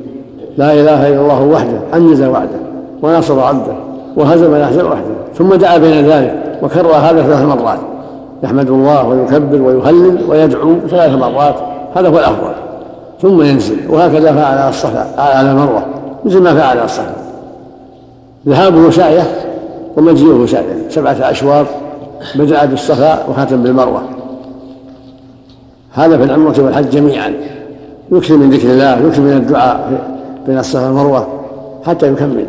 لا 0.57 0.73
إله 0.73 1.07
إلا 1.07 1.21
الله 1.21 1.43
وحده 1.43 1.79
أنجز 1.93 2.23
وعده 2.23 2.59
ونصر 3.03 3.39
عبده 3.39 3.73
وهزم 4.15 4.55
الأحزاب 4.55 4.85
وحده. 4.85 5.15
ثم 5.35 5.55
دعا 5.55 5.77
بين 5.77 6.07
ذلك 6.07 6.35
وكرر 6.63 6.91
هذا 6.91 7.23
ثلاث 7.23 7.41
مرات. 7.41 7.79
يحمد 8.43 8.69
الله 8.69 9.07
ويكبر 9.07 9.61
ويهلل 9.61 10.19
ويدعو 10.29 10.73
ثلاث 10.89 11.15
مرات. 11.15 11.55
هذا 11.95 12.09
هو 12.09 12.17
الأفضل. 12.17 12.53
ثم 13.21 13.41
ينزل. 13.41 13.77
وهكذا 13.89 14.33
فعل 14.33 14.57
على 14.57 14.69
الصفا 14.69 15.21
على 15.21 15.51
المروة 15.51 15.85
مثل 16.25 16.41
ما 16.41 16.53
فعل 16.53 16.77
على 16.77 16.85
الصفا. 16.85 17.15
ذهابه 18.47 18.91
سعيه 18.91 19.23
ومجيئه 19.97 20.45
سعيه 20.45 20.89
سبعة 20.89 21.11
أشواط 21.13 21.65
بدأ 22.35 22.65
بالصفا 22.65 23.25
وختم 23.29 23.63
بالمروة. 23.63 24.01
هذا 25.93 26.17
في 26.17 26.23
العمرة 26.23 26.55
والحج 26.59 26.89
جميعا. 26.89 27.33
يكثر 28.11 28.37
من 28.37 28.49
ذكر 28.49 28.69
الله 28.69 29.07
يكثر 29.07 29.21
من 29.21 29.31
الدعاء 29.31 30.01
بين 30.47 30.59
الصفا 30.59 30.85
والمروة 30.85 31.27
حتى 31.85 32.11
يكمل. 32.11 32.45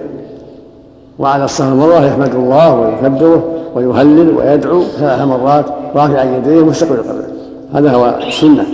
وعلى 1.19 1.45
الصفا 1.45 1.69
والمروة 1.69 2.07
يحمد 2.07 2.35
الله 2.35 2.75
ويكبره 2.75 3.45
ويهلل 3.75 4.37
ويدعو 4.37 4.83
ثلاث 4.83 5.21
مرات 5.21 5.65
رافعا 5.95 6.25
يديه 6.25 6.65
مستقبل 6.65 6.95
القبله 6.95 7.29
هذا 7.75 7.93
هو 7.93 8.19
السنة. 8.29 8.65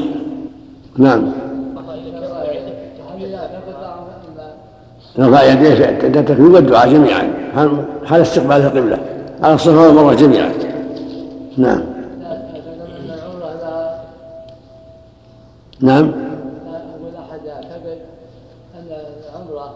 نعم. 0.98 1.22
رفع 5.18 5.42
يديه 5.42 5.74
في 5.74 6.06
التكبير 6.06 6.50
والدعاء 6.50 6.92
جميعا. 6.92 7.30
حال 8.06 8.20
استقبال 8.20 8.56
القبلة؟ 8.56 8.98
على 9.42 9.54
الصفا 9.54 9.86
والمروة 9.86 10.14
جميعا. 10.14 10.52
نعم. 11.56 11.82
نعم. 15.80 16.04
أقول 16.04 17.12
أحد 17.18 17.40
يعتقد 17.46 17.98
أن 18.74 18.86
العمرة 18.88 19.74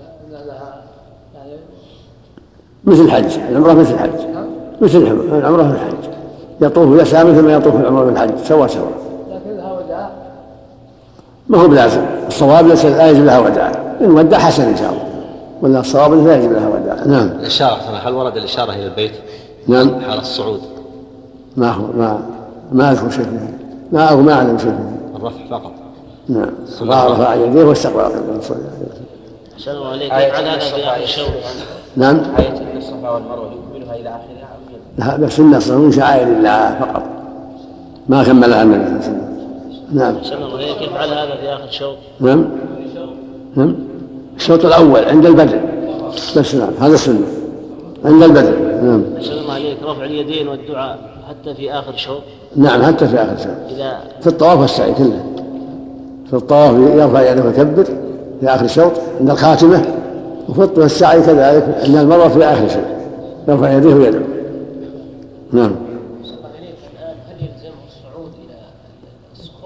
أن 0.00 0.32
لها 0.46 0.82
يعني 1.34 1.52
مثل 2.84 3.02
الحج. 3.02 3.38
العمرة 3.50 3.72
مثل 3.72 3.94
الحج. 3.94 4.10
مثل 4.80 4.98
العمرة 5.32 5.62
مثل 5.62 5.74
الحج. 5.74 6.10
يطوف 6.60 7.00
يسعى 7.00 7.24
مثل 7.24 7.42
ما 7.42 7.52
يطوف 7.52 7.74
العمرة 7.74 8.04
في 8.04 8.10
الحج. 8.10 8.36
سوا 8.44 8.66
سوا. 8.66 9.09
ما 11.50 11.58
هو 11.58 11.68
بلازم. 11.68 12.00
الصواب 12.28 12.66
ليس 12.66 12.84
لا 12.84 13.10
يجب 13.10 13.24
لها 13.24 13.38
وداع. 13.38 13.72
إن 14.00 14.10
ودع 14.10 14.38
حسن 14.38 14.62
إن 14.62 14.76
شاء 14.76 14.90
الله. 14.90 15.02
ولا 15.62 15.80
الصواب 15.80 16.26
لا 16.26 16.36
يجب 16.36 16.52
لها 16.52 16.68
وداع. 16.68 17.04
نعم. 17.06 17.26
الإشارة 17.26 17.80
هل 18.04 18.14
ورد 18.14 18.36
الإشارة 18.36 18.72
إلى 18.72 18.86
البيت؟ 18.86 19.12
نعم. 19.68 20.00
حال 20.00 20.18
الصعود. 20.18 20.60
ما 21.56 21.70
هو 21.70 21.82
ما 21.98 22.20
ما 22.72 22.90
أذكر 22.90 23.10
شيء 23.10 23.24
فيه 23.24 23.58
ما 23.92 24.04
أو 24.04 24.20
ما 24.20 24.32
أعلم 24.32 24.58
شيء 24.58 24.70
فيه 24.70 25.16
الرفع 25.16 25.36
فقط. 25.50 25.72
نعم. 26.28 26.50
رفع 26.82 27.34
يديه 27.34 27.64
واستقبل. 27.64 28.00
القبلة 28.00 28.40
صلى 28.40 28.56
الله 28.56 28.68
عليه 28.68 28.84
وسلم 28.84 29.00
أحسن 29.56 29.70
الله 29.70 29.88
عليك 29.88 30.12
هذا 30.12 30.58
في 30.58 30.84
آخر 30.84 31.02
الشوط 31.02 31.26
نعم. 31.96 32.16
آية 32.38 32.48
إن 32.48 32.76
الصفا 32.76 33.10
والمروة 33.10 33.50
يكملها 33.74 33.96
إلى 33.96 34.08
آخرها. 34.08 34.50
لا 34.98 35.16
بس 35.16 35.40
النصر 35.40 35.76
من 35.76 35.92
شعائر 35.92 36.26
الله 36.26 36.76
فقط. 36.80 37.02
ما 38.08 38.24
كملها 38.24 38.62
النبي 38.62 38.84
صلى 38.84 38.88
الله 38.88 38.96
عليه 38.96 39.04
وسلم. 39.04 39.29
نعم. 39.92 40.16
الله 40.32 40.56
عليك 40.56 40.82
يفعل 40.82 41.08
هذا 41.08 41.36
في 41.40 41.54
آخر 41.54 41.64
الشوط 41.64 41.96
نعم. 42.20 42.44
نعم. 43.56 43.74
الشوط 44.36 44.64
الأول 44.64 45.04
عند 45.04 45.26
البدء 45.26 45.60
بس 46.36 46.54
نعم 46.54 46.70
هذا 46.80 46.94
السنة 46.94 47.26
عند 48.04 48.22
البدء 48.22 48.50
نعم. 48.82 49.04
الله 49.18 49.52
عليك 49.52 49.76
رفع 49.84 50.04
اليدين 50.04 50.48
والدعاء 50.48 50.98
حتى 51.28 51.54
في 51.54 51.72
آخر 51.72 51.96
شوط. 51.96 52.22
نعم 52.56 52.82
حتى 52.82 53.08
في 53.08 53.16
آخر 53.16 53.32
الشوط 53.32 53.50
إذا 53.70 54.00
في 54.20 54.26
الطواف 54.26 54.60
والسعي 54.60 54.92
كله. 54.92 55.24
في 56.30 56.36
الطواف 56.36 56.74
يرفع 56.96 57.32
يده 57.32 57.44
ويكبر 57.44 57.84
في 58.40 58.46
آخر 58.46 58.64
الشوط 58.64 58.92
عند 59.20 59.30
الخاتمة. 59.30 59.84
وفي 60.48 60.84
السعي 60.84 61.20
كذلك 61.20 61.80
عند 61.84 61.96
المرة 61.96 62.28
في 62.28 62.44
آخر 62.44 62.64
الشوط 62.64 62.82
يرفع 63.48 63.72
يديه 63.72 63.94
ويدعو 63.94 64.22
نعم. 65.52 65.72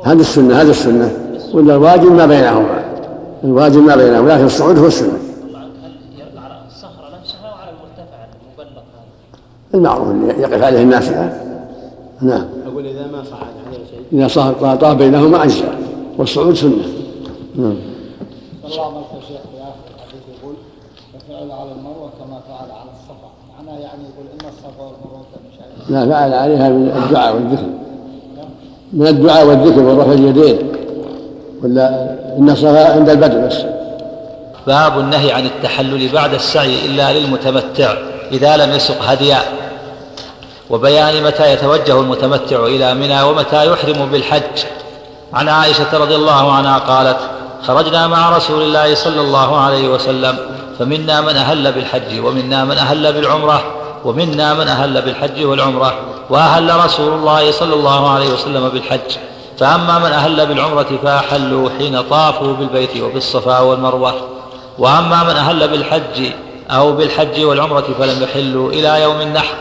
هذه 0.05 0.21
السنة 0.21 0.61
هذه 0.61 0.71
السنة. 0.71 1.11
ولا 1.55 1.75
الواجب 1.75 2.13
ما 2.13 2.27
بينهما. 2.27 2.85
الواجب 3.45 3.83
ما 3.83 3.97
بينهما 3.97 4.29
لكن 4.33 4.45
الصعود 4.45 4.79
هو 4.79 4.87
السنة. 4.87 5.19
الصخرة 6.69 7.19
نفسها 7.21 7.51
وعلى 7.51 7.71
المرتفع 7.71 8.27
المعروف 9.75 10.09
اللي 10.11 10.43
يقف 10.43 10.63
عليه 10.63 10.83
الناس 10.83 11.09
نعم. 12.21 12.45
أقول 12.67 12.87
إذا 12.87 13.07
ما 13.07 13.25
صح 13.25 13.41
هذا 13.41 13.85
شيء 13.91 14.21
إذا 14.21 14.29
صار 14.29 14.77
طاف 14.77 14.97
بينهما 14.97 15.45
أجزاء 15.45 15.79
والصعود 16.19 16.55
سنة. 16.55 16.85
نعم. 17.57 17.77
الله 18.65 18.75
يا 18.75 19.21
شيخ 19.21 19.41
في 19.41 19.59
آخر 19.61 19.85
الحديث 19.95 20.23
يقول 20.41 20.55
وفعل 21.15 21.51
على 21.61 21.73
المروة 21.79 22.11
كما 22.19 22.41
فعل 22.49 22.71
على 22.71 22.91
الصفا. 22.93 23.31
معناه 23.59 23.79
يعني 23.79 24.03
يقول 24.03 24.27
إن 24.35 24.49
الصفا 24.49 24.87
شعائر 25.59 26.07
لا 26.07 26.15
فعل 26.15 26.33
عليها 26.33 26.69
من 26.69 27.03
الدعاء 27.05 27.35
والذكر. 27.35 27.84
من 28.95 29.07
الدعاء 29.07 29.47
والذكر 29.47 29.81
ورفع 29.81 30.13
اليدين 30.13 30.59
ولا 31.63 32.17
الصفا 32.39 32.93
عند 32.93 33.09
البدء 33.09 33.47
بس. 33.47 33.57
باب 34.67 34.99
النهي 34.99 35.33
عن 35.33 35.47
التحلل 35.47 36.09
بعد 36.09 36.35
السعي 36.35 36.87
إلا 36.87 37.13
للمتمتع 37.13 37.95
إذا 38.33 38.57
لم 38.57 38.73
يسق 38.73 39.03
هديا. 39.03 39.39
وبيان 40.71 41.23
متى 41.23 41.53
يتوجه 41.53 42.01
المتمتع 42.01 42.67
إلى 42.67 42.95
منى 42.95 43.23
ومتى 43.23 43.67
يحرم 43.67 44.09
بالحج. 44.13 44.65
عن 45.33 45.49
عائشة 45.49 45.99
رضي 45.99 46.15
الله 46.15 46.53
عنها 46.53 46.79
قالت 46.79 47.19
خرجنا 47.63 48.07
مع 48.07 48.37
رسول 48.37 48.63
الله 48.63 48.95
صلى 48.95 49.21
الله 49.21 49.57
عليه 49.61 49.89
وسلم 49.89 50.37
فمنا 50.79 51.21
من 51.21 51.37
أهل 51.37 51.73
بالحج 51.73 52.21
ومنا 52.25 52.65
من 52.65 52.79
أهل 52.79 53.13
بالعمرة. 53.13 53.74
ومنا 54.05 54.55
من 54.55 54.69
أهل 54.69 55.03
بالحج 55.03 55.45
والعمرة 55.45 55.95
وأهل 56.31 56.85
رسول 56.85 57.13
الله 57.13 57.51
صلى 57.51 57.75
الله 57.75 58.11
عليه 58.11 58.33
وسلم 58.33 58.69
بالحج. 58.69 59.17
فأما 59.59 59.99
من 59.99 60.13
أهل 60.13 60.47
بالعمرة 60.47 60.99
فأحلوا 61.03 61.69
حين 61.79 62.03
طافوا 62.03 62.53
بالبيت 62.53 63.03
وبالصفا 63.03 63.61
والمروة. 63.61 64.15
وأما 64.79 65.23
من 65.25 65.37
أهل 65.37 65.69
بالحج 65.69 66.33
أو 66.71 66.93
بالحج 66.93 67.45
والعمرة 67.45 67.85
فلم 67.99 68.23
يحلوا 68.23 68.71
إلى 68.71 69.03
يوم 69.03 69.21
النحر. 69.21 69.55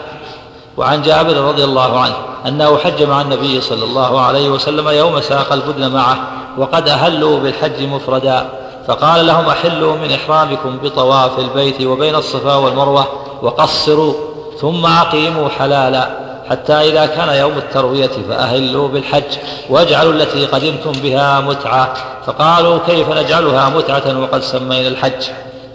وعن 0.77 1.01
جابر 1.01 1.37
رضي 1.37 1.63
الله 1.63 1.99
عنه 1.99 2.15
أنه 2.47 2.77
حج 2.77 3.03
مع 3.03 3.21
النبي 3.21 3.61
صلى 3.61 3.83
الله 3.83 4.21
عليه 4.21 4.49
وسلم 4.49 4.89
يوم 4.89 5.21
ساق 5.21 5.53
البدن 5.53 5.91
معه 5.91 6.17
وقد 6.57 6.89
أهلوا 6.89 7.39
بالحج 7.39 7.83
مفردا. 7.83 8.49
فقال 8.87 9.27
لهم 9.27 9.45
أحلوا 9.45 9.95
من 9.95 10.11
إحرامكم 10.11 10.77
بطواف 10.83 11.39
البيت 11.39 11.81
وبين 11.81 12.15
الصفا 12.15 12.55
والمروة 12.55 13.07
وقصروا. 13.41 14.32
ثم 14.61 14.85
أقيموا 14.85 15.49
حلالا 15.49 16.09
حتى 16.49 16.73
إذا 16.73 17.05
كان 17.05 17.29
يوم 17.29 17.57
التروية 17.57 18.11
فأهلوا 18.29 18.87
بالحج 18.87 19.37
واجعلوا 19.69 20.13
التي 20.13 20.45
قدمتم 20.45 20.91
بها 20.91 21.39
متعة. 21.39 21.93
فقالوا 22.25 22.79
كيف 22.87 23.09
نجعلها 23.09 23.69
متعة 23.69 24.19
وقد 24.19 24.41
سمينا 24.41 24.87
الحج؟ 24.87 25.23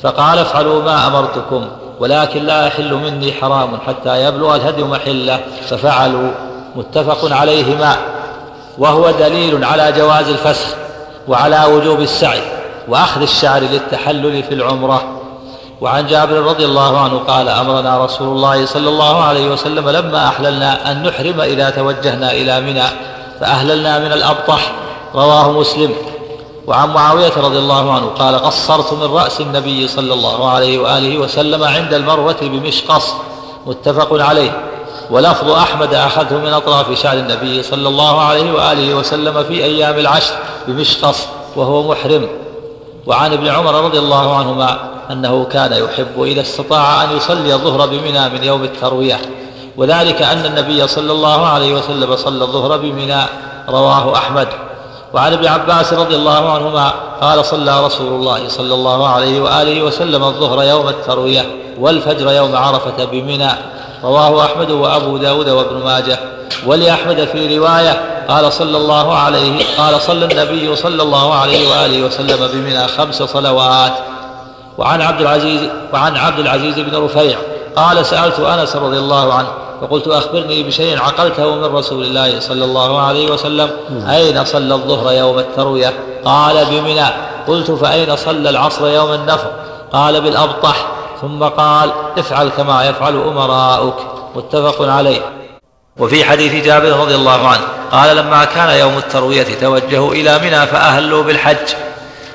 فقال 0.02 0.38
افعلوا 0.38 0.82
ما 0.82 1.06
أمرتكم 1.06 1.68
ولكن 2.00 2.42
لا 2.42 2.66
يحل 2.66 2.94
مني 2.94 3.32
حرام 3.32 3.78
حتى 3.86 4.24
يبلغ 4.24 4.56
الهدي 4.56 4.82
محلة. 4.82 5.40
ففعلوا 5.68 6.30
متفق 6.76 7.32
عليهما. 7.36 7.96
وهو 8.78 9.10
دليل 9.10 9.64
على 9.64 9.92
جواز 9.92 10.28
الفسخ 10.28 10.74
وعلى 11.28 11.64
وجوب 11.64 12.00
السعي 12.00 12.42
وأخذ 12.88 13.22
الشعر 13.22 13.60
للتحلل 13.60 14.42
في 14.42 14.54
العمرة. 14.54 15.17
وعن 15.80 16.06
جابر 16.06 16.34
رضي 16.34 16.64
الله 16.64 16.98
عنه 16.98 17.18
قال 17.18 17.48
أمرنا 17.48 18.04
رسول 18.04 18.28
الله 18.28 18.66
صلى 18.66 18.88
الله 18.88 19.22
عليه 19.22 19.50
وسلم 19.50 19.88
لما 19.88 20.28
أحللنا 20.28 20.90
أن 20.92 21.02
نحرم 21.02 21.40
إذا 21.40 21.70
توجهنا 21.70 22.32
إلى 22.32 22.60
منى 22.60 22.84
فأهللنا 23.40 23.98
من 23.98 24.12
الأبطح. 24.12 24.72
رواه 25.14 25.52
مسلم. 25.52 25.94
وعن 26.66 26.88
معاوية 26.88 27.32
رضي 27.36 27.58
الله 27.58 27.92
عنه 27.92 28.06
قال 28.06 28.38
قصرت 28.38 28.92
من 28.92 29.14
رأس 29.14 29.40
النبي 29.40 29.88
صلى 29.88 30.14
الله 30.14 30.50
عليه 30.50 30.78
وآله 30.78 31.18
وسلم 31.18 31.64
عند 31.64 31.94
المروة 31.94 32.36
بمشقص. 32.42 33.14
متفق 33.66 34.22
عليه. 34.22 34.62
ولفظ 35.10 35.50
أحمد 35.50 35.94
أخذه 35.94 36.36
من 36.36 36.52
أطراف 36.52 37.00
شعر 37.02 37.16
النبي 37.16 37.62
صلى 37.62 37.88
الله 37.88 38.20
عليه 38.20 38.52
وآله 38.52 38.94
وسلم 38.94 39.44
في 39.44 39.64
أيام 39.64 39.98
العشر 39.98 40.34
بمشقص 40.68 41.26
وهو 41.56 41.90
محرم. 41.90 42.28
وعن 43.06 43.32
ابن 43.32 43.48
عمر 43.48 43.84
رضي 43.84 43.98
الله 43.98 44.36
عنهما 44.36 44.97
أنه 45.10 45.44
كان 45.44 45.72
يحب 45.72 46.22
إذا 46.22 46.40
استطاع 46.40 47.04
أن 47.04 47.16
يصلي 47.16 47.54
الظهر 47.54 47.86
بمنى 47.86 48.28
من 48.28 48.44
يوم 48.44 48.64
التروية. 48.64 49.20
وذلك 49.76 50.22
أن 50.22 50.46
النبي 50.46 50.88
صلى 50.88 51.12
الله 51.12 51.46
عليه 51.46 51.74
وسلم 51.74 52.16
صلى 52.16 52.44
الظهر 52.44 52.76
بمنى 52.76 53.22
رواه 53.68 54.16
أحمد. 54.16 54.48
وعن 55.14 55.32
ابن 55.32 55.46
عباس 55.46 55.92
رضي 55.92 56.16
الله 56.16 56.52
عنهما 56.52 56.92
قال 57.20 57.44
صلى 57.44 57.86
رسول 57.86 58.12
الله 58.12 58.48
صلى 58.48 58.74
الله 58.74 59.08
عليه 59.08 59.40
وآله 59.40 59.82
وسلم 59.82 60.24
الظهر 60.24 60.62
يوم 60.62 60.88
التروية 60.88 61.46
والفجر 61.78 62.32
يوم 62.32 62.56
عرفة 62.56 63.04
بمنى 63.04 63.50
رواه 64.04 64.44
أحمد 64.44 64.70
وأبو 64.70 65.16
داود 65.16 65.48
وابن 65.48 65.84
ماجه. 65.84 66.18
ولأحمد 66.66 67.28
في 67.32 67.58
رواية 67.58 68.24
قال 68.28 68.52
صلى 68.52 68.76
الله 68.76 69.14
عليه 69.14 69.64
قال 69.78 70.00
صلى 70.00 70.24
النبي 70.24 70.76
صلى 70.76 71.02
الله 71.02 71.34
عليه 71.34 71.70
وآله 71.70 72.06
وسلم 72.06 72.48
بمنى 72.52 72.88
خمس 72.88 73.22
صلوات. 73.22 73.92
وعن 74.78 75.02
عبد 75.02 75.20
العزيز 75.20 75.60
وعن 75.92 76.16
عبد 76.16 76.38
العزيز 76.38 76.78
بن 76.78 76.96
رفيع. 77.04 77.38
قال 77.76 78.06
سألت 78.06 78.40
أنس 78.40 78.76
رضي 78.76 78.98
الله 78.98 79.34
عنه 79.34 79.48
فقلت 79.80 80.08
أخبرني 80.08 80.62
بشيء 80.62 81.00
عقلته 81.00 81.54
من 81.54 81.64
رسول 81.64 82.04
الله 82.04 82.40
صلى 82.40 82.64
الله 82.64 83.00
عليه 83.00 83.30
وسلم. 83.30 83.70
أين 84.08 84.44
صلى 84.44 84.74
الظهر 84.74 85.12
يوم 85.12 85.38
التروية؟ 85.38 85.92
قال 86.24 86.66
بمنى. 86.70 87.06
قلت 87.48 87.70
فأين 87.70 88.16
صلى 88.16 88.50
العصر 88.50 88.86
يوم 88.88 89.12
النفر؟ 89.12 89.50
قال 89.92 90.20
بالأبطح. 90.20 90.86
ثم 91.20 91.44
قال 91.44 91.90
افعل 92.18 92.48
كما 92.48 92.84
يفعل 92.84 93.16
أمراؤك. 93.16 93.96
متفق 94.36 94.88
عليه. 94.88 95.20
وفي 95.98 96.24
حديث 96.24 96.64
جابر 96.64 96.90
رضي 96.90 97.14
الله 97.14 97.48
عنه 97.48 97.62
قال 97.92 98.16
لما 98.16 98.44
كان 98.44 98.70
يوم 98.70 98.98
التروية 98.98 99.46
توجهوا 99.60 100.12
إلى 100.12 100.38
منى 100.38 100.66
فأهلوا 100.66 101.22
بالحج. 101.22 101.74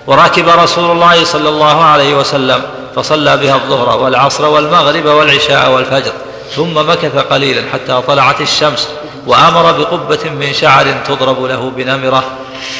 وركب 0.07 0.49
رسول 0.49 0.91
الله 0.91 1.23
صلى 1.23 1.49
الله 1.49 1.83
عليه 1.83 2.15
وسلم 2.15 2.61
فصلى 2.95 3.37
بها 3.37 3.55
الظهر 3.55 3.99
والعصر 3.99 4.45
والمغرب 4.45 5.05
والعشاء 5.05 5.71
والفجر 5.71 6.11
ثم 6.55 6.89
مكث 6.89 7.17
قليلا 7.17 7.61
حتى 7.73 8.01
طلعت 8.07 8.41
الشمس 8.41 8.87
وأمر 9.27 9.71
بقبة 9.71 10.29
من 10.29 10.53
شعر 10.53 10.85
تضرب 11.07 11.45
له 11.45 11.71
بنمرة. 11.75 12.23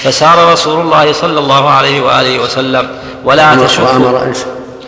فسار 0.04 0.52
رسول 0.52 0.82
الله 0.82 1.14
صلى 1.14 1.40
الله 1.40 1.70
عليه 1.70 2.02
وآله 2.02 2.40
وسلم 2.40 2.90
ولا 3.24 3.56
تشك 3.56 3.80
وأمر؟ 3.80 4.34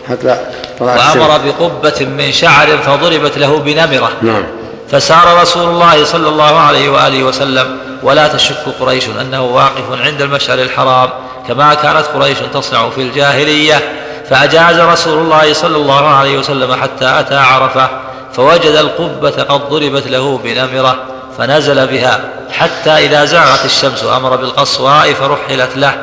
حتى 0.08 0.38
وأمر 0.80 1.38
بقبة 1.38 2.06
من 2.06 2.32
شعر 2.32 2.78
فضربت 2.78 3.38
له 3.38 3.58
بنمرة. 3.58 4.10
نعم. 4.22 4.44
فسار 4.90 5.40
رسول 5.42 5.68
الله 5.68 6.04
صلى 6.04 6.28
الله 6.28 6.58
عليه 6.58 6.88
وآله 6.88 7.22
وسلم 7.24 7.78
ولا 8.02 8.28
تشك 8.28 8.64
قريش 8.80 9.04
أنه 9.20 9.42
واقف 9.42 10.00
عند 10.00 10.22
المشعر 10.22 10.58
الحرام 10.58 11.10
كما 11.48 11.74
كانت 11.74 12.06
قريش 12.14 12.38
تصنع 12.54 12.90
في 12.90 13.02
الجاهلية 13.02 13.92
فأجاز 14.30 14.80
رسول 14.80 15.18
الله 15.18 15.52
صلى 15.52 15.76
الله 15.76 16.08
عليه 16.08 16.38
وسلم 16.38 16.74
حتى 16.74 17.20
أتى 17.20 17.36
عرفة 17.36 17.88
فوجد 18.32 18.74
القبة 18.76 19.42
قد 19.42 19.68
ضربت 19.68 20.06
له 20.06 20.38
بنمرة 20.44 20.96
فنزل 21.38 21.86
بها 21.86 22.20
حتى 22.50 22.90
إذا 22.90 23.24
زاغت 23.24 23.64
الشمس 23.64 24.04
أمر 24.04 24.36
بالقصواء 24.36 25.12
فرحلت 25.12 25.76
له 25.76 25.94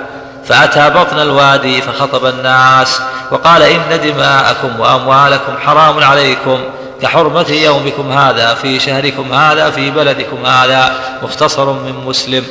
فأتى 0.46 0.90
بطن 0.90 1.20
الوادي 1.20 1.82
فخطب 1.82 2.26
الناس 2.26 3.02
وقال 3.32 3.62
إن 3.62 4.00
دماءكم 4.04 4.80
وأموالكم 4.80 5.54
حرام 5.66 6.04
عليكم 6.04 6.60
كحرمة 7.02 7.50
يومكم 7.50 8.12
هذا 8.12 8.54
في 8.54 8.80
شهركم 8.80 9.34
هذا 9.34 9.70
في 9.70 9.92
بلدكم 9.92 10.46
هذا 10.46 10.92
مختصر 11.24 11.74
من 11.74 12.04
مسلم. 12.06 12.46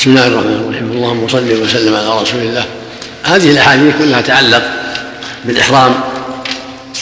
بسم 0.00 0.10
الله 0.10 0.26
الرحمن 0.26 0.52
الرحيم. 0.52 0.92
اللهم 0.92 1.28
صل 1.28 1.62
وسلم 1.62 1.94
على 1.94 2.22
رسول 2.22 2.40
الله. 2.40 2.64
هذه 3.22 3.50
الأحاديث 3.50 3.94
كلها 3.98 4.20
تعلق 4.20 4.62
بالإحرام 5.44 5.94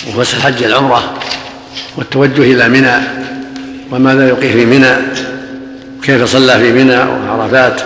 وفسح 0.09 0.39
حج 0.39 0.63
العمرة 0.63 1.15
والتوجه 1.97 2.43
إلى 2.43 2.69
منى 2.69 2.97
وماذا 3.91 4.29
يقيه 4.29 4.53
في 4.53 4.67
منى 4.67 4.95
كيف 6.03 6.25
صلى 6.25 6.59
في 6.59 6.73
منى 6.73 6.99
وعرفات. 6.99 7.81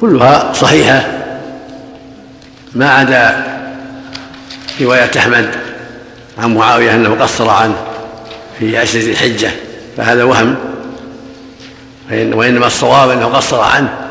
كلها 0.00 0.52
صحيحة. 0.52 1.06
ما 2.74 2.90
عدا 2.90 3.44
رواية 4.80 5.10
أحمد 5.18 5.50
عن 6.38 6.54
معاوية 6.54 6.94
أنه 6.94 7.14
قصر 7.20 7.50
عنه 7.50 7.76
في 8.58 8.78
عشر 8.78 8.98
ذي 8.98 9.10
الحجة 9.10 9.50
فهذا 9.96 10.24
وهم. 10.24 10.56
وإنما 12.10 12.66
الصواب 12.66 13.10
أنه 13.10 13.26
قصر 13.26 13.60
عنه. 13.60 14.05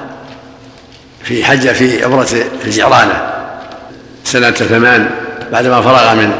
في 1.25 1.45
حج 1.45 1.71
في 1.71 2.03
عبرة 2.03 2.27
الجعرانة 2.65 3.33
سنة 4.23 4.51
ثمان 4.51 5.09
بعدما 5.51 5.81
فرغ 5.81 6.15
من 6.15 6.31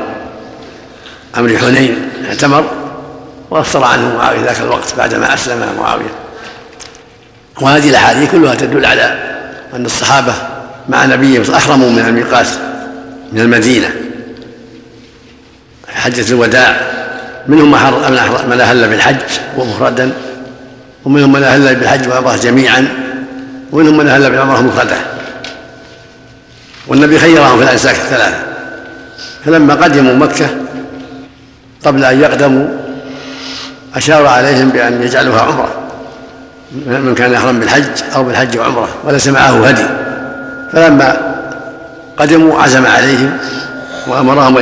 أمر 1.38 1.58
حنين 1.58 2.10
اعتمر 2.28 2.66
وقصر 3.50 3.84
عنه 3.84 4.16
معاوية 4.18 4.46
ذاك 4.46 4.60
الوقت 4.60 4.96
بعدما 4.98 5.34
أسلم 5.34 5.76
معاوية. 5.80 6.12
وهذه 7.62 7.90
الأحاديث 7.90 8.32
كلها 8.32 8.56
تدل 8.56 8.86
على 8.86 9.18
أن 9.74 9.86
الصحابة 9.86 10.34
مع 10.90 11.06
نبيهم 11.06 11.54
أحرموا 11.54 11.90
من 11.90 12.00
الميقات 12.00 12.48
من 13.32 13.40
المدينة 13.40 13.90
حجة 15.88 16.32
الوداع. 16.32 16.82
منهم 17.48 17.72
من 18.50 18.60
أهل 18.62 18.90
بالحج 18.90 19.16
ومفردا 19.58 20.12
ومنهم 21.06 21.32
من 21.32 21.44
أهل 21.44 21.76
بالحج 21.76 22.08
والعمرة 22.08 22.36
جميعا. 22.36 23.05
ومنهم 23.72 23.98
من 23.98 24.08
أهل 24.08 24.30
بالعمرة 24.32 24.62
مفردة 24.62 24.98
والنبي 26.88 27.20
خيرهم 27.20 27.58
في 27.58 27.64
الأنساك 27.64 27.96
الثلاثة. 27.96 28.38
فلما 29.46 29.74
قدموا 29.74 30.14
مكة 30.14 30.48
قبل 31.86 32.06
أن 32.06 32.22
يقدموا 32.22 32.68
أشار 33.96 34.28
عليهم 34.28 34.70
بأن 34.70 35.04
يجعلوها 35.04 35.42
عمرة. 35.42 35.70
من 36.86 37.16
كان 37.16 37.34
يحرم 37.34 37.60
بالحج 37.60 37.84
أو 38.16 38.24
بالحج 38.24 38.58
وعمرة 38.58 38.90
وليس 39.04 39.28
معه 39.28 39.68
هدي. 39.68 39.86
فلما 40.74 41.36
قدموا 42.18 42.62
عزم 42.62 42.86
عليهم 42.86 43.38
وأمرهم 44.08 44.58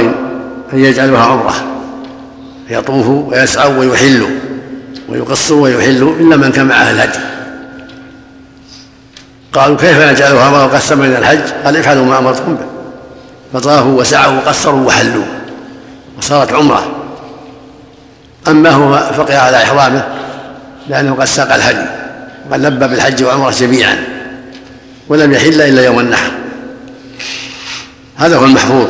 أن 0.73 0.79
يجعلوها 0.79 1.23
عمرة. 1.23 1.53
يطوفوا 2.69 3.31
ويسعوا 3.31 3.77
ويحلوا 3.77 4.29
ويقصوا 5.09 5.63
ويحلوا 5.63 6.15
إلا 6.19 6.37
من 6.37 6.51
كان 6.51 6.65
معه 6.65 6.91
الهدي. 6.91 7.19
قالوا 9.53 9.77
كيف 9.77 9.97
نجعلها 9.97 10.45
عمرة 10.45 10.65
وقد 10.65 10.79
سمعنا 10.79 11.17
الحج؟ 11.17 11.39
قال 11.65 11.77
افعلوا 11.77 12.05
ما 12.05 12.19
أمرتكم 12.19 12.55
به. 12.55 12.65
فطافوا 13.53 13.99
وسعوا 14.01 14.37
وقصروا 14.37 14.87
وحلوا 14.87 15.23
وصارت 16.17 16.53
عمرة. 16.53 16.85
أما 18.47 18.69
هو 18.69 18.97
فقع 18.97 19.37
على 19.37 19.57
إحرامه 19.57 20.03
لأنه 20.89 21.15
قد 21.15 21.25
ساق 21.25 21.53
الهدي 21.53 21.85
وقد 22.49 22.65
لبى 22.65 22.87
بالحج 22.87 23.23
والعمرة 23.23 23.51
جميعا 23.51 23.97
ولم 25.09 25.33
يحل 25.33 25.61
إلا 25.61 25.85
يوم 25.85 25.99
النحر. 25.99 26.31
هذا 28.15 28.37
هو 28.37 28.45
المحفوظ. 28.45 28.89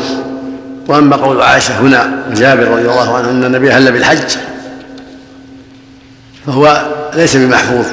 وأما 0.88 1.16
قول 1.16 1.42
عائشة 1.42 1.80
هنا 1.80 2.12
وجابر 2.32 2.68
رضي 2.68 2.82
الله 2.82 3.18
عنه 3.18 3.30
إن 3.30 3.44
النبي 3.44 3.72
هل 3.72 3.92
بالحج 3.92 4.36
فهو 6.48 6.86
ليس 7.14 7.38
بمحفوظ. 7.38 7.86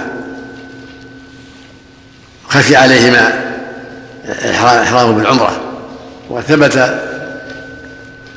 خفي 2.51 2.77
عليهما 2.77 3.33
احرامه 4.83 5.13
بالعمرة 5.13 5.61
وثبت 6.31 6.73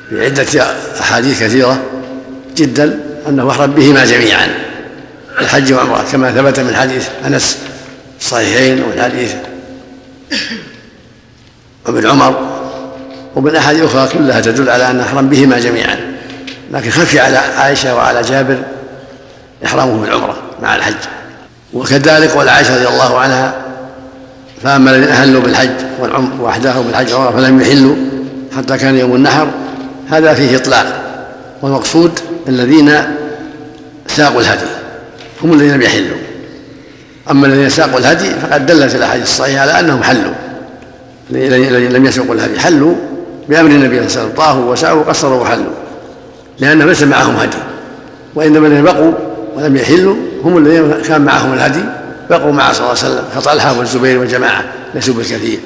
في 0.08 0.24
عده 0.24 0.66
أحاديث 1.00 1.42
كثيرة 1.42 1.82
جدا 2.56 3.00
أنه 3.28 3.50
أحرم 3.50 3.70
بهما 3.70 4.04
جميعا 4.04 4.48
الحج 5.40 5.72
والعمرة 5.72 6.04
كما 6.12 6.32
ثبت 6.32 6.60
من 6.60 6.76
حديث 6.76 7.08
أنس 7.26 7.58
الصحيحين 8.20 8.82
ومن 8.82 9.02
حديث 9.02 9.34
ابن 11.86 12.06
عمر 12.06 12.54
ومن 13.34 13.56
أحاديث 13.56 13.84
أخرى 13.84 14.08
كلها 14.08 14.40
تدل 14.40 14.70
على 14.70 14.90
أن 14.90 15.00
أحرم 15.00 15.28
بهما 15.28 15.58
جميعا. 15.58 16.14
لكن 16.72 16.90
خفي 16.90 17.20
على 17.20 17.36
عائشة 17.36 17.94
وعلى 17.94 18.22
جابر 18.22 18.58
إحرامه 19.64 20.00
بالعمرة 20.00 20.36
مع 20.62 20.76
الحج. 20.76 20.94
وكذلك 21.72 22.30
قول 22.30 22.48
عائشة 22.48 22.76
رضي 22.76 22.88
الله 22.88 23.18
عنها 23.18 23.63
فأما 24.64 24.90
الذين 24.90 25.08
أهلوا 25.08 25.42
بالحج 25.42 25.70
والعمر 26.00 26.28
بالحج 26.86 27.12
والعمرة 27.12 27.30
فلم 27.30 27.60
يحلوا 27.60 27.96
حتى 28.56 28.76
كان 28.76 28.96
يوم 28.96 29.14
النحر 29.14 29.48
هذا 30.08 30.34
فيه 30.34 30.56
إطلاق 30.56 30.86
والمقصود 31.62 32.20
الذين 32.48 32.92
ساقوا 34.06 34.40
الهدي 34.40 34.66
هم 35.42 35.52
الذين 35.52 35.74
لم 35.74 35.82
يحلوا. 35.82 36.16
أما 37.30 37.46
الذين 37.46 37.68
ساقوا 37.68 37.98
الهدي 37.98 38.30
فقد 38.30 38.66
دلت 38.66 38.94
الأحاديث 38.94 39.24
الصحيحة 39.24 39.60
على 39.60 39.80
أنهم 39.80 40.02
حلوا. 40.02 40.32
لم 41.90 42.06
يسوقوا 42.06 42.34
الهدي 42.34 42.60
حلوا 42.60 42.94
بأمر 43.48 43.70
النبي 43.70 43.96
صلى 43.96 44.06
الله 44.06 44.06
عليه 44.06 44.06
وسلم 44.06 44.32
طافوا 44.36 44.72
وسعوا 44.72 45.00
وقصروا 45.00 45.42
وحلوا 45.42 45.72
لأنه 46.58 46.84
ليس 46.84 47.02
معهم 47.02 47.36
هدي 47.36 47.56
وإنما 48.34 48.66
الذين 48.66 48.84
بقوا 48.84 49.12
ولم 49.56 49.76
يحلوا 49.76 50.16
هم 50.44 50.58
الذين 50.58 50.92
كان 51.08 51.22
معهم 51.22 51.52
الهدي. 51.52 51.84
بقوا 52.30 52.52
مع 52.52 52.72
صلى 52.72 52.80
الله 52.80 52.98
عليه 52.98 53.14
وسلم 53.14 53.24
كطلحة 53.36 53.78
والزبير 53.78 54.18
وجماعة 54.18 54.64
ليسوا 54.94 55.14
بالكثير. 55.14 55.58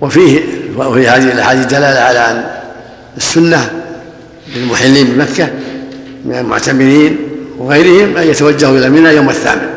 وفيه 0.00 0.40
وفي 0.76 1.08
هذه 1.08 1.32
الأحاديث 1.32 1.66
دلالة 1.66 2.00
على 2.00 2.18
أن 2.18 2.44
السنة 3.16 3.70
للمحلين 4.56 5.06
بمكة 5.06 5.48
من 6.24 6.38
المعتمرين 6.38 7.18
وغيرهم 7.58 8.16
أن 8.16 8.28
يتوجهوا 8.28 8.78
إلى 8.78 8.90
منى 8.90 9.08
يوم 9.08 9.28
الثامن 9.28 9.68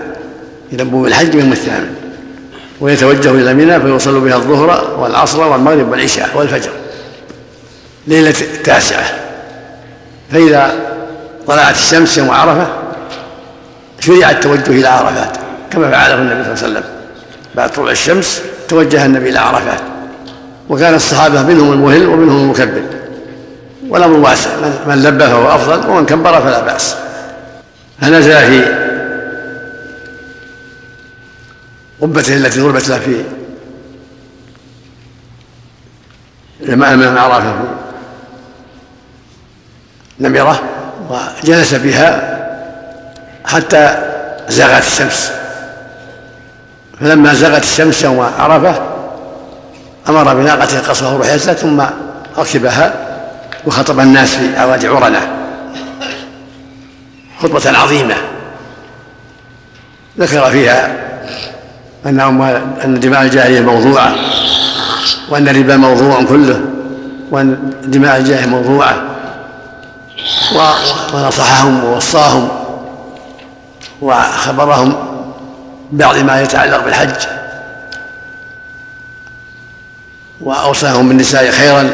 يلبوا 0.71 1.03
بالحج 1.03 1.35
يوم 1.35 1.51
الثامن 1.51 1.95
ويتوجه 2.81 3.31
إلى 3.31 3.53
منى 3.53 3.79
فيصلوا 3.79 4.21
بها 4.21 4.35
الظهر 4.35 4.99
والعصر 4.99 5.47
والمغرب 5.47 5.91
والعشاء 5.91 6.29
والفجر 6.35 6.71
ليلة 8.07 8.35
التاسعة 8.41 9.05
فإذا 10.31 10.88
طلعت 11.49 11.75
الشمس 11.75 12.17
يوم 12.17 12.31
عرفة 12.31 12.67
شرع 13.99 14.29
التوجه 14.29 14.69
إلى 14.69 14.87
عرفات 14.87 15.37
كما 15.71 15.91
فعله 15.91 16.15
النبي 16.15 16.43
صلى 16.43 16.53
الله 16.53 16.63
عليه 16.63 16.79
وسلم. 16.79 16.83
بعد 17.55 17.71
طلوع 17.71 17.91
الشمس 17.91 18.41
توجه 18.67 19.05
النبي 19.05 19.29
إلى 19.29 19.39
عرفات 19.39 19.79
وكان 20.69 20.93
الصحابة 20.93 21.43
منهم 21.43 21.73
المهل 21.73 22.07
ومنهم 22.07 22.43
المكبر. 22.43 22.83
والأمر 23.89 24.17
واسع 24.17 24.49
من 24.87 25.03
لبى 25.03 25.25
فهو 25.25 25.55
أفضل 25.55 25.89
ومن 25.89 26.05
كبر 26.05 26.41
فلا 26.41 26.61
بأس. 26.61 26.95
فنزل 28.01 28.31
في 28.31 28.65
قبته 32.01 32.37
التي 32.37 32.61
ضربت 32.61 32.89
له 32.89 32.99
في 32.99 33.23
أمام 36.73 37.17
عرفة. 37.17 37.51
في 37.51 37.57
نمرة 40.19 40.78
وجلس 41.09 41.73
بها 41.73 42.39
حتى 43.45 43.97
زاغت 44.49 44.87
الشمس. 44.87 45.31
فلما 47.01 47.33
زاغت 47.33 47.63
الشمس 47.63 48.03
يوم 48.03 48.19
عرفة 48.39 48.81
أمر 50.09 50.33
بناقته 50.33 50.79
قصوه 50.79 51.17
رحلته 51.17 51.53
ثم 51.53 51.83
ركبها 52.37 52.93
وخطب 53.65 53.99
الناس 53.99 54.35
في 54.35 54.61
أوادي 54.61 54.87
عرنة. 54.87 55.27
خطبة 57.43 57.77
عظيمة. 57.77 58.15
ذكر 60.19 60.51
فيها 60.51 60.95
أن 62.05 62.19
أن 62.85 62.99
دماء 62.99 63.21
الجاهلية 63.21 63.61
موضوعة 63.61 64.15
وأن 65.29 65.49
الربا 65.49 65.77
موضوع 65.77 66.23
كله 66.23 66.61
وأن 67.31 67.73
دماء 67.83 68.17
الجاهلية 68.17 68.49
موضوعة. 68.49 68.95
ونصحهم 71.13 71.83
ووصاهم 71.83 72.49
وخبرهم 74.01 74.95
بعض 75.91 76.17
ما 76.17 76.41
يتعلق 76.41 76.85
بالحج 76.85 77.27
وأوصاهم 80.41 81.07
بالنساء 81.07 81.51
خيرا. 81.51 81.89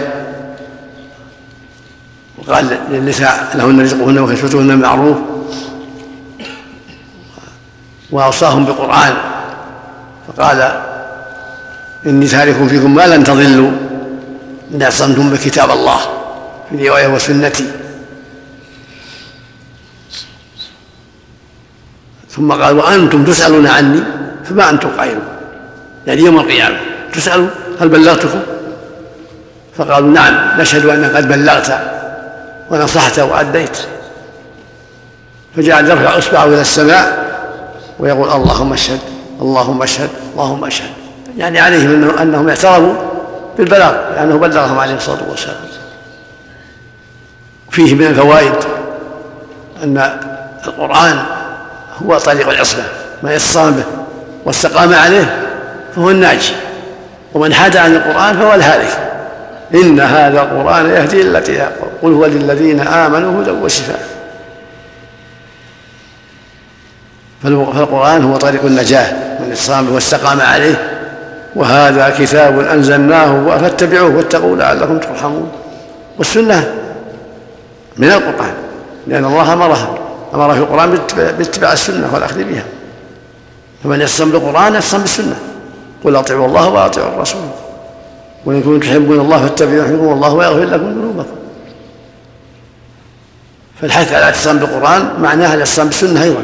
وقال 2.38 2.78
للنساء 2.90 3.50
لهن 3.56 3.82
رزقهن 3.82 4.20
وكسوتهن 4.20 4.68
بالمعروف 4.68 5.18
وأوصاهم 8.12 8.66
بالقرآن. 8.66 9.16
فقال 10.28 10.82
إني 12.06 12.28
تارك 12.28 12.68
فيكم 12.68 12.96
ما 12.96 13.08
لن 13.08 13.24
تضلوا. 13.24 13.72
إن 14.74 14.82
اعتصمتم 14.82 15.30
بكتاب 15.30 15.72
الله 15.72 16.00
في 16.70 16.90
رواية 16.90 17.08
وسنتي. 17.08 17.85
ثم 22.36 22.52
قال 22.52 22.78
وأنتم 22.78 23.26
تسألون 23.26 23.68
عني؟ 23.68 24.04
فما 24.44 24.70
أنتم 24.70 24.90
قائلون؟ 24.98 25.24
يعني 26.08 26.22
يوم 26.22 26.40
القيامة 26.40 26.78
تسألوا 27.14 27.48
هل 27.82 27.90
بلغتكم؟ 27.90 28.40
فقالوا 29.78 30.10
نعم 30.10 30.62
نشهد 30.62 30.86
أنك 30.86 31.16
قد 31.16 31.28
بلغت 31.28 31.80
ونصحت 32.72 33.20
وأديت. 33.20 33.78
فجعل 35.56 35.90
يرفع 35.90 36.18
إصبعه 36.18 36.46
إلى 36.46 36.62
السماء 36.62 37.26
ويقول 38.00 38.30
اللهم 38.30 38.74
اشهد 38.74 39.00
اللهم 39.42 39.82
اشهد 39.82 40.10
اللهم 40.34 40.66
اشهد. 40.66 40.90
يعني 41.38 41.60
عليهم 41.60 42.10
أنهم 42.10 42.50
اعترفوا 42.50 42.94
بالبلاغ 43.58 43.92
لأنه 44.16 44.38
بلغهم 44.38 44.80
عليه 44.80 44.96
الصلاة 44.96 45.30
والسلام. 45.30 45.56
فيه 47.72 47.96
من 47.96 48.06
الفوائد 48.06 48.56
أن 49.84 50.20
القرآن 50.68 51.24
هو 52.04 52.18
طريق 52.18 52.50
العصمه 52.50 52.84
من 53.24 53.32
اتصام 53.32 53.72
به 53.72 53.84
واستقام 54.46 54.94
عليه 54.94 55.44
فهو 55.96 56.10
الناجي. 56.10 56.54
ومن 57.34 57.54
حاد 57.54 57.78
عن 57.78 57.96
القرآن 57.96 58.38
فهو 58.38 58.54
الهالك. 58.54 58.98
إن 59.74 60.00
هذا 60.00 60.42
القرآن 60.42 60.90
يهدي 60.90 61.22
التي 61.22 61.60
قل 62.02 62.14
هو 62.14 62.26
للذين 62.26 62.88
آمنوا 62.88 63.42
هدى 63.42 63.52
وشفاء. 63.52 64.08
فالقرآن 67.44 68.24
هو 68.24 68.38
طريق 68.38 68.66
النجاة 68.66 69.14
من 69.40 69.52
اتصام 69.52 69.94
واستقام 69.94 70.42
عليه. 70.42 70.92
وهذا 71.56 72.16
كتاب 72.20 72.60
أنزلناه 72.60 73.58
فاتبعوه 73.58 74.16
واتقوا 74.16 74.56
لعلكم 74.56 75.00
ترحمون. 75.00 75.52
والسنة 76.18 76.74
من 77.98 78.12
القرآن 78.12 78.54
لأن 79.08 79.26
الله 79.26 79.54
أمرها. 79.54 79.98
أمر 80.36 80.54
في 80.54 80.60
القرآن 80.60 81.00
باتباع 81.18 81.74
السنة 81.74 82.14
والأخذ 82.14 82.44
بها. 82.44 82.64
فمن 83.84 84.02
يصم 84.02 84.32
بالقرآن 84.32 84.76
يصم 84.76 85.02
بالسنة. 85.02 85.40
قل 86.04 86.16
أطيعوا 86.16 86.48
الله 86.48 86.70
وأطيعوا 86.70 87.14
الرسول. 87.14 87.42
وإن 88.46 88.62
كنتم 88.62 88.80
تحبون 88.80 89.20
الله 89.20 89.42
فاتبعوا 89.42 89.84
يحبكم 89.84 90.14
الله 90.14 90.34
ويغفر 90.34 90.64
لكم 90.64 90.92
ذنوبكم. 90.92 91.36
فالحث 93.82 94.08
على 94.08 94.18
الاعتصام 94.18 94.58
بالقرآن 94.58 95.10
معناها 95.20 95.54
الاعتصام 95.54 95.88
بالسنة 95.88 96.24
أيضا 96.24 96.44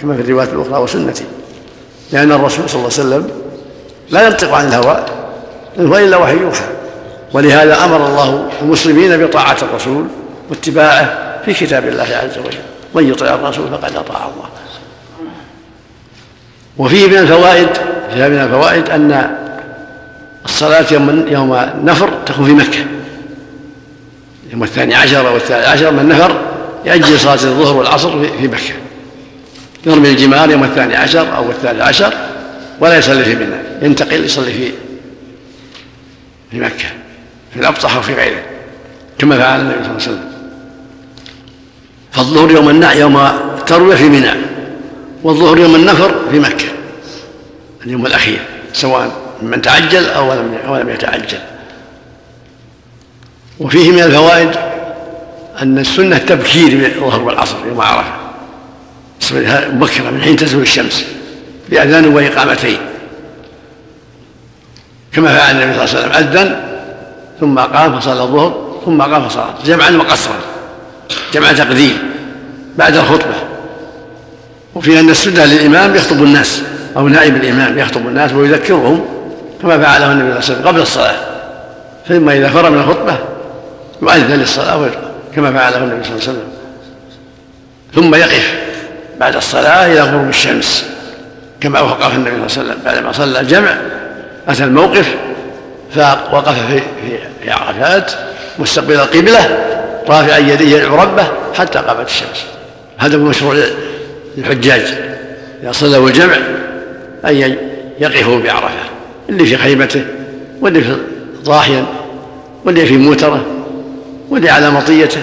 كما 0.00 0.14
في 0.14 0.20
الروايات 0.20 0.52
الأخرى 0.52 0.82
وسنتي. 0.82 1.24
لأن 2.12 2.32
الرسول 2.32 2.68
صلى 2.68 2.80
الله 2.80 2.92
عليه 2.98 3.08
وسلم 3.08 3.30
لا 4.10 4.26
ينطق 4.26 4.52
عن 4.52 4.68
الهوى 4.68 5.04
إن 5.78 5.86
هو 5.86 5.96
إلا 5.96 6.16
وحي 6.16 6.36
يوحى. 6.36 6.64
ولهذا 7.32 7.84
أمر 7.84 8.06
الله 8.06 8.48
المسلمين 8.62 9.26
بطاعة 9.26 9.56
الرسول 9.62 10.04
واتباعه 10.50 11.18
في 11.44 11.54
كتاب 11.54 11.88
الله 11.88 12.02
عز 12.02 12.38
وجل. 12.38 12.75
من 12.96 13.10
يطع 13.10 13.34
الرسول 13.34 13.68
فقد 13.68 13.96
أطاع 13.96 14.18
الله. 14.18 14.48
وفيه 16.78 17.06
من 17.06 17.16
الفوائد 17.16 17.68
فيها 18.14 18.28
من 18.28 18.38
الفوائد 18.38 18.90
أن 18.90 19.36
الصلاة 20.44 20.84
يوم 20.90 21.26
يوم 21.28 21.54
النفر 21.54 22.10
تكون 22.26 22.46
في 22.46 22.52
مكة. 22.52 22.86
يوم 24.52 24.62
الثاني 24.62 24.94
عشر 24.94 25.28
أو 25.28 25.36
الثالث 25.36 25.66
عشر 25.68 25.90
من 25.90 26.08
نفر 26.08 26.40
يأجل 26.84 27.20
صلاة 27.20 27.34
الظهر 27.34 27.76
والعصر 27.76 28.10
في 28.38 28.48
مكة. 28.48 28.74
يرمي 29.86 30.08
الجمار 30.08 30.50
يوم 30.50 30.64
الثاني 30.64 30.96
عشر 30.96 31.36
أو 31.36 31.50
الثالث 31.50 31.80
عشر 31.80 32.14
ولا 32.80 32.98
يصلي 32.98 33.24
في 33.24 33.34
منى 33.34 33.56
ينتقل 33.82 34.24
يصلي 34.24 34.52
في 34.52 34.72
في 36.50 36.60
مكة 36.60 36.88
في 37.54 37.60
الأبطح 37.60 37.96
وفي 37.96 38.14
غيره 38.14 38.42
كما 39.18 39.38
فعل 39.38 39.60
النبي 39.60 39.74
صلى 39.74 39.84
الله 39.84 40.02
عليه 40.02 40.02
وسلم. 40.02 40.35
فالظهر 42.16 42.50
يوم 42.50 42.68
النع 42.68 42.92
يوم 42.92 43.16
التروية 43.58 43.96
في 43.96 44.08
منى 44.08 44.30
والظهر 45.22 45.58
يوم 45.58 45.74
النفر 45.74 46.14
في 46.30 46.38
مكة 46.38 46.64
اليوم 47.86 48.06
الأخير 48.06 48.40
سواء 48.72 49.10
من 49.42 49.62
تعجل 49.62 50.06
أو 50.06 50.32
لم 50.32 50.58
أو 50.66 50.76
لم 50.76 50.88
يتعجل. 50.88 51.38
وفيه 53.60 53.90
من 53.90 54.02
الفوائد 54.02 54.50
أن 55.62 55.78
السنة 55.78 56.18
تبكير 56.18 56.86
الظهر 56.86 57.22
والعصر 57.22 57.56
يوم 57.68 57.80
عرفة. 57.80 58.12
مبكرة 59.72 60.10
من 60.10 60.22
حين 60.22 60.36
تزول 60.36 60.62
الشمس 60.62 61.04
بأذان 61.68 62.06
وإقامتين. 62.06 62.78
كما 65.12 65.38
فعل 65.38 65.62
النبي 65.62 65.86
صلى 65.86 66.00
الله 66.00 66.14
عليه 66.14 66.28
وسلم 66.28 66.40
أذن 66.40 66.60
ثم 67.40 67.58
قام 67.58 68.00
فصلى 68.00 68.22
الظهر 68.22 68.80
ثم 68.84 69.02
قام 69.02 69.28
فصلى 69.28 69.54
جمعا 69.64 69.90
وقصرا 69.90 70.36
جمع 71.34 71.52
تقديم. 71.52 72.05
بعد 72.78 72.96
الخطبة. 72.96 73.34
وفي 74.74 75.00
أن 75.00 75.10
السنة 75.10 75.44
للإمام 75.44 75.94
يخطب 75.94 76.22
الناس 76.22 76.62
أو 76.96 77.08
نائب 77.08 77.36
الإمام 77.36 77.78
يخطب 77.78 78.06
الناس 78.06 78.32
ويذكرهم 78.32 79.04
كما 79.62 79.78
فعله 79.78 80.12
النبي 80.12 80.28
صلى 80.28 80.28
الله 80.28 80.44
عليه 80.44 80.54
وسلم 80.54 80.68
قبل 80.68 80.80
الصلاة. 80.80 81.16
ثم 82.08 82.28
إذا 82.28 82.48
فرغ 82.48 82.70
من 82.70 82.78
الخطبة 82.78 83.18
يؤذن 84.02 84.32
للصلاة 84.32 84.90
كما 85.34 85.52
فعله 85.52 85.76
النبي 85.76 86.04
صلى 86.04 86.12
الله 86.12 86.22
عليه 86.22 86.30
وسلم. 86.30 86.48
ثم 87.94 88.14
يقف 88.14 88.54
بعد 89.20 89.36
الصلاة 89.36 89.86
إلى 89.86 90.00
غروب 90.00 90.28
الشمس 90.28 90.84
كما 91.60 91.80
وقف 91.80 92.14
النبي 92.14 92.48
صلى 92.48 92.62
الله 92.62 92.72
عليه 92.72 92.72
وسلم 92.72 92.78
بعدما 92.84 93.12
صلى 93.12 93.40
الجمع. 93.40 93.76
أتى 94.48 94.64
الموقف 94.64 95.14
فوقف 95.94 96.54
في 96.70 96.80
في 97.42 97.50
عرفات 97.50 98.12
مستقبل 98.58 98.94
القبلة 98.94 99.58
رافعا 100.08 100.38
يديه 100.38 100.76
يدعو 100.76 100.96
ربه 100.96 101.26
حتى 101.58 101.78
قامت 101.78 102.08
الشمس. 102.08 102.44
هذا 102.96 103.16
هو 103.16 103.20
مشروع 103.20 103.54
للحجاج 104.36 104.82
إذا 105.62 105.72
صلوا 105.72 106.08
الجمع 106.08 106.36
أن 107.24 107.56
يقفوا 107.98 108.40
بعرفة 108.40 108.70
اللي 109.28 109.46
في 109.46 109.56
خيمته 109.56 110.04
واللي 110.60 110.80
في 110.80 110.96
ضاحيا 111.44 111.86
واللي 112.64 112.86
في 112.86 112.96
موتره 112.96 113.44
واللي 114.30 114.50
على 114.50 114.70
مطيته 114.70 115.20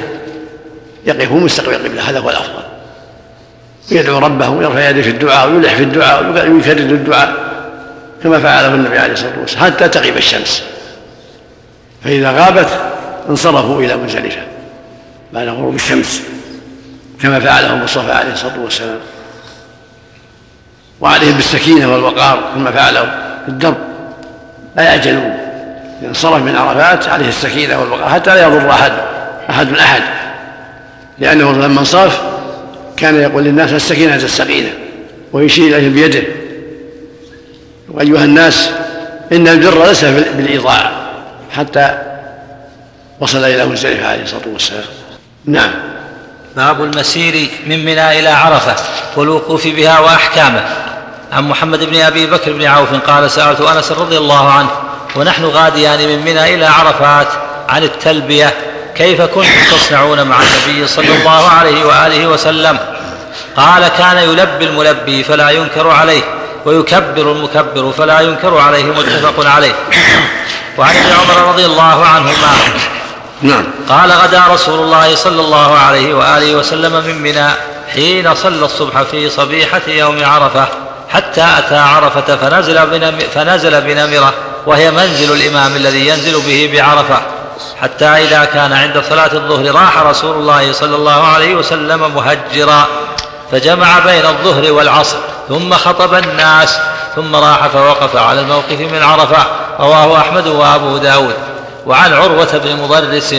يقفوا 1.06 1.40
مستقبل 1.40 1.76
القبلة 1.76 2.10
هذا 2.10 2.20
هو 2.20 2.30
الأفضل. 2.30 2.64
يدعو 3.92 4.20
ربه 4.20 4.50
ويرفع 4.50 4.90
يديه 4.90 5.02
في 5.02 5.10
الدعاء 5.10 5.50
ويلح 5.50 5.76
في 5.76 5.84
الدعاء 5.84 6.30
ويكرر 6.30 6.78
الدعاء 6.78 7.36
كما 8.24 8.40
فعله 8.40 8.74
النبي 8.74 8.98
عليه 8.98 9.14
الصلاة 9.14 9.40
والسلام 9.40 9.64
حتى 9.64 9.90
تغيب 9.90 10.18
الشمس. 10.18 10.64
فإذا 12.04 12.32
غابت 12.32 12.70
انصرفوا 13.30 13.82
إلى 13.82 13.98
مزدلفة 13.98 14.42
بعد 15.34 15.48
غروب 15.48 15.76
الشمس. 15.76 16.22
كما 17.24 17.40
فعله 17.40 17.74
المصطفى 17.74 18.12
عليه 18.12 18.34
الصلاة 18.34 18.60
والسلام. 18.60 19.00
وعليهم 21.02 21.34
بالسكينة 21.34 21.94
والوقار 21.94 22.52
كما 22.56 22.72
فعله 22.72 23.02
في 23.46 23.50
الدرب. 23.50 23.78
لا 24.76 24.84
يعجلون. 24.84 25.38
انصرف 26.06 26.44
من 26.44 26.56
عرفات 26.56 27.08
عليه 27.08 27.28
السكينة 27.28 27.82
والوقار 27.82 28.10
حتى 28.10 28.36
لا 28.36 28.44
يضر 28.44 28.72
أحد 28.72 28.92
أحد 29.50 29.74
أحد. 29.74 30.02
لأنه 31.20 31.52
لما 31.52 31.80
انصرف 31.80 32.22
كان 32.98 33.16
يقول 33.16 33.44
للناس 33.44 33.74
السكينة 33.74 34.16
السكينه 34.16 34.70
ويشير 35.34 35.78
إليهم 35.78 35.94
بيده. 35.94 36.24
وايها 37.90 38.26
الناس 38.26 38.70
إن 39.32 39.48
البر 39.48 39.88
ليس 39.88 40.06
بالإيضاع. 40.06 40.92
حتى 41.52 41.98
وصل 43.20 43.44
إلى 43.44 43.66
مزدلفه 43.66 44.08
عليه 44.08 44.24
الصلاة 44.24 44.48
والسلام. 44.54 44.84
نعم. 45.46 45.72
باب 46.56 46.84
المسير 46.84 47.50
من 47.66 47.86
منى 47.86 48.20
إلى 48.20 48.30
عرفة 48.30 48.76
والوقوف 49.16 49.68
بها 49.68 50.00
وأحكامه. 50.00 50.64
عن 51.32 51.44
محمد 51.44 51.84
بن 51.84 52.02
أبي 52.02 52.26
بكر 52.26 52.54
بن 52.54 52.66
عوف 52.66 52.90
قال 53.08 53.32
سألت 53.32 53.62
أنس 53.62 53.92
رضي 53.92 54.18
الله 54.18 54.52
عنه 54.52 54.70
ونحن 55.16 55.46
غاديان 55.46 56.00
من 56.00 56.20
منى 56.26 56.56
إلى 56.56 56.66
عرفات 56.66 57.28
عن 57.70 57.84
التلبية 57.84 58.54
كيف 58.96 59.22
كنتم 59.22 59.64
تصنعون 59.72 60.24
مع 60.24 60.36
النبي 60.42 60.88
صلى 60.88 61.16
الله 61.16 61.50
عليه 61.50 61.86
وآله 61.86 62.28
وسلم؟ 62.28 62.80
قال 63.58 63.88
كان 63.88 64.18
يلبي 64.18 64.66
الملبي 64.66 65.24
فلا 65.24 65.50
ينكر 65.50 65.90
عليه 65.90 66.22
ويكبر 66.66 67.32
المكبر 67.32 67.92
فلا 67.98 68.20
ينكر 68.20 68.58
عليه 68.58 68.84
متفق 68.84 69.50
عليه. 69.50 69.74
وعن 70.78 70.96
ابن 70.96 71.12
عمر 71.12 71.50
رضي 71.50 71.66
الله 71.66 72.06
عنهما 72.06 72.54
نعم. 73.44 73.64
قال 73.90 74.12
غدا 74.12 74.44
رسول 74.54 74.80
الله 74.80 75.16
صلى 75.16 75.42
الله 75.42 75.78
عليه 75.78 76.14
وآله 76.14 76.56
وسلم 76.56 76.92
من 76.92 77.22
منى 77.22 77.50
حين 77.94 78.36
صلى 78.36 78.66
الصبح 78.66 79.02
في 79.02 79.30
صبيحة 79.30 79.82
يوم 79.88 80.26
عرفة 80.26 80.68
حتى 81.10 81.46
أتى 81.58 81.78
عرفة 81.78 82.36
فنزل 82.36 82.86
بنم 82.86 83.20
فنزل 83.34 83.82
بنمرة 83.82 84.34
وهي 84.66 84.92
منزل 84.92 85.34
الإمام 85.34 85.76
الذي 85.76 86.08
ينزل 86.08 86.42
به 86.42 86.70
بعرفة. 86.74 87.22
حتى 87.82 88.06
إذا 88.06 88.46
كان 88.46 88.74
عند 88.74 89.04
صلاة 89.10 89.34
الظهر 89.34 89.76
راح 89.76 89.98
رسول 89.98 90.36
الله 90.36 90.72
صلى 90.72 90.96
الله 90.96 91.28
عليه 91.28 91.56
وسلم 91.56 92.16
مهجرا 92.16 92.88
فجمع 93.52 94.00
بين 94.00 94.26
الظهر 94.26 94.72
والعصر 94.72 95.18
ثم 95.50 95.74
خطب 95.74 96.14
الناس 96.14 96.80
ثم 97.16 97.36
راح 97.36 97.68
فوقف 97.68 98.16
على 98.16 98.42
الموقف 98.42 98.80
من 98.80 99.04
عرفة. 99.04 99.46
رواه 99.80 100.18
أحمد 100.18 100.48
وأبو 100.48 100.98
داود. 100.98 101.53
وعن 101.86 102.14
عروة 102.14 102.58
بن 102.58 102.76
مضرس 102.76 103.36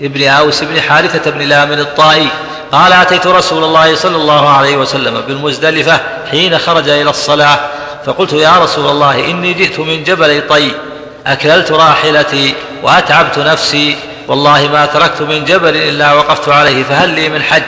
ابن 0.00 0.28
أوس 0.28 0.64
بن 0.64 0.80
حارثة 0.80 1.30
بن 1.30 1.40
لام 1.40 1.72
الطائي 1.72 2.28
قال 2.72 2.92
أتيت 2.92 3.26
رسول 3.26 3.64
الله 3.64 3.94
صلى 3.94 4.16
الله 4.16 4.48
عليه 4.48 4.76
وسلم 4.76 5.20
بالمزدلفة 5.20 6.00
حين 6.30 6.58
خرج 6.58 6.88
إلى 6.88 7.10
الصلاة 7.10 7.58
فقلت 8.06 8.32
يا 8.32 8.58
رسول 8.58 8.90
الله 8.90 9.30
إني 9.30 9.52
جئت 9.52 9.80
من 9.80 10.04
جبل 10.04 10.48
طي 10.48 10.72
أكللت 11.26 11.72
راحلتي 11.72 12.54
وأتعبت 12.82 13.38
نفسي 13.38 13.96
والله 14.28 14.68
ما 14.68 14.86
تركت 14.86 15.22
من 15.22 15.44
جبل 15.44 15.76
إلا 15.76 16.12
وقفت 16.12 16.48
عليه 16.48 16.84
فهل 16.84 17.08
لي 17.08 17.28
من 17.28 17.42
حج؟ 17.42 17.62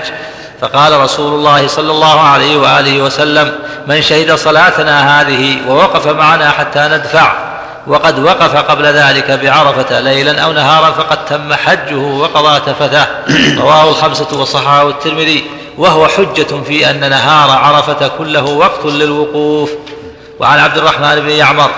فقال 0.61 1.01
رسول 1.01 1.35
الله 1.35 1.67
صلى 1.67 1.91
الله 1.91 2.21
عليه 2.21 2.57
وآله 2.57 3.03
وسلم 3.03 3.53
من 3.87 4.03
شهد 4.03 4.35
صلاتنا 4.35 5.21
هذه 5.21 5.57
ووقف 5.69 6.07
معنا 6.07 6.51
حتى 6.51 6.81
ندفع 6.81 7.43
وقد 7.87 8.18
وقف 8.18 8.57
قبل 8.57 8.85
ذلك 8.85 9.30
بعرفة 9.30 10.01
ليلا 10.01 10.41
أو 10.41 10.53
نهارا 10.53 10.91
فقد 10.91 11.24
تم 11.24 11.55
حجه 11.55 11.97
وقضى 11.97 12.61
تفثه. 12.61 13.07
رواه 13.62 13.89
الخمسة 13.89 14.41
وصححه 14.41 14.89
الترمذي. 14.89 15.45
وهو 15.78 16.09
حجة 16.09 16.62
في 16.66 16.91
أن 16.91 17.11
نهار 17.11 17.51
عرفة 17.51 18.11
كله 18.18 18.45
وقت 18.45 18.85
للوقوف. 18.85 19.70
وعن 20.41 20.59
عبد 20.59 20.78
الرحمن 20.78 21.20
بن 21.20 21.30
يعمر 21.30 21.70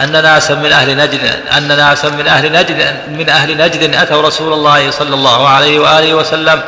أن 0.00 0.12
ناسا 0.12 0.54
من 0.54 0.72
أهل 0.72 0.96
نجد 0.96 1.20
أن 1.56 1.68
ناسا 1.68 2.08
من 2.08 2.26
أهل 2.26 2.52
نجد 2.52 2.96
من 3.08 3.28
أهل 3.28 3.56
نجد 3.56 3.94
أتوا 3.94 4.22
رسول 4.22 4.52
الله 4.52 4.90
صلى 4.90 5.14
الله 5.14 5.48
عليه 5.48 5.78
وآله 5.80 6.14
وسلم 6.14 6.60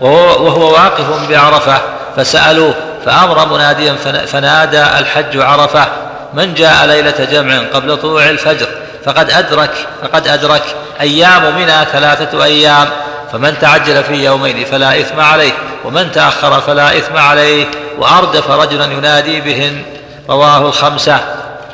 وهو, 0.00 0.44
وهو 0.46 0.72
واقف 0.72 1.30
بعرفة 1.30 1.78
فسألوه 2.16 2.74
فأمر 3.06 3.48
مناديا 3.48 3.94
فنادى 4.26 4.82
الحج 4.82 5.40
عرفة 5.40 5.86
من 6.34 6.54
جاء 6.54 6.86
ليلة 6.86 7.28
جمع 7.32 7.58
قبل 7.74 7.96
طلوع 7.96 8.28
الفجر 8.28 8.66
فقد 9.04 9.30
أدرك 9.30 9.70
فقد 10.02 10.28
أدرك 10.28 10.62
أيام 11.00 11.56
منها 11.56 11.84
ثلاثة 11.84 12.44
أيام 12.44 12.88
فمن 13.32 13.58
تعجل 13.60 14.04
في 14.04 14.24
يومين 14.24 14.64
فلا 14.64 15.00
إثم 15.00 15.20
عليه 15.20 15.52
ومن 15.84 16.12
تأخر 16.12 16.60
فلا 16.60 16.98
إثم 16.98 17.16
عليه 17.16 17.66
وأردف 17.98 18.50
رجلا 18.50 18.84
ينادي 18.84 19.40
بهن 19.40 19.82
رواه 20.28 20.58
الخمسة. 20.58 21.20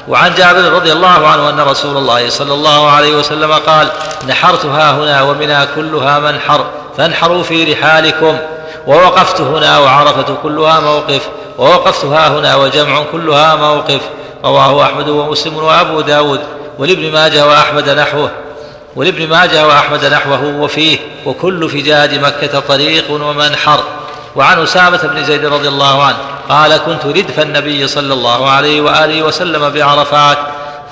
وعن 0.09 0.35
جابر 0.35 0.73
رضي 0.73 0.93
الله 0.93 1.29
عنه 1.29 1.51
أن 1.51 1.61
رسول 1.61 1.97
الله 1.97 2.29
صلى 2.29 2.55
الله 2.55 2.91
عليه 2.91 3.17
وسلم 3.17 3.53
قال 3.53 3.89
نحرتها 4.29 4.91
هنا 4.91 5.23
ومنها 5.23 5.67
كلها 5.77 6.19
منحر 6.19 6.67
فانحروا 6.99 7.43
في 7.43 7.73
رحالكم 7.73 8.39
ووقفت 8.87 9.41
هنا 9.41 9.79
وعرفة 9.79 10.35
كلها 10.43 10.81
موقف 10.81 11.29
ووقفتها 11.59 12.29
هنا 12.29 12.57
وجمع 12.57 13.03
كلها 13.13 13.55
موقف 13.55 14.01
رواه 14.47 14.83
أحمد 14.85 15.09
ومسلم 15.09 15.57
وأبو 15.57 16.01
داود 16.01 16.41
ولابن 16.79 17.13
ماجه 17.13 17.47
وأحمد 17.47 17.91
نحوه 17.91 18.31
ولابن 18.97 19.29
ماجه 19.29 19.67
وأحمد 19.67 20.05
نحوه 20.05 20.45
وفيه 20.45 20.99
وكل 21.27 21.69
فجاج 21.69 22.15
مكة 22.15 22.61
طريق 22.61 23.11
ومنحر. 23.11 23.85
وعن 24.37 24.63
أسامة 24.63 25.01
بن 25.03 25.25
زيد 25.25 25.45
رضي 25.45 25.69
الله 25.69 26.03
عنه 26.05 26.17
قال 26.49 26.77
كنت 26.77 27.07
ردف 27.07 27.41
النبي 27.41 27.89
صلى 27.89 28.15
الله 28.15 28.51
عليه 28.51 28.81
وآله 28.81 29.23
وسلم 29.23 29.69
بعرفات 29.69 30.39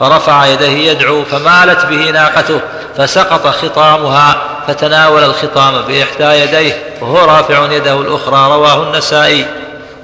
فرفع 0.00 0.46
يديه 0.46 0.90
يدعو 0.90 1.24
فمالت 1.24 1.86
به 1.86 2.10
ناقته 2.10 2.60
فسقط 2.96 3.46
خطامها 3.46 4.36
فتناول 4.66 5.24
الخطام 5.24 5.82
بإحدى 5.82 6.24
يديه 6.24 6.82
وهو 7.00 7.24
رافع 7.24 7.72
يده 7.72 8.00
الأخرى 8.00 8.54
رواه 8.54 8.82
النسائي. 8.82 9.46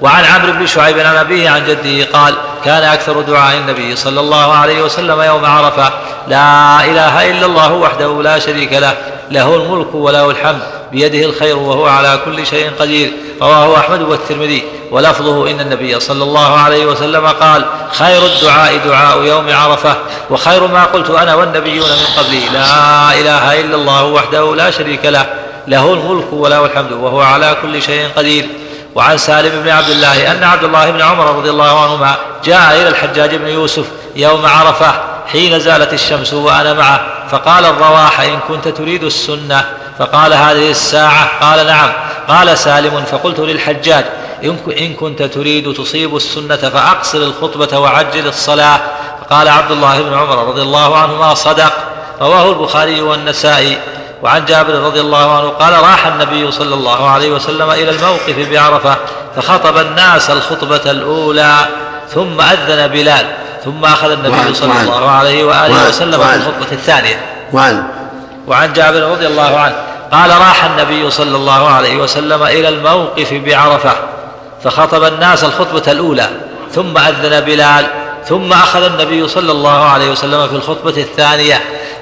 وعن 0.01 0.25
عمرو 0.25 0.51
بن 0.51 0.65
شعيب 0.65 0.99
عن 0.99 1.15
أبيه 1.15 1.49
عن 1.49 1.65
جده 1.65 2.07
قال 2.13 2.33
كان 2.65 2.83
أكثر 2.83 3.21
دعاء 3.21 3.57
النبي 3.57 3.95
صلى 3.95 4.19
الله 4.19 4.53
عليه 4.53 4.81
وسلم 4.81 5.21
يوم 5.21 5.45
عرفة. 5.45 5.93
لا 6.27 6.85
إله 6.85 7.31
إلا 7.31 7.45
الله 7.45 7.73
وحده 7.73 8.21
لا 8.21 8.39
شريك 8.39 8.73
له 8.73 8.93
له 9.31 9.55
الملك 9.55 9.95
وله 9.95 10.29
الحمد 10.29 10.61
بيده 10.91 11.25
الخير 11.25 11.57
وهو 11.57 11.85
على 11.85 12.19
كل 12.25 12.45
شيء 12.45 12.71
قدير. 12.79 13.11
رواه 13.41 13.79
أحمد 13.79 14.01
والترمذي. 14.01 14.63
ولفظه 14.91 15.51
إن 15.51 15.59
النبي 15.59 15.99
صلى 15.99 16.23
الله 16.23 16.57
عليه 16.57 16.85
وسلم 16.85 17.27
قال 17.27 17.65
خير 17.91 18.25
الدعاء 18.25 18.77
دعاء 18.85 19.23
يوم 19.23 19.49
عرفة 19.49 19.95
وخير 20.29 20.67
ما 20.67 20.85
قلت 20.85 21.09
أنا 21.09 21.35
والنبيون 21.35 21.89
من 21.89 22.05
قبلي. 22.17 22.49
لا 22.53 23.13
إله 23.13 23.61
إلا 23.61 23.75
الله 23.75 24.05
وحده 24.05 24.55
لا 24.55 24.71
شريك 24.71 25.05
له 25.05 25.25
له 25.67 25.93
الملك 25.93 26.33
وله 26.33 26.65
الحمد 26.65 26.91
وهو 26.91 27.21
على 27.21 27.57
كل 27.61 27.81
شيء 27.81 28.09
قدير. 28.17 28.49
وعن 28.95 29.17
سالم 29.17 29.61
بن 29.63 29.69
عبد 29.69 29.89
الله 29.89 30.31
أن 30.31 30.43
عبد 30.43 30.63
الله 30.63 30.91
بن 30.91 31.01
عمر 31.01 31.35
رضي 31.35 31.49
الله 31.49 31.83
عنهما 31.83 32.15
جاء 32.43 32.81
إلى 32.81 32.87
الحجاج 32.87 33.35
بن 33.35 33.47
يوسف 33.47 33.85
يوم 34.15 34.45
عرفة 34.45 34.93
حين 35.27 35.59
زالت 35.59 35.93
الشمس 35.93 36.33
وأنا 36.33 36.73
معه 36.73 37.01
فقال 37.29 37.65
الرواح 37.65 38.19
إن 38.19 38.39
كنت 38.47 38.67
تريد 38.67 39.03
السنة. 39.03 39.65
فقال 39.99 40.33
هذه 40.33 40.71
الساعة؟ 40.71 41.39
قال 41.41 41.67
نعم. 41.67 41.91
قال 42.27 42.57
سالم 42.57 43.03
فقلت 43.11 43.39
للحجاج 43.39 44.05
إن 44.77 44.93
كنت 44.93 45.23
تريد 45.23 45.73
تصيب 45.73 46.15
السنة 46.15 46.55
فأقصر 46.55 47.17
الخطبة 47.17 47.79
وعجل 47.79 48.27
الصلاة. 48.27 48.79
فقال 49.21 49.47
عبد 49.47 49.71
الله 49.71 50.01
بن 50.01 50.13
عمر 50.13 50.47
رضي 50.47 50.61
الله 50.61 50.97
عنهما 50.97 51.33
صدق. 51.33 51.73
رواه 52.21 52.49
البخاري 52.49 53.01
والنسائي. 53.01 53.77
وعن 54.23 54.45
جابر 54.45 54.73
رضي 54.73 55.01
الله 55.01 55.37
عنه 55.37 55.49
قال 55.49 55.73
راح 55.73 56.07
النبي 56.07 56.51
صلى 56.51 56.75
الله 56.75 57.09
عليه 57.09 57.31
وسلم 57.31 57.71
إلى 57.71 57.89
الموقف 57.89 58.49
بعرفة 58.51 58.95
فخطب 59.35 59.77
الناس 59.77 60.29
الخطبة 60.29 60.91
الأولى 60.91 61.55
ثم 62.09 62.41
أذن 62.41 62.87
بلال 62.87 63.25
ثم 63.65 63.85
أخذ 63.85 64.11
النبي 64.11 64.53
صلى 64.53 64.81
الله 64.81 65.09
عليه 65.09 65.43
وآله 65.43 65.87
وسلم 65.89 66.19
في 66.19 66.35
الخطبة 66.35 66.71
الثانية. 66.71 67.21
وعن 67.53 67.83
وعن 68.47 68.73
جابر 68.73 69.01
رضي 69.01 69.27
الله 69.27 69.59
عنه 69.59 69.75
قال 70.11 70.29
راح 70.29 70.63
النبي 70.65 71.11
صلى 71.11 71.35
الله 71.35 71.67
عليه 71.67 71.97
وسلم 71.97 72.43
إلى 72.43 72.69
الموقف 72.69 73.33
بعرفة 73.33 73.93
فخطب 74.63 75.03
الناس 75.03 75.43
الخطبة 75.43 75.91
الأولى 75.91 76.29
ثم 76.71 76.97
أذن 76.97 77.39
بلال 77.39 77.85
ثم 78.25 78.53
أخذ 78.53 78.83
النبي 78.83 79.27
صلى 79.27 79.51
الله 79.51 79.83
عليه 79.83 80.11
وسلم 80.11 80.47
في 80.47 80.55
الخطبة 80.55 80.97
الثانية. 80.97 81.61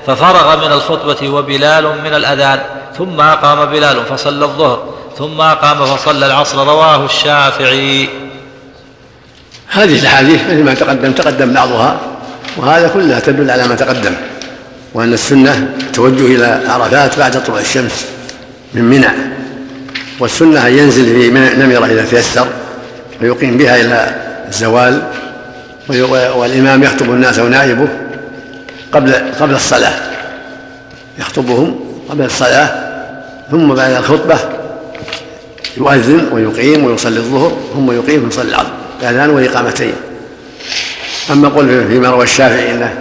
ففرغ 0.09 0.67
من 0.67 0.71
الخطبة 0.71 1.29
وبلال 1.29 1.83
من 2.03 2.13
الأذان 2.13 2.59
ثم 2.97 3.21
أقام 3.21 3.65
بلال 3.65 4.05
فصلى 4.05 4.45
الظهر 4.45 4.93
ثم 5.17 5.41
أقام 5.41 5.85
فصلى 5.85 6.25
العصر 6.25 6.67
رواه 6.67 7.05
الشافعي. 7.05 8.09
هذه 9.67 9.99
الأحاديث 9.99 10.41
مثل 10.43 10.63
ما 10.63 10.73
تقدم 10.73 11.11
تقدم 11.11 11.53
بعضها 11.53 11.99
وهذا 12.57 12.87
كلها 12.87 13.19
تدل 13.19 13.51
على 13.51 13.67
ما 13.67 13.75
تقدم 13.75 14.13
وأن 14.93 15.13
السنة 15.13 15.69
التوجه 15.81 16.35
إلى 16.35 16.61
عرفات 16.67 17.19
بعد 17.19 17.43
طلوع 17.43 17.59
الشمس 17.59 18.05
من 18.73 18.83
منى 18.83 19.09
والسنة 20.19 20.67
أن 20.67 20.77
ينزل 20.77 21.05
في 21.05 21.29
نمرة 21.57 21.85
إذا 21.85 22.05
تيسر 22.05 22.47
ويقيم 23.21 23.57
بها 23.57 23.81
إلى 23.81 24.15
الزوال 24.47 25.01
والإمام 26.35 26.83
يخطب 26.83 27.09
الناس 27.09 27.39
ونائبه 27.39 27.87
قبل 28.91 29.13
قبل 29.39 29.55
الصلاة. 29.55 29.93
يخطبهم 31.19 31.79
قبل 32.09 32.25
الصلاة 32.25 32.89
ثم 33.51 33.73
بعد 33.73 33.91
الخطبة 33.91 34.39
يؤذن 35.77 36.29
ويقيم 36.31 36.85
ويصلي 36.85 37.17
الظهر 37.17 37.57
ثم 37.73 37.91
يقيم 37.91 38.23
ويصلي 38.23 38.49
العصر 38.49 38.69
بأذان 39.01 39.29
وإقامتين 39.29 39.93
أما 41.31 41.49
قول 41.49 41.87
فيما 41.87 42.09
روى 42.09 42.23
الشافعي 42.23 42.71
أنه 42.71 42.93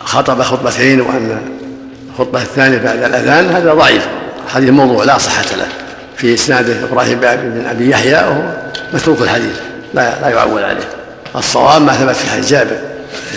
خطب 0.00 0.42
خطبتين 0.42 1.00
وأن 1.00 1.40
الخطبة 2.10 2.42
الثانية 2.42 2.78
بعد 2.78 3.02
الأذان 3.02 3.50
هذا 3.50 3.74
ضعيف. 3.74 4.06
حديث 4.54 4.70
موضوع 4.70 5.04
لا 5.04 5.18
صحة 5.18 5.56
له. 5.56 5.66
في 6.16 6.34
إسناده 6.34 6.84
إبراهيم 6.84 7.20
بن 7.20 7.66
أبي 7.70 7.90
يحيى 7.90 8.14
وهو 8.14 8.42
متروك 8.92 9.20
الحديث 9.22 9.60
لا 9.94 10.20
لا 10.20 10.28
يعول 10.28 10.64
عليه. 10.64 10.88
الصواب 11.36 11.82
ما 11.82 11.92
ثبت 11.92 12.16
في 12.16 12.30
حديث 12.30 12.50
جابر. 12.50 12.78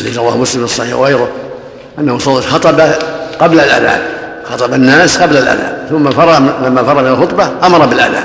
الذي 0.01 0.17
رواه 0.17 0.37
مسلم 0.37 0.63
الصحيح 0.63 0.95
وغيره 0.95 1.29
أنه 1.99 2.19
صلى 2.19 2.41
خطب 2.41 2.81
قبل 3.39 3.59
الأذان 3.59 4.01
خطب 4.45 4.73
الناس 4.73 5.17
قبل 5.17 5.37
الأذان 5.37 5.77
ثم 5.89 6.09
فرغ 6.09 6.37
لما 6.37 6.83
فرغ 6.83 7.01
من 7.01 7.07
الخطبة 7.07 7.49
أمر 7.63 7.85
بالأذان 7.85 8.23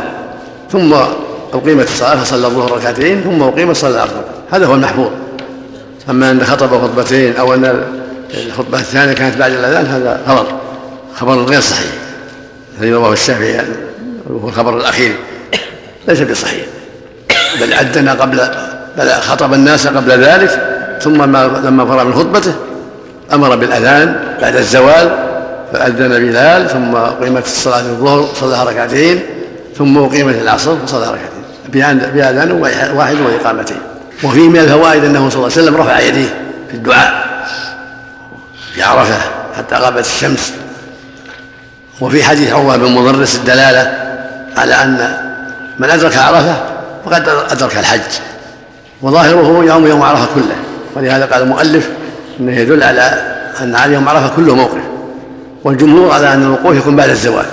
ثم 0.72 0.94
أقيمت 1.52 1.88
الصلاة 1.88 2.16
فصلى 2.16 2.46
الظهر 2.46 2.72
ركعتين 2.72 3.22
ثم 3.22 3.42
اقيمت 3.42 3.76
صلى 3.76 3.90
العصر 3.90 4.12
هذا 4.50 4.66
هو 4.66 4.74
المحفوظ. 4.74 5.10
أما 6.10 6.30
أن 6.30 6.44
خطب 6.44 6.82
خطبتين 6.82 7.36
أو 7.36 7.54
أن 7.54 7.84
الخطبة 8.34 8.78
الثانية 8.78 9.12
كانت 9.12 9.36
بعد 9.36 9.52
الأذان 9.52 9.86
هذا 9.86 10.20
خبر 10.26 10.46
خبر 11.14 11.44
غير 11.44 11.60
صحيح. 11.60 11.92
الذي 12.78 12.92
رواه 12.92 13.12
الشافعي 13.12 13.60
وهو 14.30 14.48
الخبر 14.48 14.76
الأخير 14.76 15.16
ليس 16.08 16.20
بصحيح. 16.20 16.64
بل 17.60 17.74
عدنا 17.74 18.12
قبل 18.12 18.48
بل 18.98 19.10
خطب 19.10 19.54
الناس 19.54 19.86
قبل 19.86 20.10
ذلك 20.10 20.81
ثم 21.04 21.22
لما 21.66 21.84
فرغ 21.84 22.04
من 22.04 22.14
خطبته 22.14 22.54
أمر 23.32 23.56
بالأذان 23.56 24.16
بعد 24.42 24.56
الزوال 24.56 25.10
فأذن 25.72 26.08
بلال 26.08 26.68
ثم 26.68 26.96
أقيمت 26.96 27.46
الصلاة 27.46 27.80
الظهر 27.80 28.28
صلى 28.40 28.64
ركعتين 28.64 29.22
ثم 29.78 29.98
أقيمت 29.98 30.34
العصر 30.34 30.76
فصلى 30.86 31.06
ركعتين. 31.06 32.12
بأذان 32.14 32.52
واحد 32.96 33.20
وإقامتين. 33.20 33.78
وفي 34.24 34.48
من 34.48 34.58
الفوائد 34.58 35.04
أنه 35.04 35.28
صلى 35.28 35.38
الله 35.38 35.52
عليه 35.52 35.62
وسلم 35.62 35.76
رفع 35.76 36.00
يديه 36.00 36.28
في 36.70 36.74
الدعاء. 36.74 37.12
في 38.74 38.82
عرفة 38.82 39.18
حتى 39.56 39.74
غابت 39.74 40.06
الشمس. 40.06 40.52
وفي 42.00 42.24
حديث 42.24 42.52
عروة 42.52 42.76
بن 42.76 42.92
مضرس 42.92 43.36
الدلالة 43.36 43.98
على 44.56 44.74
أن 44.74 45.16
من 45.78 45.90
أدرك 45.90 46.16
عرفة 46.16 46.54
فقد 47.04 47.28
أدرك 47.50 47.76
الحج. 47.78 48.00
وظاهره 49.02 49.64
يوم 49.64 49.86
يوم 49.86 50.02
عرفة 50.02 50.26
كله. 50.34 50.56
ولهذا 50.96 51.24
قال 51.24 51.42
المؤلف 51.42 51.88
إنه 52.40 52.58
يدل 52.58 52.82
على 52.82 53.00
أن 53.60 53.74
على 53.74 53.96
عرفه 53.96 54.36
كله 54.36 54.54
موقف 54.54 54.80
والجمهور 55.64 56.12
على 56.12 56.34
أن 56.34 56.42
الوقوف 56.42 56.76
يكون 56.76 56.96
بعد 56.96 57.10
الزوال. 57.10 57.46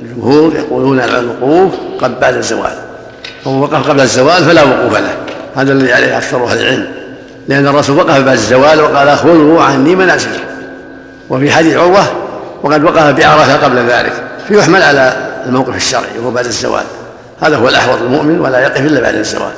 الجمهور 0.00 0.56
يقولون 0.56 1.00
على 1.00 1.18
الوقوف 1.18 1.72
قد 2.00 2.20
بعد 2.20 2.34
الزوال. 2.34 2.72
ومن 3.46 3.60
وقف 3.60 3.88
قبل 3.88 4.00
الزوال 4.00 4.44
فلا 4.44 4.62
وقوف 4.62 4.92
له. 4.92 5.16
هذا 5.56 5.72
الذي 5.72 5.92
عليه 5.92 6.16
أكثر 6.18 6.44
أهل 6.44 6.58
العلم. 6.58 6.86
لأن 7.48 7.66
الرسول 7.66 7.96
وقف 7.98 8.18
بعد 8.20 8.36
الزوال 8.36 8.80
وقال 8.80 9.16
خذوا 9.16 9.62
عني 9.62 9.96
مناسككم 9.96 10.44
وفي 11.30 11.50
حديث 11.50 11.76
عروة 11.76 12.04
وقد 12.62 12.84
وقف 12.84 13.10
بعرفة 13.10 13.56
قبل 13.56 13.76
ذلك. 13.76 14.12
فيحمل 14.48 14.82
على 14.82 15.16
الموقف 15.46 15.76
الشرعي 15.76 16.18
وهو 16.18 16.30
بعد 16.30 16.44
الزوال. 16.44 16.84
هذا 17.40 17.56
هو 17.56 17.68
الأحوط 17.68 17.98
المؤمن 18.02 18.40
ولا 18.40 18.60
يقف 18.60 18.80
إلا 18.80 19.00
بعد 19.00 19.14
الزوال. 19.14 19.52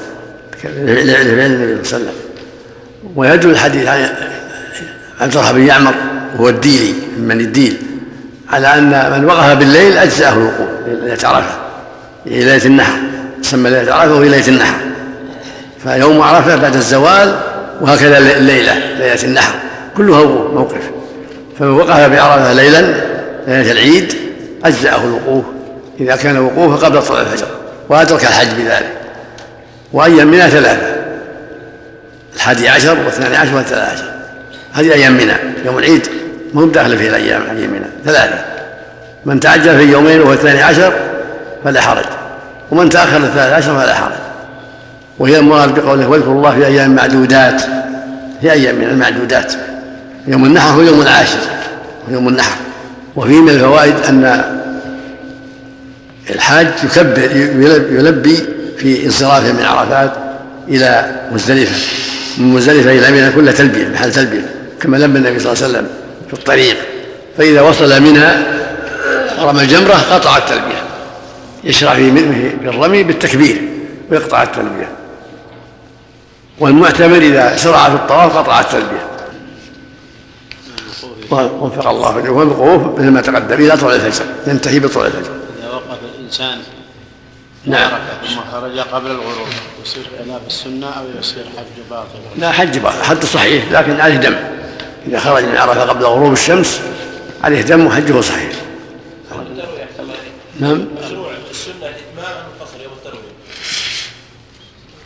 لفعل 0.65 0.73
النبي 0.77 1.05
صلى 1.05 1.23
الله 1.23 1.73
عليه 1.73 1.81
وسلم. 1.81 2.30
ويدل 3.17 3.51
الحديث 3.51 3.89
عن 3.89 4.09
عبد 5.21 5.37
الرحمن 5.37 5.59
بن 5.61 5.67
يعمر 5.67 5.95
وهو 6.35 6.49
الديلي 6.49 6.95
من 7.19 7.29
بني 7.29 7.43
الديل 7.43 7.77
على 8.53 8.75
أن 8.75 9.13
من 9.13 9.25
وقف 9.25 9.53
بالليل 9.53 9.99
أجزأه 9.99 10.33
الوقوف 10.33 10.69
ليلة 10.87 11.29
عرفة 11.29 11.55
ليلة 12.27 12.65
النحر 12.65 12.99
تسمى 13.43 13.71
ليلة 13.71 13.95
عرفة 13.95 14.15
وهي 14.15 14.29
ليلة 14.29 14.49
النحر. 14.49 14.77
فيوم 15.83 16.21
عرفة 16.21 16.57
بعد 16.57 16.77
الزوال 16.77 17.41
وهكذا 17.81 18.19
الليلة 18.19 18.75
ليلة 18.99 19.25
النحر 19.25 19.55
كلها 19.97 20.25
موقف. 20.25 20.91
فمن 21.59 21.71
وقف 21.71 22.09
بعرفة 22.09 22.53
ليلا 22.53 22.81
ليلة 23.47 23.73
العيد 23.73 24.15
أجزأه 24.65 25.05
الوقوف 25.05 25.45
إذا 26.01 26.17
كان 26.17 26.39
وقوفه 26.39 26.87
قبل 26.87 27.03
طلوع 27.03 27.21
الفجر 27.21 27.47
وأدرك 27.89 28.23
الحج 28.23 28.49
بذلك. 28.59 28.93
وأيام 29.93 30.29
منها 30.29 30.49
ثلاثة 30.49 31.00
الحادي 32.41 32.69
عشر 32.69 32.99
والثاني 33.05 33.37
عشر 33.37 33.55
والثلاث 33.55 33.93
عشر. 33.93 34.11
هذه 34.73 34.93
أيام 34.93 35.13
منى 35.13 35.33
يوم 35.65 35.79
العيد 35.79 36.07
مو 36.55 36.67
داخل 36.67 36.99
في 36.99 37.09
الأيام 37.09 37.43
أيام 37.43 37.71
منى. 37.71 37.87
ثلاثة. 38.05 38.45
من 39.25 39.41
تعجل 39.41 39.79
في 39.79 39.93
يومين 39.93 40.21
وهو 40.21 40.33
الثاني 40.33 40.63
عشر 40.63 40.93
فلا 41.65 41.81
حرج. 41.81 42.05
ومن 42.71 42.89
تأخر 42.89 43.17
الثالث 43.17 43.53
عشر 43.53 43.81
فلا 43.81 43.95
حرج. 43.95 44.13
وهي 45.19 45.39
المراد 45.39 45.75
بقوله 45.75 46.09
واذكروا 46.09 46.35
الله 46.35 46.51
في 46.55 46.67
أيام 46.67 46.95
معدودات. 46.95 47.63
في 48.41 48.53
أيام 48.53 48.75
من 48.75 48.85
المعدودات. 48.85 49.53
يوم 50.27 50.45
النحر 50.45 50.69
هو 50.69 50.81
يوم 50.81 51.03
العاشر 51.03 51.39
يوم 52.09 52.29
النحر. 52.29 52.57
وفيه 53.17 53.41
من 53.41 53.49
الفوائد 53.49 53.95
أن 54.09 54.45
الحاج 56.31 56.69
يكبر 56.85 57.31
يلبي 57.91 58.39
في 58.79 59.07
انصرافه 59.07 59.53
من 59.53 59.63
عرفات 59.65 60.13
إلى 60.69 61.11
مزدلفة. 61.33 62.11
من 62.41 62.55
مزدلفة 62.55 62.91
إلى 62.91 63.11
منى 63.11 63.33
كل 63.33 63.53
تلبية 63.53 63.89
محل 63.89 64.13
تلبية 64.13 64.55
كما 64.81 64.97
لبى 64.97 65.19
النبي 65.19 65.39
صلى 65.39 65.53
الله 65.53 65.65
عليه 65.65 65.75
وسلم 65.75 65.89
في 66.27 66.33
الطريق. 66.33 66.77
فإذا 67.39 67.61
وصل 67.61 68.03
منها 68.03 68.47
رمى 69.39 69.63
الجمرة 69.63 69.95
قطع 69.95 70.37
التلبية. 70.37 70.83
يشرع 71.65 71.95
في 71.95 72.57
الرمي 72.65 73.03
بالتكبير 73.03 73.63
ويقطع 74.11 74.43
التلبية. 74.43 74.89
والمعتمر 76.59 77.17
إذا 77.17 77.57
شرع 77.57 77.89
في 77.89 77.95
الطواف 77.95 78.37
قطع 78.37 78.61
التلبية. 78.61 79.07
وفق 81.31 81.89
الله 81.89 82.17
وجهه 82.17 82.31
والوقوف 82.31 82.99
مثل 82.99 83.09
ما 83.09 83.21
تقدم 83.21 83.55
إلى 83.55 83.77
طلوع 83.77 83.95
الفجر 83.95 84.25
ينتهي 84.47 84.81
بطلوع 84.81 85.07
الفجر. 85.07 85.31
إذا 85.59 85.69
وقف 85.69 85.99
الإنسان 86.15 86.59
نعم. 87.65 87.91
ثم 88.29 88.41
خرج 88.53 88.79
قبل 88.79 89.11
الغروب. 89.11 89.49
يصير 89.85 90.03
خلاف 90.19 90.41
السنة 90.47 90.87
أو 90.87 91.05
يصير 91.19 91.45
حج 91.45 91.83
باطل؟ 91.91 92.19
لا 92.37 92.53
حج 92.53 92.79
باطل 92.79 93.03
حج 93.03 93.25
صحيح 93.25 93.73
لكن 93.73 94.01
عليه 94.01 94.17
دم. 94.17 94.37
إذا 95.07 95.19
خرج 95.19 95.45
من 95.45 95.57
عرفة 95.57 95.83
قبل 95.83 96.05
غروب 96.05 96.33
الشمس 96.33 96.81
عليه 97.45 97.63
دم 97.63 97.87
وحجه 97.87 98.21
صحيح. 98.21 98.53
نعم. 100.61 100.87
مشروع 101.05 101.33
السنة 101.51 101.75
الاتمام 101.75 102.37
ام 102.39 102.47
القصر 102.61 102.83
يوم 102.83 102.93
الترويه 102.93 103.33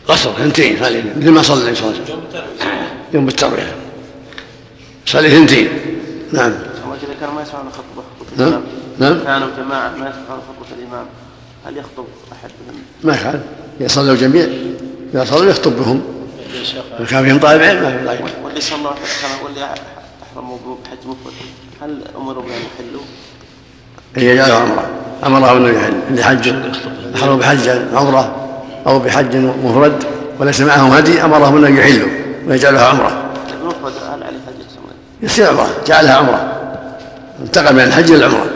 قصر 0.07 0.29
اثنتين 0.29 0.75
مثل 1.17 1.29
ما 1.29 1.41
صلى 1.41 1.61
النبي 1.61 1.75
صلى 1.75 1.89
الله. 1.89 1.99
عليه 1.99 2.13
وسلم 2.13 2.23
يوم 3.13 3.27
التروية. 3.27 3.75
صلي 5.05 5.27
اثنتين. 5.27 5.69
نعم. 6.33 6.51
إذا 7.03 7.13
كان 7.21 7.29
ما 7.29 7.41
يسمعون 7.41 7.69
خطبة 7.71 8.03
خطبة 8.19 8.49
نعم. 8.49 8.61
نعم. 8.99 9.23
كانوا 9.23 9.47
جماعة 9.57 9.89
ما 9.89 10.09
يسمعون 10.09 10.41
خطبة 10.41 10.75
الإمام. 10.79 11.05
هل 11.65 11.77
يخطب؟ 11.77 12.05
ما 13.03 13.13
يفعل 13.13 13.39
يصلوا 13.79 14.13
الجميع 14.13 14.47
إذا 15.13 15.25
صلوا 15.25 15.49
يخطب 15.49 15.71
بهم. 15.71 16.01
إذا 16.99 17.05
كان 17.09 17.25
فيهم 17.25 17.39
طالب 17.39 17.63
علم 17.63 17.83
ما 17.83 17.97
في 17.97 18.05
ضيق 18.05 18.21
واللي 18.43 18.61
صلوا 18.61 18.91
واللي 19.43 19.67
أحرموا 20.33 20.57
بحج 20.85 20.97
مفرد. 21.05 21.33
هل 21.81 22.01
أمروا 22.17 22.43
بأن 22.43 22.51
يحلوا؟ 22.51 23.01
هي 24.15 24.25
يجعله 24.25 24.53
عمره 24.53 24.89
امره 25.25 25.57
أنه 25.57 25.69
يحل. 25.69 25.93
اللي 26.09 26.23
حج 26.23 26.53
أحرموا 27.15 27.35
بحج 27.35 27.69
عمرة 27.93 28.35
أو 28.87 28.99
بحج 28.99 29.35
مفرد 29.35 30.03
وليس 30.39 30.61
معهم 30.61 30.91
هدي 30.91 31.23
أمرهم 31.23 31.65
أنه 31.65 31.79
يحلوا 31.79 32.09
ويجعلها 32.47 32.85
عمرة. 32.85 33.31
المفرد 33.61 33.93
هل 34.11 34.23
عليه 34.23 34.37
حج 34.47 34.65
يصير 35.21 35.47
عمرة. 35.47 35.69
جعلها 35.87 36.13
عمرة. 36.13 36.51
انتقل 37.41 37.75
من 37.75 37.81
الحج 37.81 38.11
إلى 38.11 38.25
العمرة. 38.25 38.49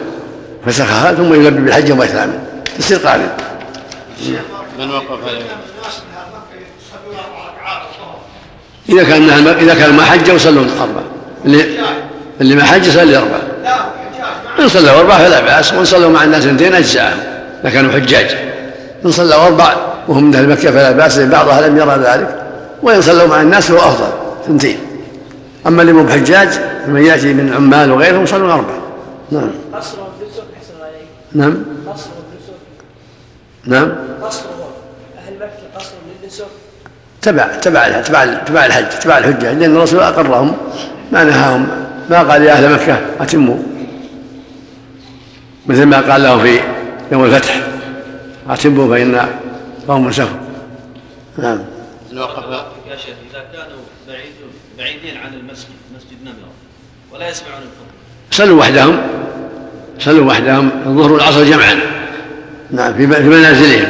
فسخها 0.66 1.14
ثم 1.14 1.34
يلبي 1.34 1.62
بالحج 1.62 1.90
يوم 1.90 2.02
الثامن 2.02 2.40
تصير 2.80 2.98
قارن. 2.98 3.30
من 4.80 4.92
وقف 4.92 5.20
إذا 8.90 9.04
كان 9.04 9.30
إذا 9.48 9.76
كان 9.76 9.94
ما 9.94 10.04
حج 10.04 10.28
يصلون 10.28 10.70
أربع 10.80 11.02
اللي 11.46 11.66
اللي 12.42 12.56
ما 12.56 12.64
حج 12.64 12.88
يصلي 12.88 13.18
أربع 13.18 13.40
إن 14.60 14.68
صلوا 14.68 15.00
أربع 15.00 15.18
فلا 15.18 15.42
بأس 15.42 15.74
وإن 15.74 15.86
صلوا 15.86 16.10
مع 16.10 16.24
الناس 16.24 16.46
اثنتين 16.46 16.76
اجزاهم 16.76 17.18
إذا 17.64 17.70
كانوا 17.70 17.92
حجاج. 17.92 18.38
إن 19.06 19.12
صلوا 19.12 19.48
أربع 19.48 19.76
وهم 20.08 20.24
من 20.24 20.36
أهل 20.36 20.50
مكة 20.50 20.72
فلا 20.72 20.92
بأس 20.92 21.18
لأن 21.18 21.30
بعضها 21.30 21.68
لم 21.68 21.78
يرى 21.78 21.96
ذلك. 21.96 22.42
وإن 22.84 23.02
صلوا 23.02 23.28
مع 23.28 23.42
الناس 23.42 23.72
فهو 23.72 23.78
أفضل 23.78 24.10
اثنتين. 24.46 24.78
أما 25.68 25.82
اللي 25.82 25.94
مو 25.94 26.04
بحجاج 26.04 26.50
فمن 26.86 27.06
يأتي 27.06 27.34
من 27.34 27.54
عمال 27.54 27.92
وغيرهم 27.92 28.24
يصلون 28.24 28.52
أربع 28.52 28.74
نعم. 29.32 29.50
قصرهم 29.74 30.08
في 30.20 30.26
النسك 30.26 30.44
حسن 30.62 30.82
عليك. 30.82 31.08
نعم. 31.34 31.64
نعم. 33.70 33.92
أهل 35.18 35.36
مكة 35.36 35.76
قصرهم 35.76 36.02
للنسك 36.22 36.46
تبع 37.22 37.56
تبع 37.56 38.02
تبع 38.02 38.26
تبع 38.26 38.66
الحج 38.66 38.90
تبع 39.00 39.18
الحجاج 39.18 39.56
لأن 39.58 39.76
الرسول 39.76 40.00
أقرهم 40.00 40.58
ما 41.12 41.24
نهاهم. 41.24 41.68
ما 42.10 42.24
قال 42.24 42.44
يا 42.44 42.54
أهل 42.54 42.74
مكة 42.74 43.00
أتموا. 43.20 43.58
مثل 45.68 45.86
ما 45.86 46.12
قال 46.12 46.24
له 46.24 46.40
في 46.44 46.60
يوم 47.12 47.26
الفتح 47.26 47.62
أتموا 48.50 48.96
فإن 48.96 49.30
قوم 49.88 50.12
سفر. 50.12 50.40
نعم. 51.38 51.60
من 52.12 52.20
وقف 52.20 52.44
يا 52.92 52.96
شيخ 52.96 53.16
إذا 53.32 53.44
كانوا 53.54 53.80
بعيدون 54.08 54.52
بعيدين 54.78 55.18
عن 55.18 55.34
المسجد 55.34 55.70
مسجد 55.96 56.18
نمره 56.24 56.52
ولا 57.14 57.30
يسمعون 57.30 57.62
الخطبه 57.62 58.00
صلوا 58.32 58.60
وحدهم. 58.60 58.98
صلوا 60.00 60.26
وحدهم. 60.28 60.70
الظهر 60.86 61.12
والعصر 61.12 61.44
جمعا. 61.44 61.99
نعم 62.72 62.94
في 62.94 63.06
منازلهم. 63.06 63.88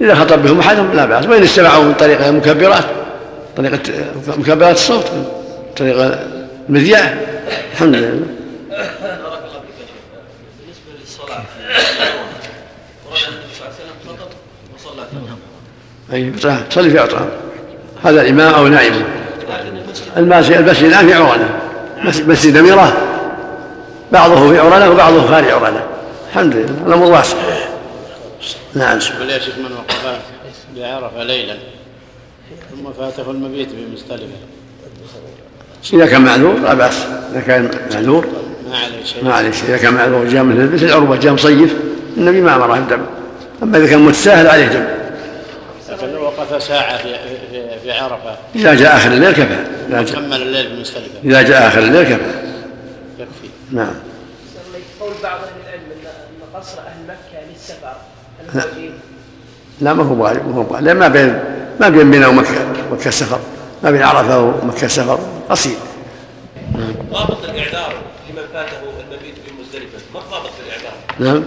إذا 0.00 0.14
خطب 0.14 0.42
بهم 0.42 0.60
أحدهم 0.60 0.92
لا 0.94 1.04
بأس. 1.04 1.26
وإن 1.26 1.42
استمعوا 1.42 1.84
من 1.84 1.94
طريق 1.94 2.26
المكبرات 2.26 2.84
طريقة 3.56 3.78
مكبرات 4.38 4.74
الصوت 4.74 5.04
طريق 5.76 6.18
المذياع 6.68 7.14
الحمد 7.72 7.94
لله. 7.94 8.08
بارك 8.08 8.20
الله 9.00 9.60
فيك 9.60 9.80
يا 9.80 9.86
شيخ 9.86 9.96
بالنسبة 10.60 10.92
للصلاه 11.00 11.42
ورد 13.06 13.18
النبي 13.28 13.54
صلى 13.58 14.92
الله 14.92 15.02
عليه 15.02 15.10
وسلم 15.10 15.36
وصلى 16.10 16.12
أي 16.12 16.32
صح. 16.40 16.56
صلي 16.70 16.90
في 16.90 16.98
عطران 16.98 17.28
هذا 18.04 18.22
الإمام 18.22 18.54
أو 18.54 18.68
نائبه 18.68 19.02
المسجد 20.16 20.56
المسجد 20.56 20.84
الآن 20.84 21.06
في 21.06 21.14
عرانة. 21.14 21.48
مسجد- 22.28 22.56
نميرة 22.56 22.96
بعضه 24.12 24.52
في 24.52 24.58
عرانة 24.58 24.90
وبعضه 24.90 25.26
خارج 25.26 25.48
عرانة. 25.48 25.82
الحمد 26.30 26.56
لله. 26.56 26.86
الأمر 26.86 27.06
واسع 27.06 27.36
نعم. 28.74 28.94
يا 29.28 29.38
شيخ 29.38 29.58
من 29.58 29.72
وقف؟ 29.72 30.20
بعرفة 30.76 31.24
ليلا. 31.24 31.56
ثم 32.70 32.92
فاته 32.92 33.30
المبيت 33.30 33.68
بمزدلفة 33.72 34.26
إذا 35.92 36.06
كان 36.06 36.20
معذور 36.20 36.58
لا 36.58 36.74
بأس. 36.74 37.06
إذا 37.32 37.40
كان 37.40 37.70
معذور. 37.92 38.26
ما 38.70 38.78
عليه 38.78 39.04
شيء. 39.04 39.24
ما 39.24 39.34
عليه 39.34 39.50
شيء. 39.50 39.68
إذا 39.68 39.76
كان 39.76 39.94
معذور 39.94 40.24
جاء 40.28 40.42
مثل 40.42 40.72
مثل 40.72 41.18
جاء 41.20 41.32
مصيف. 41.32 41.74
النبي 42.16 42.40
ما 42.40 42.56
أمره 42.56 42.74
بالدم 42.74 43.06
أما 43.62 43.78
إذا 43.78 43.86
كان 43.86 43.98
متساهل 43.98 44.46
عليه 44.46 44.66
دم. 44.66 44.84
لكن 45.88 46.06
لو 46.12 46.22
وقف 46.22 46.62
ساعة 46.62 46.96
في 46.96 47.14
في, 47.50 47.78
في 47.82 47.92
عرفة. 47.92 48.36
إذا 48.54 48.74
جاء 48.74 48.96
آخر 48.96 49.12
الليل 49.12 49.32
كفى. 49.32 49.64
جاء, 49.90 50.02
كمل 50.04 50.42
الليل 50.42 50.76
بمزدلفة 50.76 51.20
إذا 51.24 51.42
جاء 51.42 51.68
آخر 51.68 51.78
الليل 51.78 52.02
كفى. 52.02 52.30
يكفي. 53.18 53.48
نعم 53.70 53.94
قول 55.00 55.12
بعض 55.22 55.40
أهل 55.40 55.60
العلم 55.66 55.82
ان 55.82 56.06
ان 56.06 56.60
قصر 56.60 56.78
أهل 56.78 57.06
مكه 57.08 57.50
للسفر 57.50 57.96
هل 58.38 58.60
هو 58.60 58.66
واجب؟ 58.66 58.92
لا 59.80 59.94
ما 59.94 60.04
هو 60.04 60.24
واجب 60.24 60.48
ما 60.48 60.54
هو 60.54 60.78
لأن 60.78 60.96
ما 60.96 61.08
بين 61.08 61.40
ما 61.80 61.88
بين 61.88 62.06
منى 62.06 62.26
ومكة 62.26 62.66
مكة 62.92 63.08
السفر 63.08 63.38
ما 63.82 63.90
بين 63.90 64.02
عرفة 64.02 64.40
ومكة 64.40 64.84
السفر 64.84 65.18
قصير 65.50 65.76
ضابط 67.12 67.44
الإعذار 67.44 67.92
لمن 68.30 68.42
فاته 68.52 68.76
المبيت 69.00 69.34
في 69.34 69.52
مزدلفة. 69.60 69.98
ما 70.14 70.20
الضابط 70.20 70.50
في 70.50 70.66
الإعذار؟ 70.66 70.92
نعم. 71.18 71.44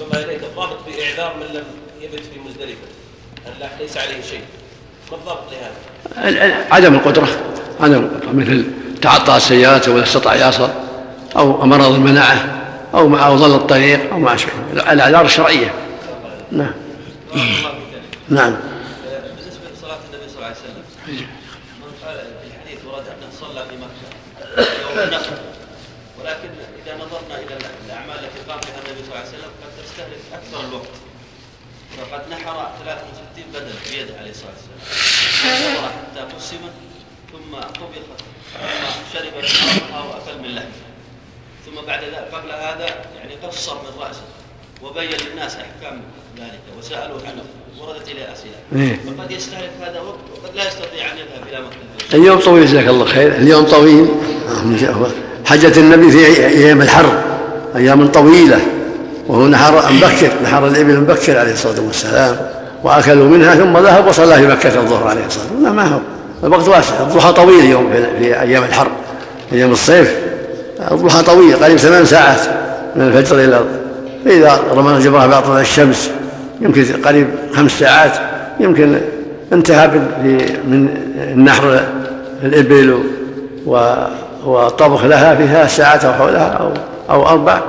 الله 0.00 0.24
إليك. 0.24 0.40
الضابط 0.44 0.78
في 0.86 1.04
اعذار 1.04 1.34
من 1.36 1.56
لم 1.56 1.64
يبت 2.00 2.20
في 2.20 2.40
مزدلفة. 2.46 2.86
هل 3.46 3.68
ليس 3.80 3.96
عليه 3.96 4.22
شيء. 4.30 4.40
ما 5.10 5.16
الضابط 5.16 5.42
لهذا؟ 5.52 6.64
عدم 6.70 6.94
القدرة. 6.94 7.28
عدم 7.80 7.94
القدرة. 7.94 8.32
مثل 8.32 8.64
تعطى 9.02 9.36
السيارة 9.36 9.90
ولا 9.90 10.02
استطاع 10.02 10.48
يصل 10.48 10.68
أو 11.36 11.66
مرض 11.66 11.94
المناعة 11.94 12.36
أو 12.94 13.08
مع 13.08 13.26
أو 13.26 13.36
ضل 13.36 13.54
الطريق 13.54 14.12
أو 14.12 14.18
ما 14.18 14.34
أشبه. 14.34 14.52
الأعذار 14.72 15.24
الشرعية. 15.24 15.74
نعم. 16.52 16.72
نعم. 18.28 18.56
بالنسبة 19.36 19.70
لصلاة 19.74 19.98
النبي 20.10 20.28
صلى 20.28 20.36
الله 20.36 20.46
عليه 20.46 20.56
وسلم 20.56 20.84
من 21.80 21.92
قال 22.04 22.16
في 22.16 22.46
الحديث 22.46 22.84
ورد 22.84 23.06
أنه 23.08 23.30
صلى 23.40 23.66
في 23.68 23.76
مكة 23.76 24.06
يوم 24.82 24.98
النحر 24.98 25.38
ولكن 26.20 26.50
إذا 26.82 26.96
نظرنا 26.96 27.38
إلى 27.38 27.58
الأعمال 27.86 28.18
التي 28.18 28.50
قام 28.50 28.60
بها 28.60 28.78
النبي 28.78 29.04
صلى 29.04 29.12
الله 29.14 29.18
عليه 29.18 29.28
وسلم 29.28 29.50
قد 29.62 29.84
تستهلك 29.84 30.20
أكثر 30.32 30.60
الوقت. 30.68 30.94
فقد 31.98 32.30
نحر 32.30 32.70
63 32.84 33.44
بدن 33.54 33.74
بيده 33.90 34.18
عليه 34.18 34.30
الصلاة 34.30 34.52
والسلام. 34.52 35.84
حتى 35.84 36.34
قسم 36.36 36.60
ثم 37.32 37.52
طبخ 37.60 38.06
ثم 38.52 38.84
شرب 39.12 39.32
عرقها 39.36 40.00
وأكل 40.02 40.38
من 40.42 40.54
لحمها 40.54 40.90
ثم 41.66 41.86
بعد 41.86 42.04
ذلك 42.04 42.28
قبل 42.32 42.50
هذا 42.50 42.86
يعني 43.16 43.34
قصر 43.34 43.74
من 43.74 43.98
رأسه. 44.00 44.22
وبين 44.82 45.08
للناس 45.30 45.56
أحكام 45.56 46.00
ذلك 46.38 46.60
وسالوه 46.78 47.20
عنه 47.26 47.42
وردت 47.80 48.08
اليه 48.08 48.32
أسئلة. 48.32 48.84
إيه. 48.84 48.98
فقد 49.18 49.30
يستهلك 49.30 49.70
هذا 49.80 50.00
وقت 50.00 50.18
وقد 50.34 50.56
لا 50.56 50.68
يستطيع 50.68 51.12
أن 51.12 51.16
يذهب 51.16 51.48
إلى 51.50 51.58
مكه 51.60 52.16
اليوم 52.16 52.38
طويل 52.38 52.66
جزاك 52.66 52.88
الله 52.88 53.04
خير. 53.04 53.34
اليوم 53.34 53.64
طويل. 53.64 54.08
حجة 55.46 55.80
النبي 55.80 56.10
في 56.10 56.46
أيام 56.46 56.82
الحر 56.82 57.22
أيام 57.76 58.06
طويلة. 58.06 58.60
وهو 59.28 59.46
نحر 59.46 59.92
مبكر 59.92 60.30
نحر 60.44 60.66
الإبل 60.66 61.00
مبكر 61.00 61.38
عليه 61.38 61.52
الصلاة 61.52 61.80
والسلام. 61.80 62.36
وأكلوا 62.82 63.28
منها 63.28 63.54
ثم 63.54 63.78
ذهب 63.78 64.06
وصلى 64.06 64.36
في 64.36 64.46
مكة 64.46 64.80
الظهر 64.80 65.08
عليه 65.08 65.26
الصلاة 65.26 65.46
والسلام. 65.52 65.76
ما 65.76 65.86
هو. 65.86 66.00
الوقت 66.44 66.68
واسع. 66.68 67.00
الضحى 67.00 67.32
طويل 67.32 67.60
اليوم 67.60 67.92
في 68.18 68.40
أيام 68.40 68.64
الحر 68.64 68.90
أيام 69.52 69.72
الصيف. 69.72 70.16
الضحى 70.90 71.22
طويل 71.22 71.56
قريب 71.56 71.76
ثمان 71.76 72.04
ساعات 72.04 72.40
من 72.96 73.06
الفجر 73.06 73.44
إلى 73.44 73.64
فإذا 74.24 74.60
رمى 74.74 74.96
الجبهة 74.96 75.26
بعض 75.26 75.50
الشمس 75.50 76.10
يمكن 76.60 76.84
قريب 77.04 77.26
خمس 77.54 77.70
ساعات 77.70 78.12
يمكن 78.60 78.98
انتهى 79.52 79.88
من 80.68 80.88
النحر 81.32 81.80
الإبل 82.42 82.98
والطبخ 84.46 85.04
لها 85.04 85.34
في 85.34 85.46
ثلاث 85.46 85.76
ساعات 85.76 86.04
أو 86.04 86.12
حولها 86.12 86.48
أو 86.48 86.72
أو 87.10 87.28
أربع 87.28 87.60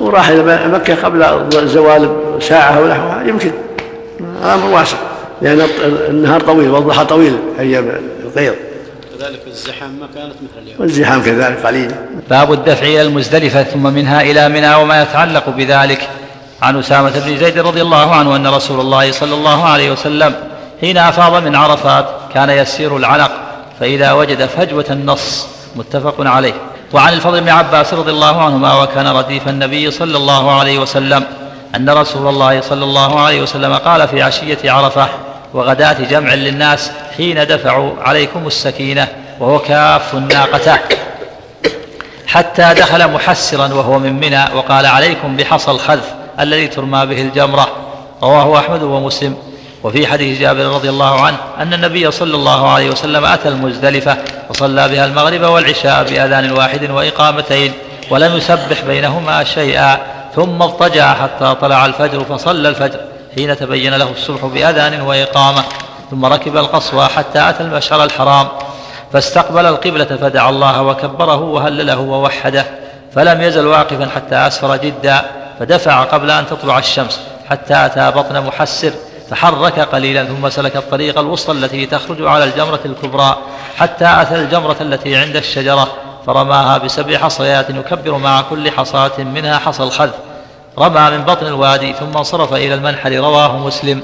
وراح 0.00 0.28
إلى 0.28 0.68
مكة 0.72 0.94
قبل 0.94 1.22
الزوال 1.54 2.10
ساعة 2.40 2.78
أو 2.78 2.86
نحوها 2.86 3.22
يمكن. 3.26 3.50
أمر 4.44 4.74
واسع 4.74 4.96
لأن 5.42 5.60
النهار 6.08 6.40
طويل 6.40 6.70
والضحى 6.70 7.04
طويل 7.04 7.36
أيام 7.58 7.88
القيض. 8.24 8.54
كذلك 9.22 9.40
الزحام 9.46 9.90
ما 9.90 10.06
كانت 10.14 10.34
مثل 10.34 10.62
اليوم. 10.62 10.80
والزحام 10.80 11.22
كذلك 11.22 11.66
قليل. 11.66 11.94
باب 12.30 12.52
الدفع 12.52 12.86
إلى 12.86 13.02
المزدلفة 13.02 13.62
ثم 13.62 13.82
منها 13.82 14.22
إلى 14.22 14.48
منى 14.48 14.74
وما 14.74 15.02
يتعلق 15.02 15.48
بذلك. 15.48 16.08
عن 16.62 16.78
أسامة 16.78 17.10
بن 17.10 17.36
زيد 17.36 17.58
رضي 17.58 17.82
الله 17.82 18.14
عنه 18.14 18.36
أن 18.36 18.46
رسول 18.46 18.80
الله 18.80 19.12
صلى 19.12 19.34
الله 19.34 19.64
عليه 19.64 19.92
وسلم 19.92 20.34
حين 20.80 20.98
أفاض 20.98 21.44
من 21.44 21.56
عرفات 21.56 22.06
كان 22.34 22.50
يسير 22.50 22.96
العنق 22.96 23.30
فإذا 23.80 24.12
وجد 24.12 24.46
فجوة 24.46 24.86
النص 24.90 25.46
متفق 25.76 26.14
عليه. 26.18 26.54
وعن 26.92 27.12
الفضل 27.12 27.40
بن 27.40 27.48
عباس 27.48 27.94
رضي 27.94 28.10
الله 28.10 28.42
عنهما 28.42 28.82
وكان 28.82 29.06
رديف 29.06 29.48
النبي 29.48 29.90
صلى 29.90 30.16
الله 30.16 30.58
عليه 30.58 30.78
وسلم 30.78 31.24
أن 31.76 31.90
رسول 31.90 32.28
الله 32.28 32.60
صلى 32.60 32.84
الله 32.84 33.20
عليه 33.20 33.42
وسلم 33.42 33.74
قال 33.74 34.08
في 34.08 34.22
عشية 34.22 34.70
عرفة 34.70 35.08
وغداة 35.54 35.96
جمع 36.10 36.34
للناس 36.34 36.90
حين 37.16 37.46
دفعوا 37.46 37.92
عليكم 38.02 38.46
السكينة 38.46 39.08
وهو 39.40 39.58
كاف 39.58 40.14
ناقته. 40.14 40.78
حتى 42.26 42.74
دخل 42.74 43.10
محسرا 43.10 43.74
وهو 43.74 43.98
من 43.98 44.12
منى 44.12 44.44
وقال 44.54 44.86
عليكم 44.86 45.36
بحصى 45.36 45.70
الخذف 45.70 46.14
الذي 46.40 46.68
ترمى 46.68 47.06
به 47.06 47.22
الجمرة. 47.22 47.68
رواه 48.22 48.58
أحمد 48.58 48.82
ومسلم. 48.82 49.36
وفي 49.84 50.06
حديث 50.06 50.40
جابر 50.40 50.64
رضي 50.64 50.88
الله 50.88 51.20
عنه 51.20 51.36
أن 51.58 51.74
النبي 51.74 52.10
صلى 52.10 52.34
الله 52.34 52.70
عليه 52.70 52.90
وسلم 52.90 53.24
أتى 53.24 53.48
المزدلفة 53.48 54.16
وصلى 54.50 54.88
بها 54.88 55.04
المغرب 55.04 55.42
والعشاء 55.42 56.04
بأذان 56.04 56.52
واحد 56.52 56.90
وإقامتين 56.90 57.72
ولم 58.10 58.36
يسبح 58.36 58.82
بينهما 58.86 59.44
شيئا 59.44 59.98
ثم 60.36 60.62
اضطجع 60.62 61.14
حتى 61.14 61.56
طلع 61.60 61.86
الفجر 61.86 62.24
فصلى 62.24 62.68
الفجر. 62.68 63.00
حين 63.34 63.56
تبين 63.56 63.94
له 63.94 64.10
الصبح 64.10 64.44
بأذان 64.44 65.00
وإقامة 65.00 65.64
ثم 66.10 66.24
ركب 66.24 66.56
القصوى 66.56 67.06
حتى 67.06 67.48
أتى 67.48 67.62
المشعر 67.62 68.04
الحرام 68.04 68.48
فاستقبل 69.12 69.66
القبلة 69.66 70.04
فدعا 70.04 70.50
الله 70.50 70.82
وكبره 70.82 71.40
وهلله 71.40 71.98
ووحده 71.98 72.66
فلم 73.14 73.40
يزل 73.40 73.66
واقفا 73.66 74.08
حتى 74.14 74.34
أسفر 74.34 74.76
جدا 74.76 75.22
فدفع 75.60 76.04
قبل 76.04 76.30
أن 76.30 76.46
تطلع 76.46 76.78
الشمس 76.78 77.20
حتى 77.50 77.74
أتى 77.86 78.10
بطن 78.10 78.40
محسر 78.40 78.92
فحرك 79.30 79.80
قليلا 79.80 80.24
ثم 80.24 80.48
سلك 80.48 80.76
الطريق 80.76 81.18
الوسطى 81.18 81.52
التي 81.52 81.86
تخرج 81.86 82.26
على 82.26 82.44
الجمرة 82.44 82.80
الكبرى 82.84 83.36
حتى 83.76 84.06
أتى 84.20 84.34
الجمرة 84.34 84.76
التي 84.80 85.16
عند 85.16 85.36
الشجرة 85.36 85.88
فرماها 86.26 86.78
بسبع 86.78 87.18
حصيات 87.18 87.70
يكبر 87.70 88.18
مع 88.18 88.42
كل 88.42 88.70
حصاة 88.70 89.18
منها 89.18 89.58
حصى 89.58 89.82
الخذ 89.82 90.10
رمى 90.78 91.16
من 91.16 91.24
بطن 91.24 91.46
الوادي 91.46 91.92
ثم 91.92 92.16
انصرف 92.16 92.52
إلى 92.52 92.74
المنحر 92.74 93.12
رواه 93.12 93.58
مسلم. 93.58 94.02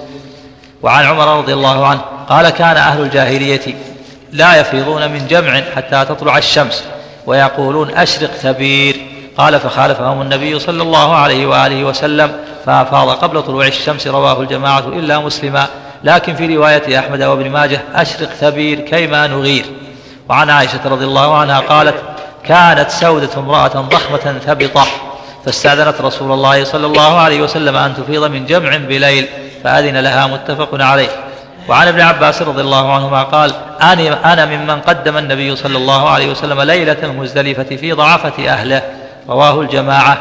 وعن 0.82 1.04
عمر 1.04 1.38
رضي 1.38 1.54
الله 1.54 1.86
عنه 1.86 2.00
قال 2.28 2.50
كان 2.50 2.76
أهل 2.76 3.00
الجاهلية 3.00 3.74
لا 4.32 4.60
يفيضون 4.60 5.10
من 5.10 5.26
جمع 5.26 5.60
حتى 5.76 6.04
تطلع 6.04 6.38
الشمس 6.38 6.84
ويقولون 7.26 7.90
أشرق 7.90 8.30
ثبير 8.30 8.96
قال 9.38 9.60
فخالفهم 9.60 10.22
النبي 10.22 10.58
صلى 10.58 10.82
الله 10.82 11.16
عليه 11.16 11.46
وآله 11.46 11.84
وسلم 11.84 12.32
فأفاض 12.66 13.08
قبل 13.08 13.42
طلوع 13.42 13.66
الشمس 13.66 14.06
رواه 14.06 14.40
الجماعة 14.40 14.88
إلا 14.88 15.18
مسلما. 15.18 15.66
لكن 16.04 16.34
في 16.34 16.56
رواية 16.56 16.98
أحمد 16.98 17.22
وابن 17.22 17.50
ماجه 17.50 17.80
أشرق 17.94 18.28
ثبير 18.28 18.80
كيما 18.80 19.26
نغير. 19.26 19.64
وعن 20.28 20.50
عائشة 20.50 20.80
رضي 20.84 21.04
الله 21.04 21.36
عنها 21.36 21.60
قالت 21.60 21.94
كانت 22.44 22.90
سودة 22.90 23.30
امرأة 23.36 23.68
ضخمة 23.68 24.38
ثبطة. 24.46 24.86
فاستأذنت 25.44 26.00
رسول 26.00 26.32
الله 26.32 26.64
صلى 26.64 26.86
الله 26.86 27.18
عليه 27.18 27.42
وسلم 27.42 27.76
أن 27.76 27.96
تفيض 27.96 28.24
من 28.24 28.46
جمع 28.46 28.76
بليل 28.76 29.26
فأذن 29.64 29.96
لها 29.96 30.26
متفق 30.26 30.68
عليه. 30.72 31.08
وعن 31.68 31.88
ابن 31.88 32.00
عباس 32.00 32.42
رضي 32.42 32.60
الله 32.60 32.92
عنهما 32.92 33.22
قال 33.22 33.52
أنا 33.82 34.32
أنا 34.32 34.46
ممن 34.46 34.80
قدم 34.80 35.16
النبي 35.16 35.56
صلى 35.56 35.76
الله 35.76 36.08
عليه 36.08 36.30
وسلم 36.30 36.60
ليلة 36.60 36.96
المزدلفة 37.02 37.76
في 37.76 37.92
ضعفة 37.92 38.48
أهله. 38.48 38.82
رواه 39.28 39.60
الجماعة. 39.60 40.18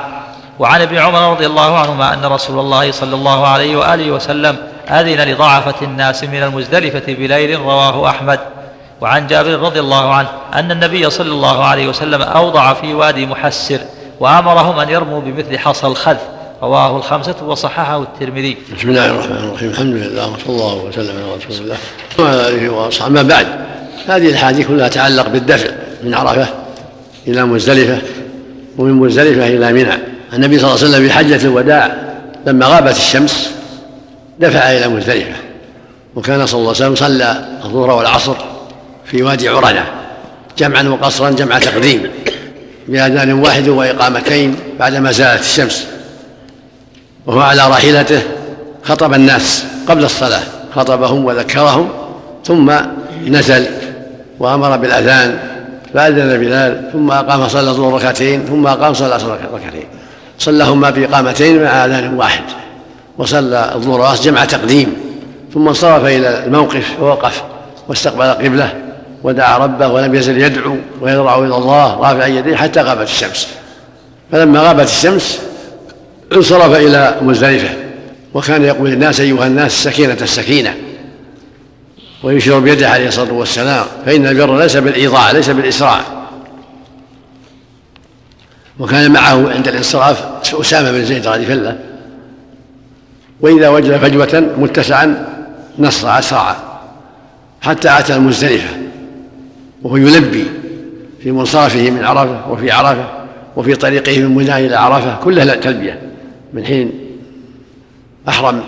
وعن 0.59 0.82
ابن 0.82 0.97
عمر 0.97 1.32
رضي 1.32 1.45
الله 1.45 1.78
عنهما 1.78 2.13
أن 2.13 2.26
رسول 2.26 2.59
الله 2.59 2.91
صلى 2.91 3.15
الله 3.15 3.47
عليه 3.47 3.76
وآله 3.76 4.11
وسلم 4.11 4.57
أذن 4.89 5.32
لضعفة 5.32 5.76
الناس 5.82 6.24
من 6.24 6.43
المزدلفة 6.43 7.13
بليل 7.13 7.59
رواه 7.59 8.09
أحمد. 8.09 8.39
وعن 9.01 9.28
جابر 9.28 9.59
رضي 9.59 9.80
الله 9.80 10.13
عنه 10.13 10.30
أن 10.53 10.72
النبي 10.72 11.09
صلى 11.09 11.32
الله 11.32 11.65
عليه 11.65 11.88
وسلم 11.88 12.22
أوضع 12.22 12.74
في 12.74 12.93
وادي 12.93 13.26
محسر. 13.26 13.80
وأمرهم 14.20 14.80
أن 14.80 14.89
يرموا 14.89 15.22
بمثل 15.22 15.57
حصى 15.57 15.88
الخذ 15.88 16.15
رواه 16.61 16.97
الخمسة 16.97 17.36
وصححه 17.47 18.01
الترمذي. 18.01 18.57
بسم 18.78 18.89
الله 18.89 19.05
الرحمن 19.05 19.38
الرحيم. 19.38 19.70
الحمد 19.70 19.95
لله 19.95 20.28
وصلى 20.28 20.49
الله 20.49 20.76
وسلم 20.76 21.15
على 21.15 21.45
رسول 21.49 21.63
الله. 21.63 21.78
وعلى 22.20 22.47
آله 22.47 22.70
وأصحابه. 22.70 23.14
ما 23.14 23.22
بعد 23.22 23.48
هذه 24.07 24.30
الحديث 24.30 24.68
كلها 24.68 24.88
تتعلق 24.88 25.27
بالدفع 25.27 25.69
من 26.03 26.14
عرفة 26.14 26.48
إلى 27.27 27.45
مزدلفة 27.45 28.02
ومن 28.77 28.94
مزدلفة 28.94 29.48
إلى 29.48 29.73
منى. 29.73 29.94
النبي 30.34 30.60
صلى 30.60 30.69
الله 30.69 30.84
عليه 30.84 30.89
وسلم 30.89 31.07
في 31.07 31.14
حجة 31.14 31.48
الوداع 31.48 31.98
لما 32.45 32.65
غابت 32.65 32.98
الشمس 32.98 33.52
دفع 34.39 34.60
إلى 34.60 34.88
مزدلفة 34.88 35.35
وكان 36.15 36.45
صلى 36.45 36.60
الله 36.60 36.73
عليه 36.76 36.85
وسلم 36.85 36.95
صلى 36.95 37.45
الظهر 37.65 37.91
والعصر 37.91 38.35
في 39.06 39.23
وادي 39.23 39.49
عرنة 39.49 39.85
جمعا 40.57 40.84
وقصرا 40.84 41.30
جمع 41.30 41.60
تقديم 41.60 42.10
بأذان 42.88 43.34
واحد 43.34 43.68
وإقامتين 43.68 44.55
بعدما 44.80 45.11
زالت 45.11 45.41
الشمس 45.41 45.88
وهو 47.26 47.39
على 47.39 47.68
راحلته 47.68 48.22
خطب 48.84 49.14
الناس 49.14 49.65
قبل 49.88 50.03
الصلاة 50.03 50.43
خطبهم 50.76 51.26
وذكرهم 51.26 51.89
ثم 52.45 52.72
نزل 53.27 53.65
وأمر 54.39 54.77
بالأذان 54.77 55.39
فأذن 55.93 56.38
بلال 56.38 56.89
ثم 56.93 57.11
أقام 57.11 57.47
صلى 57.47 57.69
الظهر 57.69 57.93
ركعتين 57.93 58.45
ثم 58.45 58.68
أقام 58.68 58.93
العصر 59.01 59.38
ركعتين. 59.53 59.88
صلىهما 60.39 60.89
بإقامتين 60.89 61.64
مع 61.64 61.85
أذان 61.85 62.14
واحد 62.14 62.43
وصلى 63.18 63.72
الظهر 63.76 64.15
جمع 64.15 64.45
تقديم 64.45 64.93
ثم 65.53 65.68
انصرف 65.68 66.05
إلى 66.05 66.43
الموقف 66.45 66.99
ووقف 67.01 67.43
واستقبل 67.88 68.26
القبلة 68.26 68.73
ودعا 69.23 69.57
ربه 69.57 69.88
ولم 69.88 70.15
يزل 70.15 70.41
يدعو 70.41 70.76
ويضرع 71.02 71.38
إلى 71.38 71.56
الله 71.56 71.95
رافعا 71.95 72.27
يديه 72.27 72.56
حتى 72.56 72.81
غابت 72.81 73.07
الشمس. 73.07 73.48
فلما 74.31 74.60
غابت 74.60 74.85
الشمس 74.85 75.41
انصرف 76.34 76.76
إلى 76.76 77.18
مزدلفة 77.22 77.69
وكان 78.34 78.64
يقول 78.64 78.89
للناس 78.89 79.19
أيها 79.19 79.48
الناس 79.48 79.73
السكينة 79.73 80.18
السكينة 80.22 80.76
ويشير 82.23 82.60
بيده 82.60 82.89
عليه 82.89 83.07
الصلاة 83.07 83.34
والسلام 83.34 83.85
فإن 84.06 84.27
البر 84.27 84.57
ليس 84.57 84.77
بالإيضاع 84.77 85.31
ليس 85.31 85.49
بالإسراع. 85.49 86.02
وكان 88.80 89.11
معه 89.11 89.52
عند 89.53 89.68
الانصراف 89.68 90.23
أسامة 90.53 90.91
بن 90.91 91.06
زيد 91.06 91.27
رضي 91.27 91.53
الله 91.53 91.77
وإذا 93.41 93.69
وجد 93.69 93.98
فجوة 93.98 94.53
متسعا 94.57 95.27
نصر 95.80 96.19
أسرع 96.19 96.56
حتى 97.61 97.99
أتى 97.99 98.15
المزدلفة 98.15 98.86
وهو 99.84 99.98
يلبي 99.98 100.45
في 101.20 101.32
منصرفه 101.32 101.90
من 101.91 102.04
عرفة 102.04 102.52
وفي 102.52 102.72
عرفة 102.72 103.08
وفي 103.56 103.76
طريقه 103.76 104.20
من 104.20 104.36
منى 104.36 104.66
إلى 104.66 104.76
عرفة 104.76 105.16
كلها 105.24 105.56
تلبية. 105.56 106.02
من 106.54 106.66
حين 106.66 106.91
أحرم 108.30 108.64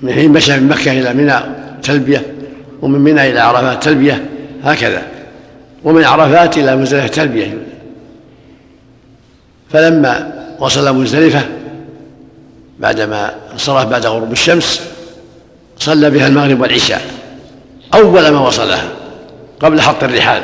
من 0.00 0.12
حين 0.12 0.32
مشى 0.32 0.60
من 0.60 0.68
مكة 0.68 0.92
إلى 0.92 1.14
منى 1.14 1.34
تلبية 1.82 2.34
ومن 2.82 3.00
منى 3.00 3.30
إلى 3.30 3.40
عرفات 3.40 3.82
تلبية 3.82 4.24
هكذا. 4.64 5.02
ومن 5.84 6.04
عرفات 6.04 6.58
إلى 6.58 6.76
مزدلفة 6.76 7.06
تلبية. 7.06 7.58
فلما 9.70 10.32
وصل 10.60 10.96
مزدلفة 10.96 11.42
بعدما 12.78 13.34
انصرف 13.52 13.86
بعد 13.86 14.06
غروب 14.06 14.32
الشمس 14.32 14.80
صلى 15.78 16.10
بها 16.10 16.26
المغرب 16.26 16.60
والعشاء. 16.60 17.21
أول 17.94 18.28
ما 18.28 18.40
وصلها 18.40 18.84
قبل 19.60 19.80
حط 19.80 20.04
الرحال. 20.04 20.42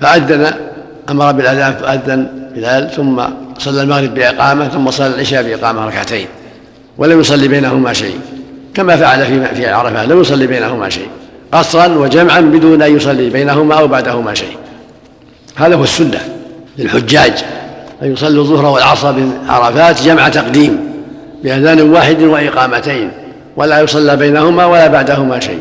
فأذن 0.00 0.54
أمر 1.10 1.32
بالأذان 1.32 1.72
فأذن 1.72 2.50
بلال 2.54 2.90
ثم 2.90 3.22
صلى 3.58 3.82
المغرب 3.82 4.14
بإقامة 4.14 4.68
ثم 4.68 4.90
صلى 4.90 5.06
العشاء 5.06 5.42
بإقامة 5.42 5.86
ركعتين 5.86 6.26
ولم 6.98 7.20
يصلي 7.20 7.48
بينهما 7.48 7.92
شيء. 7.92 8.20
كما 8.74 8.96
فعل 8.96 9.26
في 9.26 9.54
في 9.54 9.66
عرفة 9.66 10.04
لم 10.04 10.20
يصلي 10.20 10.46
بينهما 10.46 10.88
شيء. 10.88 11.08
قصرا 11.52 11.86
وجمعا 11.86 12.40
بدون 12.40 12.82
أن 12.82 12.96
يصلي 12.96 13.30
بينهما 13.30 13.74
أو 13.74 13.88
بعدهما 13.88 14.34
شيء. 14.34 14.56
هذا 15.56 15.74
هو 15.74 15.84
السنة 15.84 16.20
للحجاج. 16.78 17.44
أن 18.02 18.12
يصلوا 18.12 18.44
الظهر 18.44 18.66
والعصر 18.66 19.12
بعرفات 19.12 20.02
جمع 20.02 20.28
تقديم 20.28 20.90
بأذان 21.42 21.90
واحد 21.90 22.22
وإقامتين. 22.22 23.19
ولا 23.60 23.80
يصلى 23.80 24.16
بينهما 24.16 24.64
ولا 24.64 24.86
بعدهما 24.86 25.40
شيء. 25.40 25.60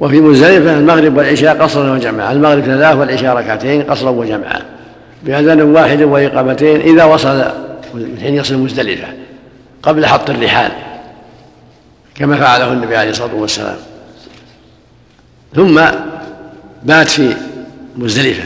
وفي 0.00 0.20
مزدلفة 0.20 0.78
المغرب 0.78 1.16
والعشاء 1.16 1.62
قصرا 1.62 1.92
وجمعا. 1.92 2.32
المغرب 2.32 2.64
ثلاث 2.64 2.96
والعشاء 2.96 3.36
ركعتين 3.36 3.82
قصرا 3.82 4.10
وجمعا. 4.10 4.62
بأذان 5.22 5.62
واحد 5.62 6.02
وإقامتين 6.02 6.80
إذا 6.80 7.04
وصل 7.04 7.44
حين 8.20 8.34
يصل 8.34 8.56
مزدلفة 8.58 9.08
قبل 9.82 10.06
حط 10.06 10.30
الرحال 10.30 10.72
كما 12.14 12.36
فعله 12.36 12.72
النبي 12.72 12.96
عليه 12.96 13.10
الصلاة 13.10 13.34
والسلام. 13.34 13.76
ثم 15.56 15.80
بات 16.82 17.08
في 17.08 17.34
مزدلفة 17.96 18.44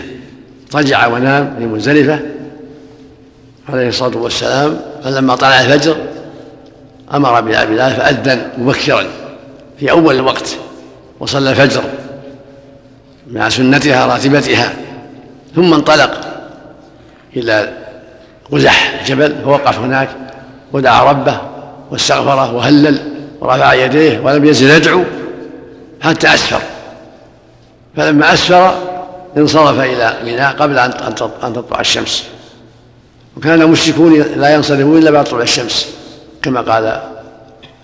رجع 0.74 1.06
ونام 1.06 1.54
في 1.58 1.64
مزدلفة 1.64 2.20
عليه 3.68 3.88
الصلاة 3.88 4.16
والسلام 4.16 4.80
فلما 5.04 5.34
طلع 5.34 5.60
الفجر 5.60 5.96
بلا 7.18 7.64
بلال 7.64 7.92
فأذن 7.92 8.48
مبكرا 8.58 9.04
في 9.78 9.90
أول 9.90 10.14
الوقت 10.14 10.56
وصلى 11.20 11.50
الفجر 11.50 11.82
مع 13.30 13.48
سنتها 13.48 14.06
راتبتها 14.06 14.72
ثم 15.56 15.74
انطلق 15.74 16.20
إلى 17.36 17.72
قزح 18.52 19.00
الجبل 19.00 19.34
فوقف 19.44 19.78
هناك 19.78 20.08
ودعا 20.72 21.10
ربه 21.10 21.40
واستغفره 21.90 22.54
وهلل 22.54 22.98
ورفع 23.40 23.74
يديه 23.74 24.20
ولم 24.20 24.44
يزل 24.44 24.70
يدعو 24.70 25.04
حتى 26.00 26.34
أسفر. 26.34 26.60
فلما 27.96 28.34
أسفر 28.34 28.74
انصرف 29.36 29.80
إلى 29.80 30.16
ميناء 30.24 30.52
قبل 30.52 30.78
أن 30.78 31.14
تطلع 31.54 31.80
الشمس. 31.80 32.24
وكان 33.36 33.62
المشركون 33.62 34.22
لا 34.36 34.54
ينصرفون 34.54 34.98
إلا 34.98 35.10
بعد 35.10 35.24
طلوع 35.24 35.42
الشمس. 35.42 35.99
كما 36.42 36.60
قال 36.60 37.00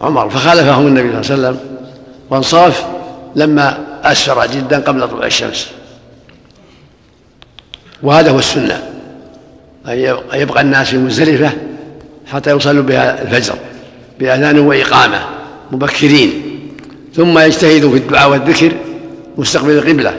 عمر 0.01 0.31
فخالفهم 0.31 0.87
النبي 0.87 1.23
صلى 1.23 1.35
الله 1.35 1.49
عليه 1.49 1.59
وسلم. 1.59 1.77
وانصرف 2.31 2.85
لما 3.37 3.78
أسفر 4.05 4.47
جدا 4.47 4.81
قبل 4.81 5.09
طلوع 5.09 5.27
الشمس. 5.27 5.70
وهذا 8.03 8.31
هو 8.31 8.39
السنة. 8.39 8.83
أن 9.89 10.16
يبقى 10.35 10.61
الناس 10.61 10.91
في 10.91 10.99
مزدلفة 10.99 11.53
حتى 12.33 12.51
يصلوا 12.51 12.83
بها 12.83 13.23
الفجر 13.23 13.55
بأذان 14.19 14.59
وإقامة 14.59 15.20
مبكرين. 15.73 16.43
ثم 17.15 17.39
يجتهدوا 17.39 17.91
في 17.91 17.97
الدعاء 17.97 18.31
والذكر 18.31 18.73
مستقبل 19.39 19.70
القبلة 19.70 20.15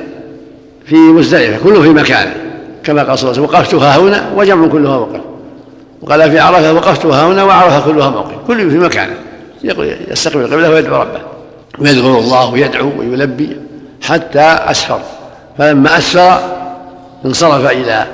في 0.85 0.95
مزدلفة 0.95 1.63
كله 1.63 1.81
في 1.81 1.89
مكانه 1.89 2.35
كما 2.83 3.03
قال 3.03 3.19
صلى 3.19 3.31
الله 3.31 3.41
عليه 3.41 3.49
وسلم 3.49 3.59
وقفتها 3.59 3.97
هنا 3.97 4.31
وجمع 4.35 4.67
كلها 4.67 4.95
وقف. 4.95 5.21
وقال 6.01 6.31
في 6.31 6.39
عرفة 6.39 6.73
وقفتها 6.73 7.27
هنا 7.27 7.43
وعرفة 7.43 7.91
كلها 7.91 8.09
موقف. 8.09 8.47
كل 8.47 8.71
في 8.71 8.77
مكانه. 8.77 9.15
يستقبل 10.11 10.41
القبلة 10.41 10.69
ويدعو 10.69 11.01
ربه. 11.01 11.21
ويذكر 11.79 12.19
الله 12.19 12.49
ويدعو 12.49 12.91
ويلبي 12.99 13.57
حتى 14.01 14.39
أسفر. 14.39 15.01
فلما 15.57 15.97
أسفر 15.97 16.39
انصرف 17.25 17.71
إلى 17.71 18.07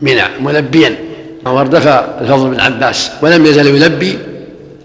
منى 0.00 0.22
ملبيا. 0.40 0.96
واردف 1.46 1.86
الفضل 2.20 2.50
بن 2.50 2.60
عباس 2.60 3.10
ولم 3.22 3.46
يزل 3.46 3.66
يلبي 3.66 4.18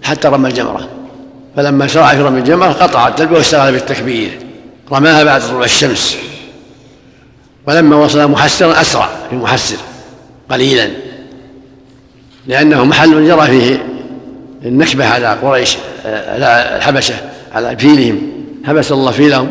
حتى 0.02 0.28
رمى 0.28 0.48
الجمرة. 0.48 0.88
فلما 1.56 1.86
شرع 1.86 2.14
في 2.14 2.22
رمي 2.22 2.38
الجمرة 2.38 2.68
قطع 2.68 3.08
التلبية 3.08 3.36
واشتغل 3.36 3.72
بالتكبير. 3.72 4.38
رماها 4.92 5.24
بعد 5.24 5.40
طلوع 5.40 5.64
الشمس. 5.64 6.16
ولما 7.66 7.96
وصل 7.96 8.30
محسرا 8.30 8.80
أسرع 8.80 9.08
في 9.30 9.36
محسر 9.36 9.76
قليلا. 10.50 10.90
لأنه 12.46 12.84
محل 12.84 13.26
جرى 13.26 13.46
فيه 13.46 13.86
النكبة 14.64 15.06
على 15.06 15.26
قريش 15.26 15.76
على 16.04 16.76
الحبشة 16.76 17.14
على 17.54 17.76
فيلهم 17.76 18.32
حبس 18.64 18.92
الله 18.92 19.10
فيلهم 19.10 19.50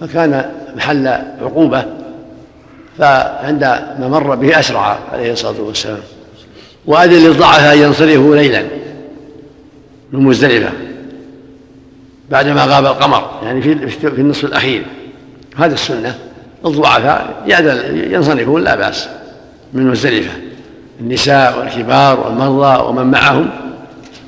فكان 0.00 0.50
محل 0.76 1.08
عقوبة 1.42 1.84
فعندما 2.98 4.08
مر 4.08 4.34
به 4.34 4.60
أسرع 4.60 4.98
عليه 5.12 5.32
الصلاة 5.32 5.60
والسلام. 5.60 6.00
وأذن 6.86 7.26
للضعفاء 7.26 7.74
أن 7.74 7.78
ينصرفوا 7.78 8.36
ليلا 8.36 8.62
من 10.12 10.20
مزدلفة 10.20 10.70
بعدما 12.30 12.64
غاب 12.64 12.86
القمر 12.86 13.40
يعني 13.42 13.62
في 13.62 13.88
في 13.88 14.06
النصف 14.06 14.44
الأخير. 14.44 14.82
هذا 15.56 15.74
السنة 15.74 16.18
الضعفاء 16.66 17.44
ينصرفون 18.10 18.64
لا 18.64 18.76
بأس 18.76 19.08
من 19.72 19.86
مزدلفة. 19.86 20.32
النساء 21.00 21.58
والكبار 21.58 22.20
والمرضى 22.20 22.82
ومن 22.82 23.06
معهم 23.06 23.50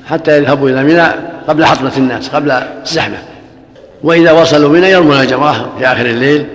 حتى 0.05 0.37
يذهبوا 0.37 0.69
إلى 0.69 0.83
منى 0.83 1.07
قبل 1.47 1.65
حطمة 1.65 1.91
الناس 1.97 2.29
قبل 2.29 2.51
الزحمة. 2.51 3.17
وإذا 4.03 4.31
وصلوا 4.31 4.69
منى 4.69 4.89
يرمون 4.89 5.19
الجمرة 5.19 5.73
في 5.79 5.87
آخر 5.87 6.05
الليل 6.05 6.45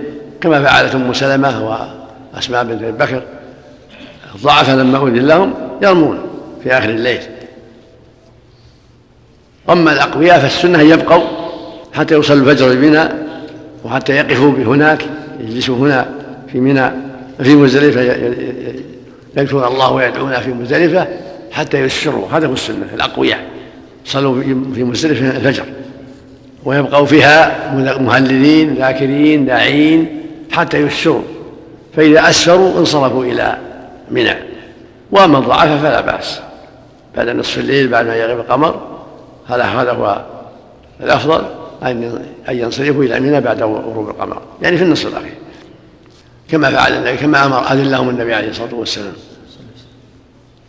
كما 0.41 0.63
فعلت 0.63 0.95
أم 0.95 1.13
سلمة 1.13 1.79
وأسماء 2.35 2.65
بنت 2.65 2.83
أبي 2.83 2.93
بكر. 2.93 3.23
الضعفاء 4.35 4.77
لما 4.77 4.99
أذن 4.99 5.27
لهم 5.27 5.55
يرمون 5.83 6.19
في 6.63 6.79
آخر 6.79 6.89
الليل. 6.89 7.21
أما 9.71 9.93
الأقوياء 9.93 10.39
فالسنة 10.39 10.81
أن 10.81 10.91
يبقوا 10.91 11.25
حتى 11.95 12.15
يوصلوا 12.15 12.51
الفجر 12.51 12.75
بمنى 12.75 13.05
وحتى 13.85 14.13
يقفوا 14.13 14.51
هناك 14.51 15.05
يجلسوا 15.41 15.77
هنا 15.77 16.09
في 16.53 16.61
منى 16.61 16.91
في 17.43 17.55
مزدلفة 17.55 18.01
يذكرون 19.37 19.65
الله 19.65 19.93
ويدعون 19.93 20.33
في 20.33 20.51
مزدلفة 20.51 21.09
حتى 21.51 21.81
يسروا. 21.81 22.29
هذا 22.33 22.47
هو 22.47 22.53
السنة 22.53 22.87
الأقوياء. 22.95 23.41
صلوا 24.05 24.43
في 24.75 24.85
مزدلفة 24.85 25.37
الفجر. 25.37 25.65
ويبقوا 26.65 27.07
فيها 27.07 27.75
مهللين 27.99 28.75
ذاكرين 28.75 29.47
داعين 29.47 30.23
حتى 30.51 30.79
يسروا. 30.79 31.23
فإذا 31.97 32.31
أسفروا 32.31 32.79
انصرفوا 32.79 33.25
إلى 33.25 33.59
منى. 34.11 34.35
وأما 35.11 35.39
الضعف 35.39 35.83
فلا 35.83 36.01
بأس. 36.01 36.41
بعد 37.17 37.29
نصف 37.29 37.59
الليل 37.59 37.89
بعد 37.89 38.07
ما 38.07 38.17
يغيب 38.17 38.39
القمر. 38.39 38.81
هذا 39.49 39.65
هذا 39.65 39.93
هو 39.93 40.25
الأفضل 41.01 41.43
أن 41.83 42.25
ينصرفوا 42.49 43.05
إلى 43.05 43.21
منى 43.21 43.41
بعد 43.41 43.63
غروب 43.63 44.09
القمر. 44.09 44.43
يعني 44.63 44.77
في 44.77 44.85
النصف 44.85 45.07
الأخير. 45.07 45.35
كما 46.51 46.71
فعل 46.71 46.93
النبي 46.93 47.17
كما 47.17 47.45
أمر 47.45 47.73
أذن 47.73 47.91
لهم 47.91 48.09
النبي 48.09 48.35
عليه 48.35 48.49
الصلاة 48.49 48.75
والسلام. 48.75 49.13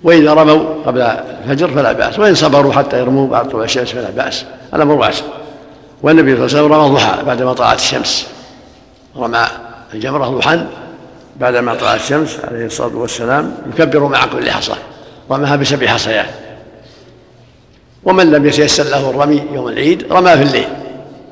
وإذا 0.04 0.34
رموا 0.34 0.84
قبل 0.86 1.02
الفجر 1.02 1.68
فلا 1.68 1.92
بأس 1.92 2.20
وإن 2.20 2.36
صبروا 2.36 2.74
حتى 2.74 3.00
يرموا 3.00 3.28
بعد 3.28 3.50
طلوع 3.50 3.64
الشمس 3.64 3.90
فلا 3.90 4.10
بأس 4.10 4.46
الأمر 4.74 4.94
واسع 4.94 5.24
والنبي 6.04 6.36
صلى 6.36 6.46
الله 6.46 6.58
عليه 6.58 6.66
وسلم 6.66 6.74
رمى 6.74 6.88
الضحى 6.88 7.24
بعدما 7.24 7.54
طلعت 7.54 7.80
الشمس. 7.80 8.28
رمى 9.18 9.48
الجمرة 9.94 10.26
ضحى 10.26 10.66
بعدما 11.40 11.76
طلعت 11.76 12.00
الشمس 12.00 12.38
عليه 12.44 12.66
الصلاة 12.66 12.96
والسلام 12.96 13.56
يكبر 13.68 14.08
مع 14.08 14.26
كل 14.26 14.52
حصى. 14.52 14.76
رماها 15.32 15.56
بسبع 15.56 15.88
حصيات. 15.88 16.30
ومن 18.04 18.32
لم 18.32 18.46
يتيسر 18.46 18.84
له 18.84 19.10
الرمي 19.10 19.44
يوم 19.54 19.68
العيد 19.68 20.06
رمى 20.12 20.32
في 20.32 20.44
الليل 20.44 20.68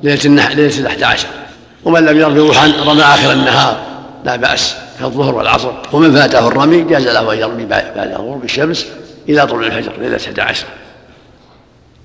ليلة 0.04 0.26
النح... 0.26 0.52
ليلة 0.52 0.80
الأحد 0.80 1.04
عشر. 1.04 1.28
ومن 1.86 2.06
لم 2.06 2.18
يرمي 2.18 2.40
ضحى 2.40 2.72
رمى 2.72 3.02
آخر 3.02 3.32
النهار. 3.32 3.87
لا 4.24 4.36
بأس 4.36 4.76
كالظهر 5.00 5.36
والعصر. 5.36 5.72
ومن 5.94 6.16
فاته 6.16 6.48
الرمي 6.48 6.82
جاز 6.82 7.08
له 7.08 7.34
أن 7.34 7.38
يرمي 7.38 7.66
بعد 7.66 8.14
غروب 8.14 8.44
الشمس 8.44 8.88
إلى 9.30 9.48
طلوع 9.48 9.68
الفجر 9.68 9.92
ليلة 10.00 10.20
11 10.26 10.66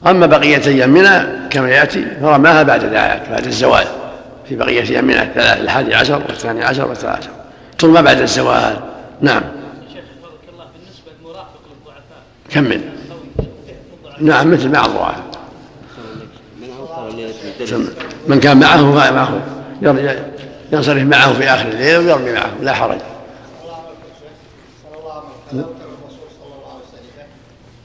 أما 0.06 0.26
بقية 0.26 0.66
أيام 0.66 0.90
منى 0.90 1.48
كما 1.50 1.70
يأتي 1.70 2.06
فرماها 2.20 2.62
بعد 2.62 2.84
ذلك 2.84 3.22
بعد 3.30 3.46
الزوال. 3.46 3.86
في 4.48 4.56
بقية 4.56 4.82
أيام 4.82 5.04
منى 5.04 5.22
الثلاث 5.22 5.60
الحادي 5.60 5.94
عشر 5.94 6.22
والثاني 6.28 6.64
عشر 6.64 6.88
والثالث 6.88 7.16
عشر. 7.18 7.30
ترمى 7.78 8.02
بعد 8.02 8.20
الزوال. 8.20 8.76
نعم. 9.20 9.42
كمل 12.50 12.80
نعم 14.20 14.52
مثل 14.52 14.68
مع 14.68 14.86
الضعفاء 14.86 15.24
من 18.28 18.40
كان 18.40 18.60
معه 18.60 19.10
معه. 19.10 19.40
ينصرف 20.72 21.02
معه 21.02 21.32
في 21.32 21.44
آخر 21.44 21.68
الليل 21.68 21.98
ويرمي 21.98 22.32
معه 22.32 22.50
لا 22.62 22.72
حرج. 22.72 22.98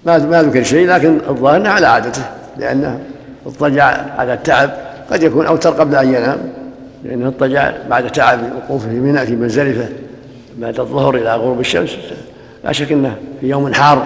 ما 0.05 0.17
ما 0.17 0.43
ذكر 0.43 0.63
شيء 0.63 0.87
لكن 0.87 1.19
الظاهر 1.29 1.55
إنه 1.55 1.69
على 1.69 1.87
عادته 1.87 2.21
لأنه 2.57 2.99
اضطجع 3.45 3.85
على 4.17 4.33
التعب 4.33 4.69
قد 5.11 5.23
يكون 5.23 5.45
أوتر 5.45 5.69
قبل 5.69 5.95
أن 5.95 6.13
ينام 6.13 6.37
لأنه 7.03 7.27
اضطجع 7.27 7.73
بعد 7.89 8.11
تعب 8.11 8.39
الوقوف 8.39 8.83
في 8.83 8.95
منى 8.95 9.25
في 9.25 9.35
مزدلفه 9.35 9.89
بعد 10.57 10.79
الظهر 10.79 11.15
إلى 11.15 11.35
غروب 11.35 11.59
الشمس. 11.59 11.97
لا 12.63 12.71
شك 12.71 12.91
إنه 12.91 13.15
في 13.41 13.47
يوم 13.47 13.73
حار 13.73 14.05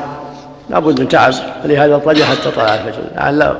لابد 0.69 0.99
من 0.99 1.07
تعب 1.07 1.33
فلهذا 1.63 1.95
اضطجع 1.95 2.25
حتى 2.25 2.51
طلع 2.51 2.75
الفجر. 2.75 3.03
لعل 3.15 3.57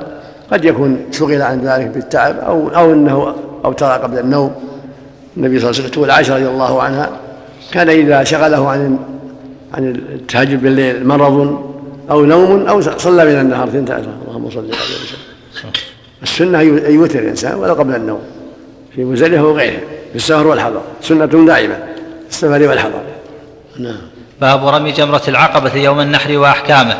قد 0.52 0.64
يكون 0.64 1.06
شغل 1.10 1.42
عن 1.42 1.60
ذلك 1.60 1.86
بالتعب 1.86 2.38
أو 2.38 2.68
أو 2.68 2.92
إنه 2.92 3.34
أوتر 3.64 3.86
قبل 3.86 4.18
النوم. 4.18 4.71
النبي 5.36 5.58
صلى 5.58 5.70
الله 5.70 5.78
عليه 5.78 5.88
وسلم 5.88 5.88
تقول 5.88 6.10
عائشة 6.10 6.34
رضي 6.34 6.48
الله 6.48 6.82
عنها 6.82 7.10
كان 7.72 7.88
إذا 7.88 8.24
شغله 8.24 8.68
عن 8.68 8.98
عن 9.74 9.88
التهجد 10.14 10.62
بالليل 10.62 11.06
مرض 11.06 11.62
أو 12.10 12.24
نوم 12.24 12.66
أو 12.66 12.80
صلى 12.80 13.24
من 13.24 13.40
النهار 13.40 13.68
عشرة 13.92 14.16
اللهم 14.28 14.50
صل 14.50 14.58
عليه 14.58 14.70
وسلم. 14.70 15.72
السنة 16.22 16.60
ان 16.60 16.94
يوتر 16.94 17.18
الإنسان 17.18 17.54
ولو 17.54 17.74
قبل 17.74 17.94
النوم. 17.94 18.20
في 18.94 19.04
مزدلفة 19.04 19.44
وغيره 19.44 19.80
في 20.10 20.16
السفر 20.16 20.46
والحضر. 20.46 20.80
سنه 21.02 21.26
دائمه 21.26 21.74
في 21.74 22.30
السفر 22.30 22.68
والحضر. 22.68 23.00
نعم. 23.78 23.96
باب 24.40 24.66
رمي 24.66 24.92
جمرة 24.92 25.22
العقبة 25.28 25.74
يوم 25.74 26.00
النحر 26.00 26.38
وأحكامه. 26.38 26.96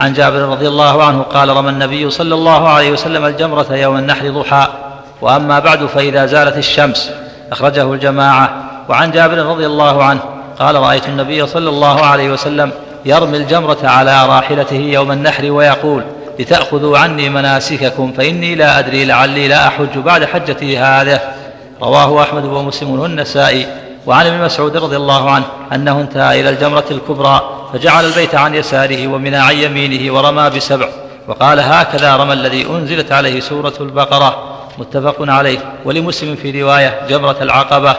عن 0.00 0.12
جابر 0.12 0.38
رضي 0.38 0.68
الله 0.68 1.04
عنه 1.04 1.22
قال 1.22 1.48
رمى 1.48 1.70
النبي 1.70 2.10
صلى 2.10 2.34
الله 2.34 2.68
عليه 2.68 2.92
وسلم 2.92 3.24
الجمرة 3.24 3.74
يوم 3.74 3.96
النحر 3.96 4.30
ضحى 4.30 4.68
وأما 5.22 5.58
بعد 5.58 5.86
فإذا 5.86 6.26
زالت 6.26 6.56
الشمس. 6.56 7.10
أخرجه 7.54 7.92
الجماعة. 7.92 8.64
وعن 8.88 9.10
جابر 9.10 9.38
رضي 9.38 9.66
الله 9.66 10.04
عنه 10.04 10.20
قال 10.58 10.74
رأيت 10.74 11.08
النبي 11.08 11.46
صلى 11.46 11.68
الله 11.68 12.04
عليه 12.06 12.30
وسلم 12.30 12.70
يرمي 13.04 13.36
الجمرة 13.36 13.78
على 13.84 14.26
راحلته 14.26 14.76
يوم 14.76 15.12
النحر 15.12 15.50
ويقول 15.50 16.04
لتأخذوا 16.38 16.98
عني 16.98 17.28
مناسككم 17.28 18.12
فإني 18.12 18.54
لا 18.54 18.78
أدري 18.78 19.04
لعلي 19.04 19.48
لا 19.48 19.66
أحج 19.66 19.98
بعد 19.98 20.24
حجتي 20.24 20.78
هذه 20.78 21.20
رواه 21.82 22.22
أحمد 22.22 22.44
ومسلم 22.44 23.00
والنسائي. 23.00 23.66
وعن 24.06 24.26
ابن 24.26 24.44
مسعود 24.44 24.76
رضي 24.76 24.96
الله 24.96 25.30
عنه 25.30 25.44
أنه 25.72 26.00
انتهى 26.00 26.40
إلى 26.40 26.50
الجمرة 26.50 26.84
الكبرى 26.90 27.40
فجعل 27.72 28.04
البيت 28.04 28.34
عن 28.34 28.54
يساره 28.54 29.06
ومنى 29.06 29.36
عن 29.36 29.56
يمينه 29.56 30.14
ورمى 30.14 30.50
بسبع. 30.50 30.88
وقال 31.28 31.60
هكذا 31.60 32.16
رمى 32.16 32.32
الذي 32.32 32.66
أنزلت 32.66 33.12
عليه 33.12 33.40
سورة 33.40 33.74
البقرة 33.80 34.53
متفق 34.78 35.16
عليه. 35.20 35.58
ولمسلم 35.84 36.36
في 36.36 36.62
رواية 36.62 37.06
جمرة 37.08 37.36
العقبة 37.40 37.96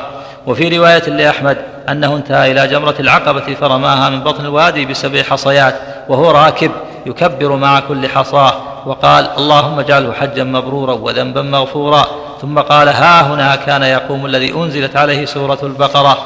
وفي 0.47 0.77
رواية 0.77 1.09
لأحمد 1.09 1.57
أنه 1.89 2.15
انتهى 2.15 2.51
إلى 2.51 2.67
جمرة 2.67 2.95
العقبة 2.99 3.55
فرماها 3.61 4.09
من 4.09 4.19
بطن 4.19 4.45
الوادي 4.45 4.85
بسبع 4.85 5.23
حصيات 5.23 5.75
وهو 6.09 6.31
راكب 6.31 6.71
يكبر 7.05 7.55
مع 7.55 7.79
كل 7.79 8.07
حصاه 8.07 8.53
وقال 8.85 9.29
اللهم 9.37 9.79
اجعله 9.79 10.13
حجا 10.13 10.43
مبرورا 10.43 10.93
وذنبا 10.93 11.41
مغفورا. 11.41 12.05
ثم 12.41 12.59
قال 12.59 12.87
ها 12.87 13.21
هنا 13.21 13.55
كان 13.55 13.83
يقوم 13.83 14.25
الذي 14.25 14.53
أنزلت 14.53 14.95
عليه 14.95 15.25
سورة 15.25 15.59
البقرة. 15.63 16.17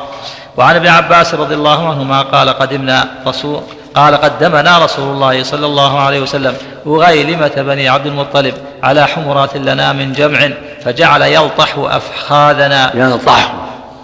وعن 0.58 0.76
ابن 0.76 0.88
عباس 0.88 1.34
رضي 1.34 1.56
الله 1.56 1.90
عنهما 1.90 2.22
قال 2.22 2.50
قدمنا 2.50 3.08
رسول 3.28 3.62
قال 3.96 4.16
قدمنا 4.16 4.78
رسول 4.78 5.08
الله 5.14 5.44
صلى 5.44 5.66
الله 5.66 6.00
عليه 6.00 6.20
وسلم 6.20 6.56
أغيلمة 6.88 7.52
بني 7.58 7.90
عبد 7.90 8.06
المطلب؟ 8.06 8.54
على 8.84 9.08
حمرات 9.08 9.58
لنا 9.58 9.94
من 9.94 10.14
جمع 10.14 10.50
فجعل 10.84 11.22
يلطح 11.22 11.76
أفخاذنا. 11.78 12.92
يلطح 12.96 13.54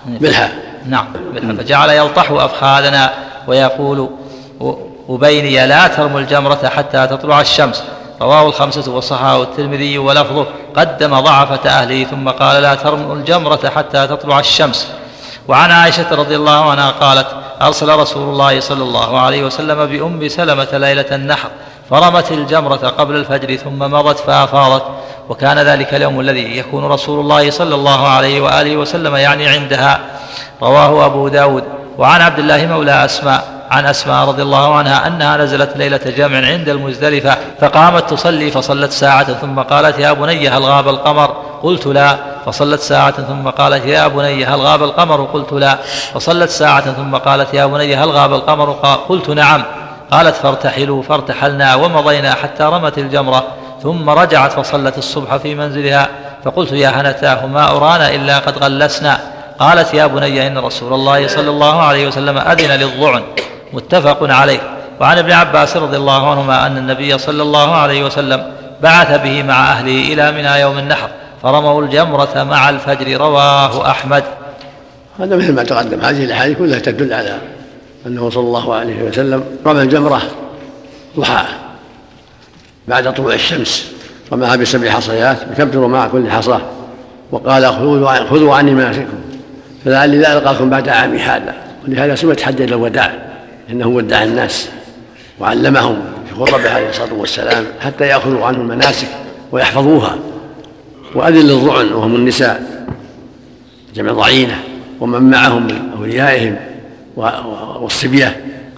بالحاء 0.06 0.52
نعم 0.86 1.08
بالحاء 1.34 1.56
فجعل 1.56 1.90
يلطح 1.90 2.32
أفخاذنا 2.32 3.14
ويقول 3.48 4.10
أبيني 5.10 5.68
لا 5.68 5.88
ترموا 5.88 6.20
الجمرة 6.20 6.72
حتى 6.76 7.08
تطلع 7.08 7.42
الشمس. 7.42 7.84
رواه 8.22 8.48
الخمسة 8.48 8.92
وصححه 8.92 9.44
الترمذي 9.44 9.98
ولفظه 9.98 10.46
قدم 10.76 11.20
ضعفة 11.20 11.70
أهله 11.70 12.04
ثم 12.04 12.30
قال 12.30 12.62
لا 12.62 12.76
ترموا 12.76 13.16
الجمرة 13.16 13.72
حتى 13.76 14.08
تطلع 14.08 14.40
الشمس. 14.40 14.88
وعن 15.48 15.72
عائشة 15.72 16.16
رضي 16.16 16.36
الله 16.36 16.72
عنها 16.72 16.92
قالت 16.92 17.28
أرسل 17.62 18.00
رسول 18.00 18.24
الله 18.24 18.60
صلى 18.60 18.84
الله 18.84 19.20
عليه 19.20 19.44
وسلم 19.44 19.86
بأم 19.86 20.28
سلمة 20.28 20.68
ليلة 20.74 21.06
النحر 21.12 21.50
فرمت 21.90 22.32
الجمرة 22.32 22.76
قبل 22.76 23.16
الفجر 23.16 23.56
ثم 23.56 23.80
مضت 23.80 24.20
فأفاضت 24.20 24.84
وكان 25.30 25.60
ذلك 25.60 25.94
اليوم 25.94 26.20
الذي 26.20 26.58
يكون 26.58 26.86
رسول 26.86 27.20
الله 27.20 27.50
صلى 27.50 27.76
الله 27.76 28.08
عليه 28.08 28.42
وآله 28.42 28.78
وسلم 28.78 29.16
يعني 29.16 29.48
عندها. 29.48 30.00
رواه 30.62 31.06
أبو 31.06 31.28
داود. 31.28 31.64
وعن 31.98 32.22
عبد 32.22 32.40
الله 32.40 32.66
مولى 32.66 33.06
أسماء 33.06 33.44
عن 33.72 33.86
أسماء 33.86 34.28
رضي 34.28 34.42
الله 34.42 34.76
عنها 34.76 35.08
أنها 35.08 35.38
نزلت 35.38 35.78
ليلة 35.78 36.00
جمع 36.18 36.48
عند 36.48 36.70
المزدلفة 36.70 37.38
فقامت 37.62 38.10
تصلي 38.10 38.52
فصلت 38.52 38.92
ساعة 38.92 39.34
ثم 39.34 39.60
قالت 39.60 40.00
يا 40.00 40.14
بني 40.14 40.50
هل 40.50 40.64
غاب 40.64 40.90
القمر. 40.90 41.36
قلت 41.64 41.88
لا. 41.88 42.35
فصلت 42.46 42.82
ساعة 42.82 43.12
ثم 43.12 43.50
قالت 43.50 43.86
يا 43.86 44.08
بني 44.08 44.46
هل 44.46 44.60
غاب 44.60 44.84
القمر؟ 44.84 45.24
قلت 45.24 45.54
لا. 45.54 45.78
فصلت 46.14 46.50
ساعة 46.50 46.94
ثم 46.94 47.16
قالت 47.16 47.54
يا 47.54 47.66
بني 47.66 47.96
هل 47.96 48.10
غاب 48.10 48.34
القمر؟ 48.34 48.72
قلت 49.10 49.30
نعم. 49.30 49.64
قالت 50.12 50.36
فارتحلوا 50.36 51.04
فارتحلنا 51.04 51.76
ومضينا 51.76 52.34
حتى 52.34 52.64
رمت 52.64 52.98
الجمرة 52.98 53.44
ثم 53.84 54.10
رجعت 54.10 54.52
فصلت 54.52 54.98
الصبح 54.98 55.36
في 55.36 55.56
منزلها 55.56 56.08
فقلت 56.44 56.72
يا 56.72 56.90
هنتاه 56.90 57.46
ما 57.46 57.72
أرانا 57.72 58.16
إلا 58.16 58.40
قد 58.40 58.64
غلسنا. 58.64 59.20
قالت 59.60 59.94
يا 59.94 60.08
بني 60.08 60.48
إن 60.48 60.58
رسول 60.58 60.94
الله 60.94 61.28
صلى 61.28 61.50
الله 61.50 61.82
عليه 61.82 62.08
وسلم 62.08 62.38
أذن 62.38 62.72
للضعن 62.72 63.24
متفق 63.74 64.18
عليه. 64.22 64.60
وعن 65.00 65.18
ابن 65.18 65.32
عباس 65.32 65.78
رضي 65.78 65.98
الله 65.98 66.32
عنهما 66.32 66.68
أن 66.68 66.78
النبي 66.78 67.18
صلى 67.18 67.42
الله 67.44 67.76
عليه 67.76 68.04
وسلم 68.04 68.52
بعث 68.82 69.22
به 69.22 69.44
مع 69.44 69.72
أهله 69.72 70.14
إلى 70.14 70.32
منى 70.32 70.60
يوم 70.60 70.78
النحر. 70.78 71.10
فرموا 71.46 71.82
الجمرة 71.82 72.44
مع 72.44 72.70
الفجر 72.70 73.18
رواه 73.18 73.92
أحمد. 73.92 74.24
هذا 75.20 75.36
مثل 75.36 75.54
ما 75.54 75.64
تقدم. 75.64 76.02
هذه 76.02 76.24
الأحاديث 76.24 76.58
كلها 76.58 76.80
تدل 76.80 77.14
على 77.14 77.38
أنه 78.08 78.30
صلى 78.30 78.44
الله 78.44 78.76
عليه 78.76 79.04
وسلم 79.04 79.44
رمى 79.66 79.82
الجمرة 79.82 80.22
ضحى 81.18 81.46
بعد 82.88 83.14
طلوع 83.14 83.34
الشمس. 83.34 83.92
رماها 84.32 84.56
بسبع 84.56 84.90
حصيات 84.90 85.38
يكبر 85.52 85.88
مع 85.88 86.08
كل 86.08 86.30
حصاه 86.32 86.62
وقال 87.32 87.66
خذوا 88.30 88.56
عني 88.56 88.72
مناسككم. 88.72 89.18
فلعلي 89.86 90.18
لا 90.18 90.38
ألقاكم 90.38 90.70
بعد 90.70 90.90
عامي 90.90 91.20
هذا. 91.20 91.54
ولهذا 91.88 92.16
سمت 92.16 92.42
حجه 92.42 92.64
الوداع 92.64 93.14
إنه 93.70 93.88
ودع 93.88 94.24
الناس 94.24 94.70
وعلمهم 95.40 96.02
في 96.30 96.36
خطبه 96.36 96.74
عليه 96.74 96.90
الصلاة 96.90 97.14
والسلام 97.14 97.66
حتى 97.82 98.08
يأخذوا 98.08 98.46
عنه 98.46 98.58
المناسك 98.58 99.08
ويحفظوها. 99.52 100.18
واذن 101.16 101.48
للضعن 101.48 101.94
وهم 101.94 102.16
النساء 102.16 102.86
جمع 103.96 104.12
ضعينة 104.12 104.64
ومن 105.00 105.30
معهم 105.30 105.64
من 105.68 105.92
أوليائهم 105.98 106.56
والصبية 107.82 108.28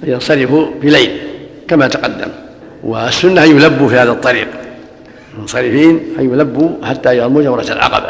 ان 0.04 0.10
ينصرفوا 0.10 0.66
بليل 0.82 1.18
كما 1.68 1.88
تقدم. 1.88 2.30
والسنة 2.84 3.44
أن 3.44 3.50
يلبوا 3.50 3.90
في 3.90 3.96
هذا 3.96 4.12
الطريق. 4.12 4.48
المنصرفين 5.36 6.00
أن 6.20 6.34
يلبوا 6.34 6.70
حتى 6.86 7.18
يرموا 7.18 7.42
جمرة 7.42 7.72
العقبة. 7.72 8.10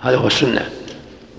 هذا 0.00 0.16
هو 0.16 0.26
السنة. 0.26 0.60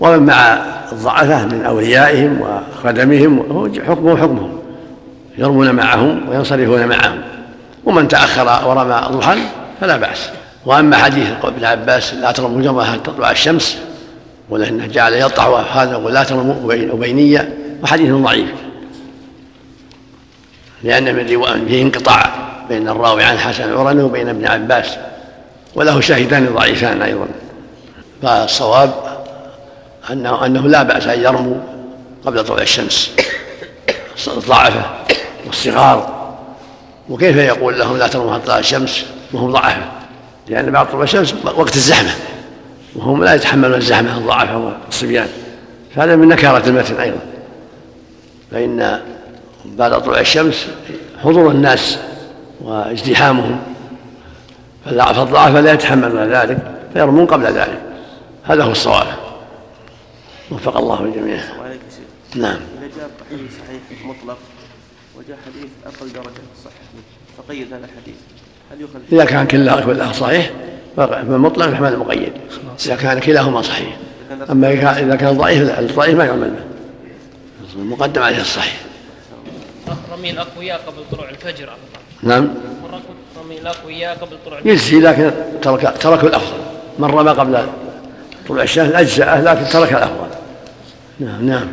ومن 0.00 0.26
مع 0.26 0.58
الضعفاء 0.92 1.46
من 1.46 1.62
أوليائهم 1.66 2.40
وخدمهم 2.40 3.68
حكمه 3.88 4.16
حكمهم. 4.16 4.58
يرمون 5.38 5.70
معهم 5.74 6.28
وينصرفون 6.28 6.86
معهم. 6.86 7.20
ومن 7.84 8.08
تأخر 8.08 8.68
ورمى 8.68 9.00
ضحى 9.10 9.38
فلا 9.80 9.96
بأس. 9.96 10.30
وأما 10.66 10.96
حديث 10.96 11.28
ابن 11.42 11.64
عباس 11.64 12.14
لا 12.14 12.32
ترموا 12.32 12.62
جمره 12.62 12.84
حتى 12.84 12.98
تطلع 12.98 13.30
الشمس؟ 13.30 13.78
ولكنه 14.50 14.86
جعل 14.86 15.12
يطلع 15.12 15.60
هذا 15.60 15.92
يقول 15.92 16.14
لا 16.14 16.24
ترموا 16.24 16.74
أبينية 16.74 17.56
وحديث 17.82 18.14
ضعيف. 18.14 18.50
لأن 20.82 21.14
من 21.14 21.30
رواية 21.30 21.64
فيه 21.68 21.82
انقطاع 21.82 22.32
بين 22.68 22.88
الراوي 22.88 23.22
عن 23.22 23.38
حسن 23.38 23.64
العرني 23.64 24.02
وبين 24.02 24.28
ابن 24.28 24.46
عباس 24.46 24.96
وله 25.74 26.00
شاهدان 26.00 26.54
ضعيفان 26.54 27.02
أيضا. 27.02 27.26
فالصواب 28.22 28.92
أنه 30.10 30.46
أنه 30.46 30.68
لا 30.68 30.82
بأس 30.82 31.06
أن 31.06 31.20
يرموا 31.20 31.56
قبل 32.26 32.44
طلوع 32.44 32.62
الشمس. 32.62 33.10
الضعفة 34.28 34.82
والصغار 35.46 36.20
وكيف 37.08 37.36
يقول 37.36 37.78
لهم 37.78 37.96
لا 37.96 38.08
ترموا 38.08 38.34
حتى 38.34 38.46
طلع 38.46 38.58
الشمس؟ 38.58 39.04
وهم 39.32 39.52
ضعفة. 39.52 39.99
لأن 40.50 40.70
بعد 40.70 40.90
طلوع 40.90 41.02
الشمس 41.02 41.34
وقت 41.44 41.76
الزحمة 41.76 42.10
وهم 42.96 43.24
لا 43.24 43.34
يتحملون 43.34 43.74
الزحمة 43.74 44.18
الضعفاء 44.18 44.80
والصبيان 44.86 45.28
فهذا 45.94 46.16
من 46.16 46.28
نكارة 46.28 46.68
المتن 46.68 47.00
أيضا. 47.00 47.18
فإن 48.50 49.00
بعد 49.64 50.02
طلوع 50.02 50.20
الشمس 50.20 50.66
حضور 51.22 51.50
الناس 51.50 51.98
وازدحامهم. 52.60 53.60
فالضعف 54.84 55.56
لا 55.56 55.72
يتحمل 55.72 56.32
ذلك 56.32 56.58
فيرمون 56.92 57.26
قبل 57.26 57.44
ذلك. 57.44 57.80
هذا 58.44 58.64
هو 58.64 58.70
الصواب. 58.70 59.06
وفق 60.50 60.76
الله 60.76 61.00
الجميع. 61.00 61.40
نعم. 62.36 62.60
إذا 62.78 62.90
جاء 62.96 63.10
صحيح 63.30 64.04
مطلق 64.04 64.38
وجاء 65.16 65.38
حديث 65.46 65.70
أقل 65.86 66.12
درجة 66.12 66.42
صحة 66.64 66.72
فقيد 67.38 67.72
هذا 67.72 67.84
الحديث. 67.84 68.16
إذا 69.12 69.24
كان 69.24 69.46
كله 69.46 70.12
صحيح. 70.12 70.50
فالمطلق 70.96 71.72
يحمل 71.72 71.92
المقيد. 71.92 72.32
إذا 72.86 72.96
كان 72.96 73.18
كلاهما 73.18 73.62
صحيح. 73.62 73.96
أما 74.50 74.70
إذا 75.00 75.16
كان 75.16 75.38
ضعيف 75.38 75.78
الضعيف 75.78 76.14
ما 76.18 76.24
يعمل 76.24 76.50
به. 76.50 76.60
المقدم 77.76 78.22
عليه 78.22 78.40
الصحيح. 78.40 78.80
رمي 80.12 80.30
الأقوياء 80.30 80.80
قبل 80.86 81.02
طلوع 81.12 81.30
الفجر. 81.30 81.68
نعم. 82.22 82.48
رمي 83.44 83.58
الأقوياء 83.58 84.16
قبل 84.16 84.36
طلوع 84.46 84.58
الفجر 84.58 84.72
يجزي 84.72 85.00
لكن 85.00 85.32
ترك 85.62 85.96
ترك 86.00 86.24
الأفضل. 86.24 86.58
من 86.98 87.08
رمى 87.08 87.30
قبل 87.30 87.66
طلوع 88.48 88.62
الشمس 88.62 88.92
أجزأه 88.92 89.40
لكن 89.40 89.64
ترك 89.64 89.92
الأفضل. 89.92 90.28
نعم 91.20 91.46
نعم. 91.46 91.68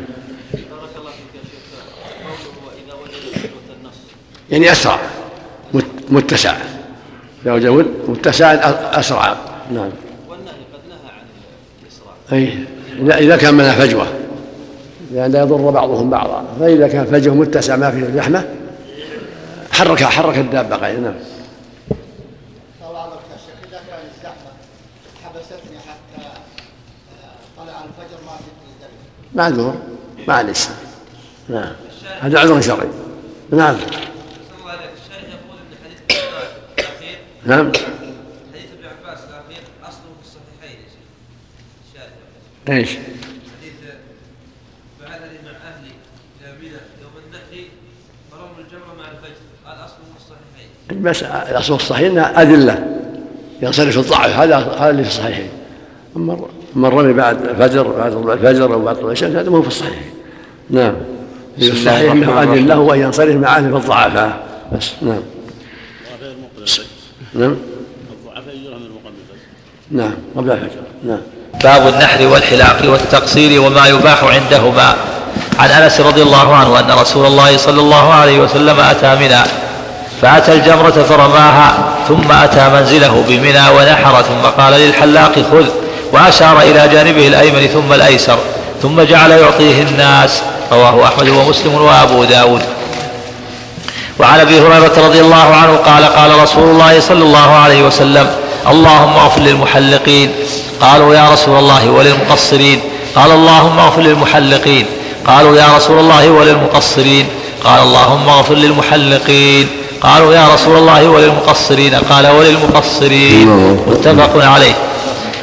يعني 4.50 4.72
أسرع 4.72 4.98
متسع. 6.08 6.54
إذا 7.56 7.68
وجد 7.68 7.86
متسع 8.08 8.54
أسرع. 9.00 9.36
نعم. 9.72 9.90
والنهي 10.28 10.52
قد 10.72 10.80
نهى 10.88 11.10
عن 11.10 11.26
الإسراع 11.82 12.14
أي 13.12 13.24
إذا 13.24 13.36
كان 13.36 13.54
منها 13.54 13.72
فجوة. 13.72 14.06
لأن 15.12 15.32
لا 15.32 15.40
يضر 15.40 15.70
بعضهم 15.70 16.10
بعضا. 16.10 16.44
فإذا 16.60 16.88
كان 16.88 17.06
فجوة 17.06 17.34
متسع 17.34 17.76
ما 17.76 17.90
فيه 17.90 18.14
زحمة 18.14 18.44
حرك 19.72 20.04
حرك 20.04 20.38
الدابة 20.38 20.76
غير 20.76 21.00
نعم. 21.00 21.14
إذا 21.14 21.28
معذور 29.34 29.74
معلش 30.28 30.68
نعم. 31.48 31.72
هذا 32.20 32.38
عذر 32.38 32.60
شرعي. 32.60 32.88
نعم. 33.50 33.76
نعم. 37.48 37.66
حديث 37.66 38.68
ابن 38.78 38.84
عباس 38.84 39.18
الاخير 39.24 39.62
اصله 39.82 40.10
في 40.20 40.26
الصحيحين 40.26 40.78
يا 40.80 40.88
شيخ. 40.92 41.06
الشاهد. 41.88 42.78
إيش؟ 42.78 42.88
حديث 42.88 43.72
بعثني 45.00 45.38
مع 45.44 45.50
أهلي 45.50 45.92
إلى 46.40 46.52
منى 46.60 46.80
يوم 47.02 47.10
النحر 47.26 47.68
فرموا 48.30 48.58
الجمره 48.58 48.94
مع 48.98 49.04
الفجر. 49.10 49.40
قال 49.66 49.76
اصله 49.76 50.04
في 50.14 50.20
الصحيحين. 50.20 51.02
بس 51.02 51.22
الاصل 51.22 51.74
الصحيح 51.74 52.10
انها 52.10 52.42
أدلة. 52.42 52.98
ينصرف 53.62 53.98
الضعف. 53.98 54.38
هذا 54.38 54.56
هذا 54.56 54.90
اللي 54.90 55.02
في 55.02 55.08
الصحيحين. 55.08 55.50
أما 56.16 56.48
أما 56.76 56.88
الرمي 56.88 57.12
بعد 57.12 57.44
الفجر 57.44 57.88
بعد 57.88 58.12
طلوع 58.12 58.34
الفجر 58.34 58.74
أو 58.74 58.82
بعد 58.82 58.96
طلوع 58.96 59.12
الشمس 59.12 59.36
هذا 59.36 59.50
مو 59.50 59.62
في 59.62 59.68
الصحيح 59.68 60.02
نعم. 60.70 60.94
في 61.58 61.72
الصحيح 61.72 62.12
انه 62.12 62.42
ادله 62.42 62.78
وان 62.78 63.00
ينصرف 63.00 63.36
مع 63.36 63.56
أهل 63.56 63.76
الضعفاء 63.76 64.48
بس 64.72 64.92
نعم. 65.02 65.22
نعم. 67.38 67.56
الضعفاء 68.12 68.54
نعم 69.90 70.14
قبل 70.36 70.50
الفجر. 70.50 70.80
نعم. 71.04 71.18
باب 71.64 71.94
النحر 71.94 72.26
والحلاق 72.26 72.82
والتقصير 72.84 73.60
وما 73.60 73.86
يباح 73.86 74.24
عندهما. 74.24 74.96
عن 75.58 75.70
أنس 75.70 76.00
رضي 76.00 76.22
الله 76.22 76.54
عنه 76.54 76.80
أن 76.80 76.90
رسول 77.00 77.26
الله 77.26 77.56
صلى 77.56 77.80
الله 77.80 78.14
عليه 78.14 78.38
وسلم 78.38 78.80
أتى 78.80 79.14
منى 79.14 79.42
فأتى 80.22 80.52
الجمرة 80.52 80.90
فرماها 81.08 81.94
ثم 82.08 82.32
أتى 82.32 82.68
منزله 82.68 83.24
بمنى 83.28 83.68
ونحر 83.78 84.22
ثم 84.22 84.62
قال 84.62 84.72
للحلاق 84.72 85.32
خذ 85.32 85.66
وأشار 86.12 86.60
إلى 86.60 86.88
جانبه 86.88 87.28
الأيمن 87.28 87.66
ثم 87.66 87.92
الأيسر 87.92 88.38
ثم 88.82 89.00
جعل 89.00 89.30
يعطيه 89.30 89.82
الناس. 89.82 90.42
رواه 90.72 91.04
أحمد 91.04 91.28
ومسلم 91.28 91.74
وأبو 91.74 92.24
داود. 92.24 92.62
وعن 94.18 94.40
أبي 94.40 94.60
هريرة 94.60 94.92
رضي 95.06 95.20
الله 95.20 95.54
عنه 95.54 95.76
قال 95.76 96.04
قال 96.04 96.42
رسول 96.42 96.64
الله 96.70 97.00
صلى 97.00 97.22
الله 97.22 97.54
عليه 97.54 97.82
وسلم 97.82 98.26
اللهم 98.66 99.16
اغفر 99.16 99.40
للمحلقين 99.40 100.32
قالوا 100.80 101.14
يا 101.14 101.30
رسول 101.32 101.58
الله 101.58 101.90
وللمقصرين 101.90 102.80
قال 103.16 103.30
اللهم 103.30 103.78
اغفر 103.78 104.00
للمحلقين 104.00 104.86
قالوا 105.26 105.56
يا 105.56 105.76
رسول 105.76 105.98
الله 105.98 106.30
وللمقصرين 106.30 107.26
قال 107.64 107.82
اللهم 107.82 108.28
اغفر 108.28 108.54
للمحلقين 108.54 109.68
قالوا 110.02 110.34
يا 110.34 110.48
رسول 110.54 110.76
الله 110.76 111.08
وللمقصرين 111.08 111.94
قال 111.94 112.26
وللمقصرين 112.26 113.48
متفق 113.86 114.44
عليه. 114.44 114.74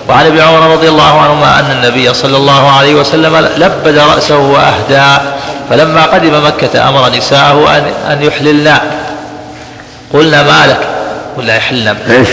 وعن 0.10 0.26
ابي 0.26 0.42
عمر 0.42 0.72
رضي 0.72 0.90
الله 0.90 1.22
عنهما 1.22 1.60
أن 1.60 1.72
النبي 1.72 2.14
صلى 2.14 2.38
الله 2.38 2.72
عليه 2.72 2.96
وسلم 2.96 3.48
لبد 3.58 3.98
رأسه 3.98 4.38
وأهدى. 4.38 5.35
فلما 5.70 6.06
قدم 6.06 6.46
مكة 6.46 6.90
أمر 6.90 7.10
نساءه 7.18 7.78
أن 7.78 7.84
أن 8.12 8.24
يحللن 8.24 8.78
قلنا 10.14 10.44
ما 10.44 10.68
لك؟ 10.68 10.88
ولا 11.38 11.56
يحلن 11.56 11.96
إيش؟ 12.10 12.30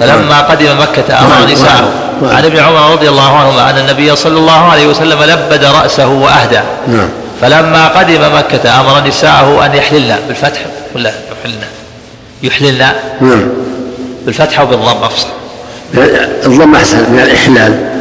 فلما 0.00 0.40
قدم 0.40 0.80
مكة 0.80 1.18
أمر 1.20 1.52
نساءه. 1.52 1.88
عن 2.22 2.44
ابن 2.44 2.58
عمر 2.58 2.92
رضي 2.92 3.08
الله 3.08 3.36
عنهما 3.36 3.70
أن 3.70 3.78
النبي 3.78 4.16
صلى 4.16 4.38
الله 4.38 4.70
عليه 4.70 4.86
وسلم 4.86 5.22
لبد 5.22 5.64
رأسه 5.64 6.08
وأهدى. 6.08 6.60
نعم. 6.88 7.08
فلما 7.40 7.88
قدم 7.88 8.20
مكة 8.36 8.80
أمر 8.80 9.08
نساءه 9.08 9.66
أن 9.66 9.74
يحللن 9.74 10.18
بالفتح؟ 10.28 10.60
ولا 10.94 11.12
يحللن 11.32 11.64
يحللن 12.42 12.92
نعم. 13.20 13.48
بالفتح 14.26 14.60
وبالضم 14.60 15.04
أفصل. 15.04 15.28
الضم 16.46 16.74
أحسن 16.74 16.98
من 16.98 17.20
الإحلال 17.20 17.93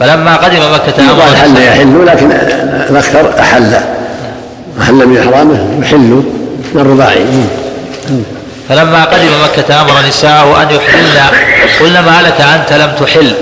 فلما 0.00 0.36
قدم 0.36 0.58
مكة 0.74 1.10
أمر 1.10 1.36
حل 1.36 1.62
يحل 1.62 2.06
لكن 2.06 2.30
الأكثر 2.90 3.40
أحل. 3.40 3.80
أحل 4.82 4.94
من 4.94 5.18
إحرامه 5.18 5.68
يحل 5.82 6.22
من 6.74 6.80
الرباعي 6.80 7.26
فلما 8.68 9.04
قدم 9.04 9.28
مكة 9.44 9.80
أمر 9.80 9.92
نساءه 10.08 10.62
أن 10.62 10.74
يحلن 10.76 11.20
قلنا 11.80 12.00
ما 12.00 12.22
لك 12.22 12.40
أنت 12.40 12.72
لم 12.72 12.92
تحل. 13.06 13.34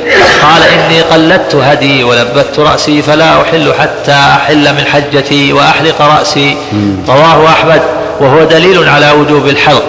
قال 0.42 0.62
إني 0.62 1.00
قلدت 1.00 1.54
هدي 1.54 2.04
ولبت 2.04 2.58
رأسي 2.58 3.02
فلا 3.02 3.42
أحل 3.42 3.74
حتى 3.80 4.12
أحل 4.12 4.72
من 4.74 4.84
حجتي 4.92 5.52
وأحلق 5.52 6.02
رأسي. 6.02 6.56
رواه 7.08 7.48
أحمد 7.48 7.82
وهو 8.20 8.44
دليل 8.44 8.88
على 8.88 9.10
وجوب 9.10 9.46
الحلق. 9.46 9.84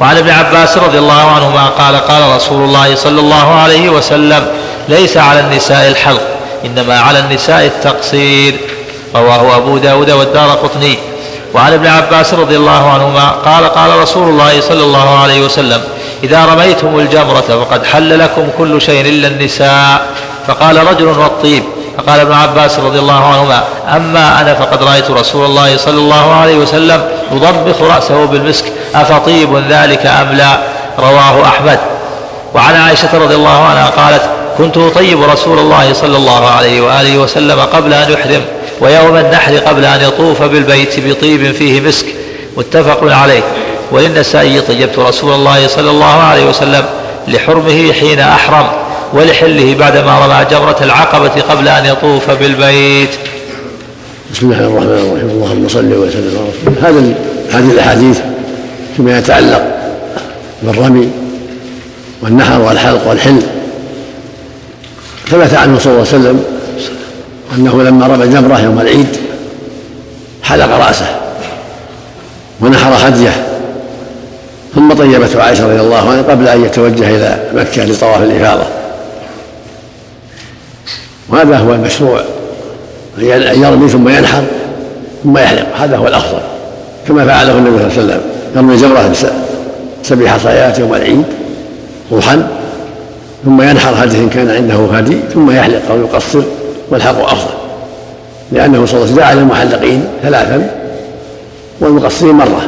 وعن 0.00 0.16
ابن 0.16 0.30
عباس 0.30 0.78
رضي 0.78 0.98
الله 0.98 1.30
عنهما 1.30 1.66
قال 1.66 1.96
قال 1.96 2.36
رسول 2.36 2.64
الله 2.64 2.94
صلى 2.94 3.20
الله 3.20 3.60
عليه 3.60 3.88
وسلم 3.88 4.46
ليس 4.88 5.16
على 5.16 5.40
النساء 5.40 5.88
الحلق 5.88 6.22
إنما 6.64 7.00
على 7.00 7.18
النساء 7.18 7.66
التقصير 7.66 8.54
رواه 9.14 9.56
أبو 9.56 9.78
داود 9.78 10.10
والدار 10.10 10.50
قطني. 10.50 10.98
وعن 11.54 11.72
ابن 11.72 11.86
عباس 11.86 12.34
رضي 12.34 12.56
الله 12.56 12.90
عنهما 12.90 13.28
قال 13.28 13.64
قال 13.64 13.98
رسول 14.02 14.28
الله 14.28 14.60
صلى 14.60 14.82
الله 14.82 15.18
عليه 15.22 15.44
وسلم 15.44 15.80
إذا 16.24 16.44
رميتم 16.44 16.98
الجمرة 16.98 17.64
فقد 17.64 17.84
حل 17.84 18.18
لكم 18.18 18.48
كل 18.58 18.80
شيء 18.80 19.00
إلا 19.00 19.28
النساء. 19.28 20.06
فقال 20.46 20.86
رجل 20.86 21.06
والطيب 21.06 21.62
فقال 21.98 22.20
ابن 22.20 22.32
عباس 22.32 22.78
رضي 22.78 22.98
الله 22.98 23.24
عنهما 23.24 23.64
أما 23.96 24.40
أنا 24.40 24.54
فقد 24.54 24.82
رأيت 24.82 25.10
رسول 25.10 25.44
الله 25.44 25.76
صلى 25.76 25.98
الله 25.98 26.34
عليه 26.34 26.56
وسلم 26.56 27.08
يضبخ 27.32 27.82
رأسه 27.82 28.24
بالمسك 28.24 28.64
أفطيب 28.94 29.56
ذلك 29.68 30.06
أم 30.06 30.32
لا؟ 30.32 30.58
رواه 30.98 31.42
أحمد. 31.42 31.78
وعن 32.54 32.76
عائشة 32.76 33.08
رضي 33.14 33.34
الله 33.34 33.64
عنها 33.64 33.86
قالت 33.86 34.22
كنت 34.58 34.76
أطيب 34.76 35.22
رسول 35.22 35.58
الله 35.58 35.92
صلى 35.92 36.16
الله 36.16 36.46
عليه 36.46 36.80
وآله 36.80 37.18
وسلم 37.18 37.60
قبل 37.60 37.92
أن 37.92 38.12
يحرم 38.12 38.42
ويوم 38.80 39.16
النحر 39.16 39.56
قبل 39.56 39.84
أن 39.84 40.00
يطوف 40.00 40.42
بالبيت 40.42 41.00
بطيب 41.00 41.52
فيه 41.52 41.80
مسك 41.80 42.06
متفق 42.56 43.12
عليه. 43.12 43.42
وللنسائي 43.92 44.60
طيبت 44.60 44.98
رسول 44.98 45.32
الله 45.32 45.66
صلى 45.66 45.90
الله 45.90 46.14
عليه 46.14 46.48
وسلم 46.48 46.84
لحرمه 47.28 47.92
حين 47.92 48.20
أحرم 48.20 48.66
ولحله 49.12 49.76
بعدما 49.78 50.18
رمى 50.18 50.44
جمرة 50.50 50.76
العقبة 50.80 51.42
قبل 51.50 51.68
أن 51.68 51.86
يطوف 51.86 52.30
بالبيت. 52.30 53.10
بسم 54.32 54.52
الله 54.52 54.60
الرحمن 54.60 54.86
الرحيم. 54.86 55.30
اللهم 55.30 55.68
صل 55.68 55.92
وسلم. 55.92 56.38
على 56.38 56.48
رسول 56.48 56.82
هذا 56.82 57.14
هذه 57.50 57.72
الأحاديث 57.72 58.18
فيما 58.96 59.18
يتعلق 59.18 59.62
بالرمي 60.62 61.08
والنحر 62.22 62.60
والحلق 62.60 63.08
والحل. 63.08 63.42
ثبت 65.30 65.54
عنه 65.54 65.78
صلى 65.78 65.92
الله 65.92 66.06
عليه 66.06 66.18
وسلم 66.18 66.44
أنه 67.56 67.82
لما 67.82 68.06
رمى 68.06 68.26
جمره 68.26 68.60
يوم 68.60 68.80
العيد 68.80 69.16
حلق 70.42 70.86
رأسه 70.86 71.06
ونحر 72.60 73.08
هديه 73.08 73.46
ثم 74.74 74.92
طيبته 74.92 75.42
عائشة 75.42 75.66
رضي 75.66 75.80
الله 75.80 76.10
عنها 76.10 76.22
قبل 76.22 76.48
أن 76.48 76.64
يتوجه 76.64 77.16
إلى 77.16 77.38
مكة 77.54 77.84
لطواف 77.84 78.22
الإفاضة. 78.22 78.64
وهذا 81.28 81.56
هو 81.58 81.74
المشروع. 81.74 82.20
أن 83.18 83.62
يرمي 83.62 83.88
ثم 83.88 84.08
ينحر 84.08 84.42
ثم 85.24 85.38
يحلق. 85.38 85.66
هذا 85.76 85.96
هو 85.96 86.06
الأفضل. 86.06 86.40
كما 87.08 87.26
فعله 87.26 87.52
النبي 87.52 87.78
صلى 87.78 87.86
الله 87.86 87.92
عليه 87.92 88.04
وسلم. 88.04 88.20
يرمي 88.56 88.76
جمرة 88.76 89.12
سبع 90.02 90.28
حصيات 90.28 90.78
يوم 90.78 90.94
العيد 90.94 91.24
روحا. 92.12 92.48
ثم 93.44 93.62
ينحر 93.62 94.04
هدي 94.04 94.16
إن 94.16 94.28
كان 94.28 94.50
عنده 94.50 94.96
هدي 94.96 95.16
ثم 95.34 95.50
يحلق 95.50 95.90
أو 95.90 96.00
يقصر 96.00 96.42
والحق 96.90 97.20
أفضل. 97.20 97.54
لأنه 98.52 98.86
صلى 98.86 99.04
الله 99.04 99.04
عليه 99.04 99.12
وسلم 99.12 99.24
على 99.24 99.40
المحلقين 99.40 100.04
ثلاثا 100.22 100.70
والمقصرين 101.80 102.34
مرة. 102.34 102.62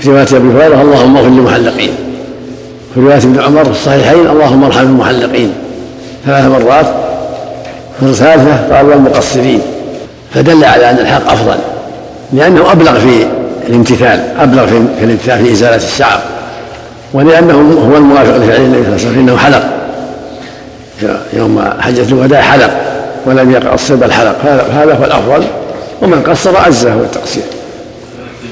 في 0.00 0.10
رواية 0.10 0.22
أبي 0.22 0.48
هريرة 0.48 0.82
اللهم 0.82 1.16
اغفر 1.16 1.28
للمحلقين. 1.28 1.90
في 2.94 3.00
رواية 3.00 3.16
ابن 3.16 3.40
عمر 3.40 3.64
في 3.64 3.70
الصحيحين 3.70 4.26
اللهم 4.26 4.64
ارحم 4.64 4.86
المحلقين. 4.86 5.52
ثلاث 6.26 6.44
مرات 6.44 6.86
في 8.00 8.06
الثالثة 8.06 8.76
قال 8.76 8.86
والمقصرين. 8.86 9.60
فدل 10.34 10.64
على 10.64 10.90
أن 10.90 10.98
الحق 10.98 11.32
أفضل. 11.32 11.56
لأنه 12.32 12.72
أبلغ 12.72 12.98
في 12.98 13.26
الامتثال 13.68 14.20
أبلغ 14.38 14.66
في 14.66 15.04
الامتثال 15.04 15.44
في 15.44 15.52
إزالة 15.52 15.76
الشعر. 15.76 16.20
ولأنه 17.12 17.88
هو 17.90 17.96
الموافق 17.96 18.36
لفعل 18.36 18.60
النبي 18.60 18.84
صلى 18.84 18.86
الله 18.86 18.86
عليه 18.86 18.94
وسلم 18.94 19.18
إنه 19.18 19.36
حلق. 19.36 19.62
يوم 21.32 21.70
حجة 21.80 22.02
الوداع 22.02 22.40
حلق 22.40 22.70
ولم 23.26 23.50
يقصر 23.50 23.94
بل 23.94 24.12
حلق 24.12 24.36
هذا 24.72 24.94
هو 25.00 25.04
الأفضل. 25.04 25.44
ومن 26.02 26.22
قصر 26.22 26.50
هو 26.90 27.02
التقصير. 27.02 27.42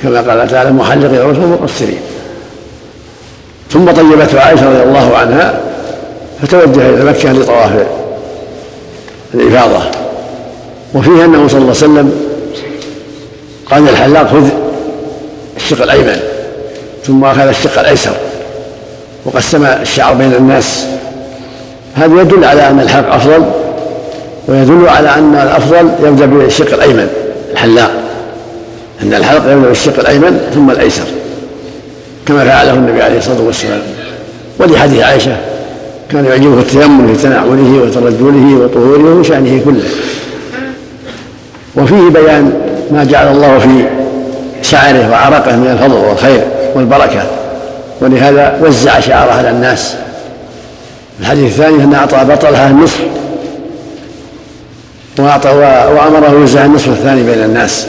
كما 0.03 0.20
قال 0.20 0.49
تعالى 0.49 0.70
محلقين 0.70 1.15
الرسل 1.15 1.41
مقصرين. 1.41 2.01
ثم 3.70 3.91
طيبته 3.91 4.41
عائشة 4.41 4.69
رضي 4.69 4.83
الله 4.83 5.16
عنها 5.16 5.61
فتوجه 6.43 6.89
إلى 6.89 7.05
مكة 7.05 7.33
لطواف 7.33 7.70
الإفاضة. 9.35 9.85
وفيه 10.95 11.24
أنه 11.24 11.49
صلى 11.49 11.59
الله 11.59 11.74
عليه 11.77 11.85
وسلم 11.85 12.12
قال 13.70 13.89
الحلاق 13.89 14.27
خذ 14.27 14.49
الشق 15.57 15.83
الأيمن 15.83 16.20
ثم 17.05 17.24
أخذ 17.24 17.49
الشق 17.49 17.78
الأيسر. 17.78 18.12
وقسم 19.27 19.65
الشعر 19.65 20.15
بين 20.15 20.32
الناس. 20.32 20.86
هذا 21.94 22.20
يدل 22.20 22.44
على 22.44 22.69
أن 22.69 22.81
الحلق 22.81 23.15
أفضل 23.15 23.44
ويدل 24.48 24.89
على 24.89 25.09
أن 25.09 25.35
الأفضل 25.35 25.90
يبدأ 26.07 26.27
بالشق 26.27 26.74
الأيمن 26.74 27.09
الحلاق. 27.53 27.90
أن 29.03 29.15
الحلق 29.15 29.53
يبدأ 29.53 29.69
بالشق 29.69 29.98
الأيمن 29.98 30.40
ثم 30.55 30.70
الأيسر 30.70 31.05
كما 32.27 32.44
فعله 32.44 32.73
النبي 32.73 33.03
عليه 33.03 33.19
الصلاة 33.19 33.40
والسلام. 33.47 33.81
ولحديث 34.59 35.03
عائشة 35.03 35.36
كان 36.12 36.24
يعجبه 36.24 36.61
التيمم 36.61 37.15
في 37.15 37.23
تنعله 37.23 37.82
وترجله 37.82 38.65
وطهوره 38.65 39.20
وشأنه 39.20 39.61
كله. 39.65 39.85
وفيه 41.77 42.11
بيان 42.11 42.53
ما 42.90 43.05
جعل 43.05 43.32
الله 43.32 43.59
في 43.59 43.85
شعره 44.62 45.11
وعرقه 45.11 45.57
من 45.57 45.66
الفضل 45.66 46.09
والخير 46.09 46.40
والبركة. 46.74 47.35
ولهذا 48.01 48.59
وزع 48.62 49.01
شعره 49.01 49.32
على 49.32 49.51
الناس. 49.51 49.94
الحديث 51.20 51.52
الثاني 51.52 51.85
أن 51.85 51.94
أعطى 51.94 52.24
بطلها 52.24 52.70
النصف 52.70 53.01
وأعطى 55.18 55.48
وأمره 55.48 56.31
يوزع 56.31 56.64
النصف 56.64 56.89
الثاني 56.89 57.23
بين 57.23 57.44
الناس. 57.44 57.86